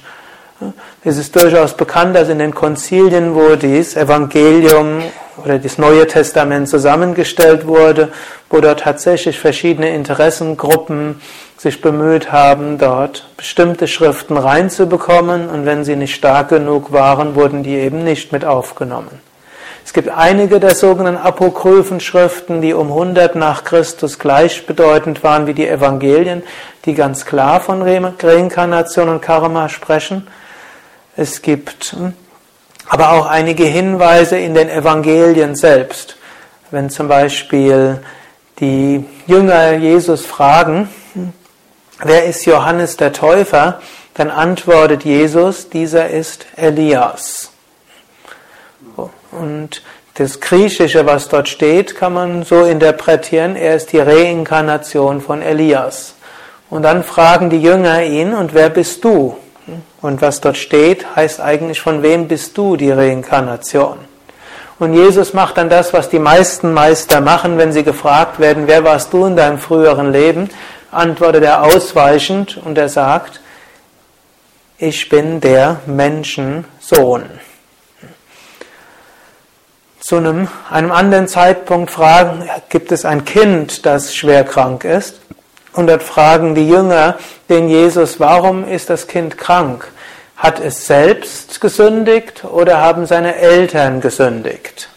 es 1.03 1.17
ist 1.17 1.35
durchaus 1.35 1.75
bekannt, 1.77 2.15
dass 2.15 2.29
in 2.29 2.39
den 2.39 2.53
Konzilien, 2.53 3.35
wo 3.35 3.55
das 3.55 3.95
Evangelium 3.95 5.03
oder 5.43 5.59
das 5.59 5.77
Neue 5.77 6.07
Testament 6.07 6.69
zusammengestellt 6.69 7.67
wurde, 7.67 8.11
wo 8.49 8.61
dort 8.61 8.81
tatsächlich 8.81 9.39
verschiedene 9.39 9.93
Interessengruppen 9.93 11.21
sich 11.57 11.81
bemüht 11.81 12.31
haben, 12.31 12.77
dort 12.77 13.29
bestimmte 13.37 13.87
Schriften 13.87 14.37
reinzubekommen 14.37 15.49
und 15.49 15.65
wenn 15.65 15.83
sie 15.83 15.95
nicht 15.95 16.15
stark 16.15 16.49
genug 16.49 16.91
waren, 16.91 17.35
wurden 17.35 17.63
die 17.63 17.75
eben 17.75 18.03
nicht 18.03 18.31
mit 18.31 18.45
aufgenommen. 18.45 19.19
Es 19.85 19.93
gibt 19.93 20.09
einige 20.09 20.59
der 20.59 20.73
sogenannten 20.73 21.21
apokryphen 21.21 21.99
Schriften, 21.99 22.59
die 22.59 22.73
um 22.73 22.87
100 22.87 23.35
nach 23.35 23.63
Christus 23.63 24.17
gleichbedeutend 24.17 25.23
waren 25.23 25.45
wie 25.45 25.53
die 25.53 25.67
Evangelien, 25.67 26.41
die 26.85 26.95
ganz 26.95 27.25
klar 27.25 27.61
von 27.61 27.83
Reinkarnation 27.83 29.09
und 29.09 29.21
Karma 29.21 29.69
sprechen. 29.69 30.25
Es 31.15 31.43
gibt 31.43 31.95
hm, 31.97 32.13
aber 32.87 33.13
auch 33.13 33.25
einige 33.25 33.63
Hinweise 33.63 34.37
in 34.37 34.53
den 34.53 34.69
Evangelien 34.69 35.55
selbst. 35.55 36.17
Wenn 36.71 36.89
zum 36.89 37.07
Beispiel 37.07 37.99
die 38.59 39.05
Jünger 39.27 39.73
Jesus 39.73 40.25
fragen, 40.25 40.89
wer 42.03 42.25
ist 42.25 42.45
Johannes 42.45 42.97
der 42.97 43.13
Täufer, 43.13 43.79
dann 44.13 44.29
antwortet 44.31 45.03
Jesus, 45.03 45.69
dieser 45.69 46.09
ist 46.09 46.45
Elias. 46.55 47.51
Und 49.31 49.81
das 50.13 50.39
Griechische, 50.39 51.05
was 51.05 51.27
dort 51.27 51.49
steht, 51.49 51.95
kann 51.95 52.13
man 52.13 52.43
so 52.43 52.63
interpretieren, 52.63 53.57
er 53.57 53.75
ist 53.75 53.91
die 53.91 53.99
Reinkarnation 53.99 55.19
von 55.19 55.41
Elias. 55.41 56.15
Und 56.69 56.83
dann 56.83 57.03
fragen 57.03 57.49
die 57.49 57.61
Jünger 57.61 58.03
ihn, 58.03 58.33
und 58.33 58.53
wer 58.53 58.69
bist 58.69 59.03
du? 59.03 59.35
Und 60.05 60.21
was 60.21 60.39
dort 60.39 60.55
steht, 60.55 61.15
heißt 61.15 61.41
eigentlich, 61.41 61.81
von 61.81 62.03
wem 62.03 62.27
bist 62.27 62.55
du 62.59 62.75
die 62.75 62.91
Reinkarnation? 62.91 63.97
Und 64.77 64.93
Jesus 64.93 65.33
macht 65.33 65.57
dann 65.57 65.67
das, 65.67 65.93
was 65.93 66.09
die 66.09 66.19
meisten 66.19 66.75
Meister 66.75 67.21
machen, 67.21 67.57
wenn 67.57 67.73
sie 67.73 67.81
gefragt 67.81 68.39
werden, 68.39 68.67
wer 68.67 68.83
warst 68.83 69.11
du 69.13 69.25
in 69.25 69.35
deinem 69.35 69.57
früheren 69.57 70.11
Leben? 70.11 70.51
Antwortet 70.91 71.43
er 71.43 71.63
ausweichend 71.63 72.61
und 72.63 72.77
er 72.77 72.87
sagt, 72.87 73.41
ich 74.77 75.09
bin 75.09 75.41
der 75.41 75.77
Menschensohn. 75.87 77.23
Zu 79.99 80.17
einem, 80.17 80.47
einem 80.69 80.91
anderen 80.91 81.27
Zeitpunkt 81.27 81.89
fragen, 81.89 82.47
gibt 82.69 82.91
es 82.91 83.05
ein 83.05 83.25
Kind, 83.25 83.87
das 83.87 84.13
schwer 84.13 84.43
krank 84.43 84.83
ist? 84.83 85.19
Und 85.73 85.87
dort 85.87 86.03
fragen 86.03 86.53
die 86.53 86.69
Jünger 86.69 87.17
den 87.49 87.69
Jesus, 87.69 88.19
warum 88.19 88.67
ist 88.67 88.91
das 88.91 89.07
Kind 89.07 89.39
krank? 89.39 89.91
Hat 90.35 90.59
es 90.59 90.85
selbst 90.85 91.61
gesündigt 91.61 92.43
oder 92.43 92.81
haben 92.81 93.05
seine 93.05 93.35
Eltern 93.35 94.01
gesündigt? 94.01 94.89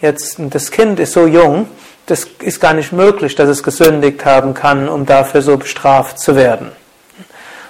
Jetzt, 0.00 0.36
das 0.38 0.70
Kind 0.70 1.00
ist 1.00 1.12
so 1.12 1.26
jung, 1.26 1.68
das 2.06 2.26
ist 2.40 2.60
gar 2.60 2.74
nicht 2.74 2.92
möglich, 2.92 3.34
dass 3.34 3.48
es 3.48 3.62
gesündigt 3.62 4.24
haben 4.24 4.54
kann, 4.54 4.88
um 4.88 5.06
dafür 5.06 5.42
so 5.42 5.56
bestraft 5.56 6.18
zu 6.18 6.36
werden. 6.36 6.72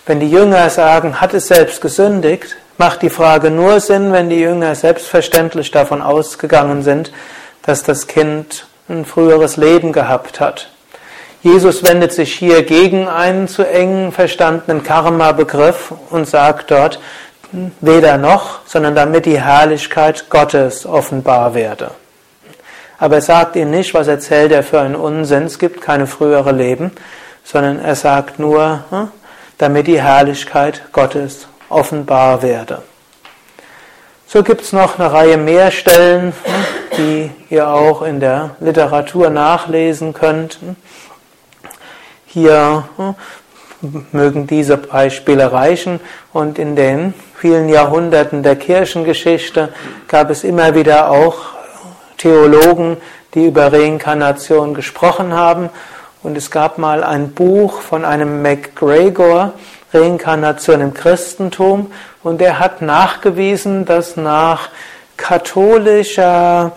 Wenn 0.06 0.20
die 0.20 0.30
Jünger 0.30 0.70
sagen, 0.70 1.20
hat 1.20 1.34
es 1.34 1.48
selbst 1.48 1.80
gesündigt, 1.80 2.56
macht 2.78 3.02
die 3.02 3.10
Frage 3.10 3.50
nur 3.50 3.80
Sinn, 3.80 4.12
wenn 4.12 4.30
die 4.30 4.40
Jünger 4.40 4.74
selbstverständlich 4.74 5.70
davon 5.70 6.02
ausgegangen 6.02 6.82
sind, 6.82 7.12
dass 7.62 7.82
das 7.82 8.06
Kind 8.06 8.66
ein 8.88 9.04
früheres 9.04 9.56
Leben 9.56 9.92
gehabt 9.92 10.40
hat. 10.40 10.70
Jesus 11.42 11.84
wendet 11.84 12.12
sich 12.12 12.34
hier 12.34 12.64
gegen 12.64 13.06
einen 13.06 13.46
zu 13.46 13.62
eng 13.62 14.10
verstandenen 14.10 14.82
Karma-Begriff 14.82 15.92
und 16.10 16.28
sagt 16.28 16.70
dort, 16.70 16.98
weder 17.80 18.18
noch, 18.18 18.60
sondern 18.66 18.94
damit 18.94 19.26
die 19.26 19.40
Herrlichkeit 19.40 20.28
Gottes 20.30 20.84
offenbar 20.84 21.54
werde. 21.54 21.92
Aber 22.98 23.16
er 23.16 23.22
sagt 23.22 23.56
ihnen 23.56 23.70
nicht, 23.70 23.94
was 23.94 24.08
erzählt 24.08 24.50
er 24.50 24.64
für 24.64 24.80
einen 24.80 24.96
Unsinn, 24.96 25.44
es 25.44 25.58
gibt 25.58 25.80
keine 25.80 26.06
frühere 26.06 26.52
Leben, 26.52 26.90
sondern 27.44 27.78
er 27.78 27.94
sagt 27.94 28.38
nur, 28.38 28.84
hm, 28.90 29.08
damit 29.56 29.86
die 29.86 30.02
Herrlichkeit 30.02 30.82
Gottes 30.92 31.46
offenbar 31.68 32.42
werde. 32.42 32.82
So 34.26 34.42
gibt 34.42 34.62
es 34.62 34.72
noch 34.72 34.98
eine 34.98 35.12
Reihe 35.12 35.36
mehr 35.38 35.70
Stellen, 35.70 36.32
hm, 36.42 36.64
die 36.98 37.30
ihr 37.48 37.68
auch 37.68 38.02
in 38.02 38.18
der 38.18 38.56
Literatur 38.58 39.30
nachlesen 39.30 40.12
könnt. 40.12 40.58
Hier 42.38 42.84
hm, 42.96 44.06
mögen 44.12 44.46
diese 44.46 44.76
Beispiele 44.76 45.52
reichen. 45.52 45.98
Und 46.32 46.56
in 46.60 46.76
den 46.76 47.14
vielen 47.36 47.68
Jahrhunderten 47.68 48.44
der 48.44 48.54
Kirchengeschichte 48.54 49.70
gab 50.06 50.30
es 50.30 50.44
immer 50.44 50.76
wieder 50.76 51.10
auch 51.10 51.34
Theologen, 52.16 52.98
die 53.34 53.46
über 53.46 53.72
Reinkarnation 53.72 54.74
gesprochen 54.74 55.32
haben. 55.32 55.68
Und 56.22 56.36
es 56.36 56.52
gab 56.52 56.78
mal 56.78 57.02
ein 57.02 57.32
Buch 57.32 57.80
von 57.80 58.04
einem 58.04 58.40
MacGregor, 58.40 59.54
Reinkarnation 59.92 60.80
im 60.80 60.94
Christentum, 60.94 61.90
und 62.22 62.40
der 62.40 62.60
hat 62.60 62.82
nachgewiesen, 62.82 63.84
dass 63.84 64.16
nach 64.16 64.68
katholischer 65.16 66.72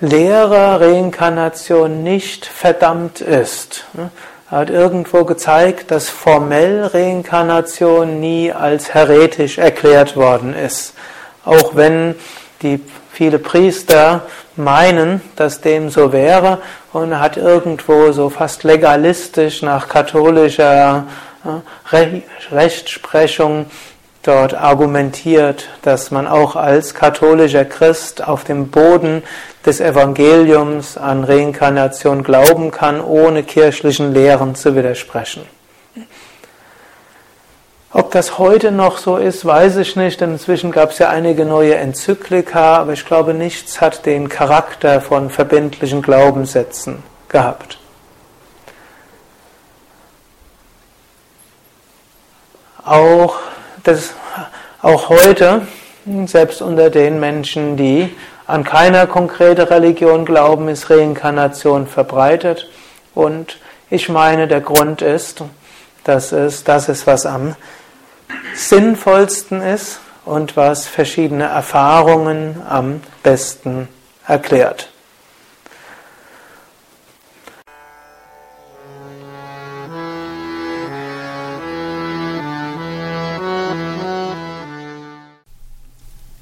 Lehre 0.00 0.80
Reinkarnation 0.80 2.04
nicht 2.04 2.46
verdammt 2.46 3.20
ist. 3.20 3.84
Er 4.50 4.58
hat 4.58 4.70
irgendwo 4.70 5.24
gezeigt, 5.24 5.90
dass 5.90 6.08
formell 6.08 6.84
Reinkarnation 6.84 8.20
nie 8.20 8.52
als 8.52 8.94
heretisch 8.94 9.58
erklärt 9.58 10.16
worden 10.16 10.54
ist. 10.54 10.94
Auch 11.44 11.74
wenn 11.74 12.14
die 12.62 12.80
viele 13.12 13.40
Priester 13.40 14.22
meinen, 14.54 15.20
dass 15.34 15.60
dem 15.60 15.90
so 15.90 16.12
wäre 16.12 16.58
und 16.92 17.18
hat 17.18 17.36
irgendwo 17.36 18.12
so 18.12 18.30
fast 18.30 18.62
legalistisch 18.62 19.62
nach 19.62 19.88
katholischer 19.88 21.06
Rechtsprechung 22.52 23.66
dort 24.22 24.54
argumentiert, 24.54 25.68
dass 25.82 26.10
man 26.10 26.26
auch 26.26 26.56
als 26.56 26.94
katholischer 26.94 27.64
Christ 27.64 28.26
auf 28.26 28.44
dem 28.44 28.68
Boden 28.68 29.22
des 29.64 29.80
Evangeliums 29.80 30.96
an 30.96 31.24
Reinkarnation 31.24 32.22
glauben 32.22 32.70
kann, 32.70 33.00
ohne 33.00 33.42
kirchlichen 33.42 34.12
Lehren 34.12 34.54
zu 34.54 34.74
widersprechen. 34.76 35.42
Ob 37.90 38.10
das 38.10 38.38
heute 38.38 38.70
noch 38.70 38.98
so 38.98 39.16
ist, 39.16 39.46
weiß 39.46 39.76
ich 39.78 39.96
nicht, 39.96 40.20
denn 40.20 40.32
inzwischen 40.32 40.72
gab 40.72 40.90
es 40.90 40.98
ja 40.98 41.08
einige 41.08 41.46
neue 41.46 41.74
Enzyklika, 41.74 42.76
aber 42.76 42.92
ich 42.92 43.06
glaube, 43.06 43.32
nichts 43.32 43.80
hat 43.80 44.04
den 44.04 44.28
Charakter 44.28 45.00
von 45.00 45.30
verbindlichen 45.30 46.02
Glaubenssätzen 46.02 47.02
gehabt. 47.30 47.78
Auch, 52.84 53.36
das, 53.84 54.14
auch 54.82 55.08
heute, 55.08 55.66
selbst 56.26 56.62
unter 56.62 56.90
den 56.90 57.20
Menschen, 57.20 57.76
die 57.76 58.14
an 58.46 58.64
keiner 58.64 59.06
konkrete 59.06 59.70
Religion 59.70 60.24
glauben, 60.24 60.68
ist 60.68 60.88
Reinkarnation 60.88 61.86
verbreitet. 61.86 62.68
Und 63.14 63.58
ich 63.90 64.08
meine, 64.08 64.48
der 64.48 64.60
Grund 64.60 65.02
ist, 65.02 65.42
dass 66.04 66.32
es 66.32 66.64
das 66.64 66.88
ist, 66.88 67.06
was 67.06 67.26
am 67.26 67.56
sinnvollsten 68.54 69.60
ist 69.60 70.00
und 70.24 70.56
was 70.56 70.86
verschiedene 70.86 71.44
Erfahrungen 71.44 72.62
am 72.68 73.00
besten 73.22 73.88
erklärt. 74.26 74.90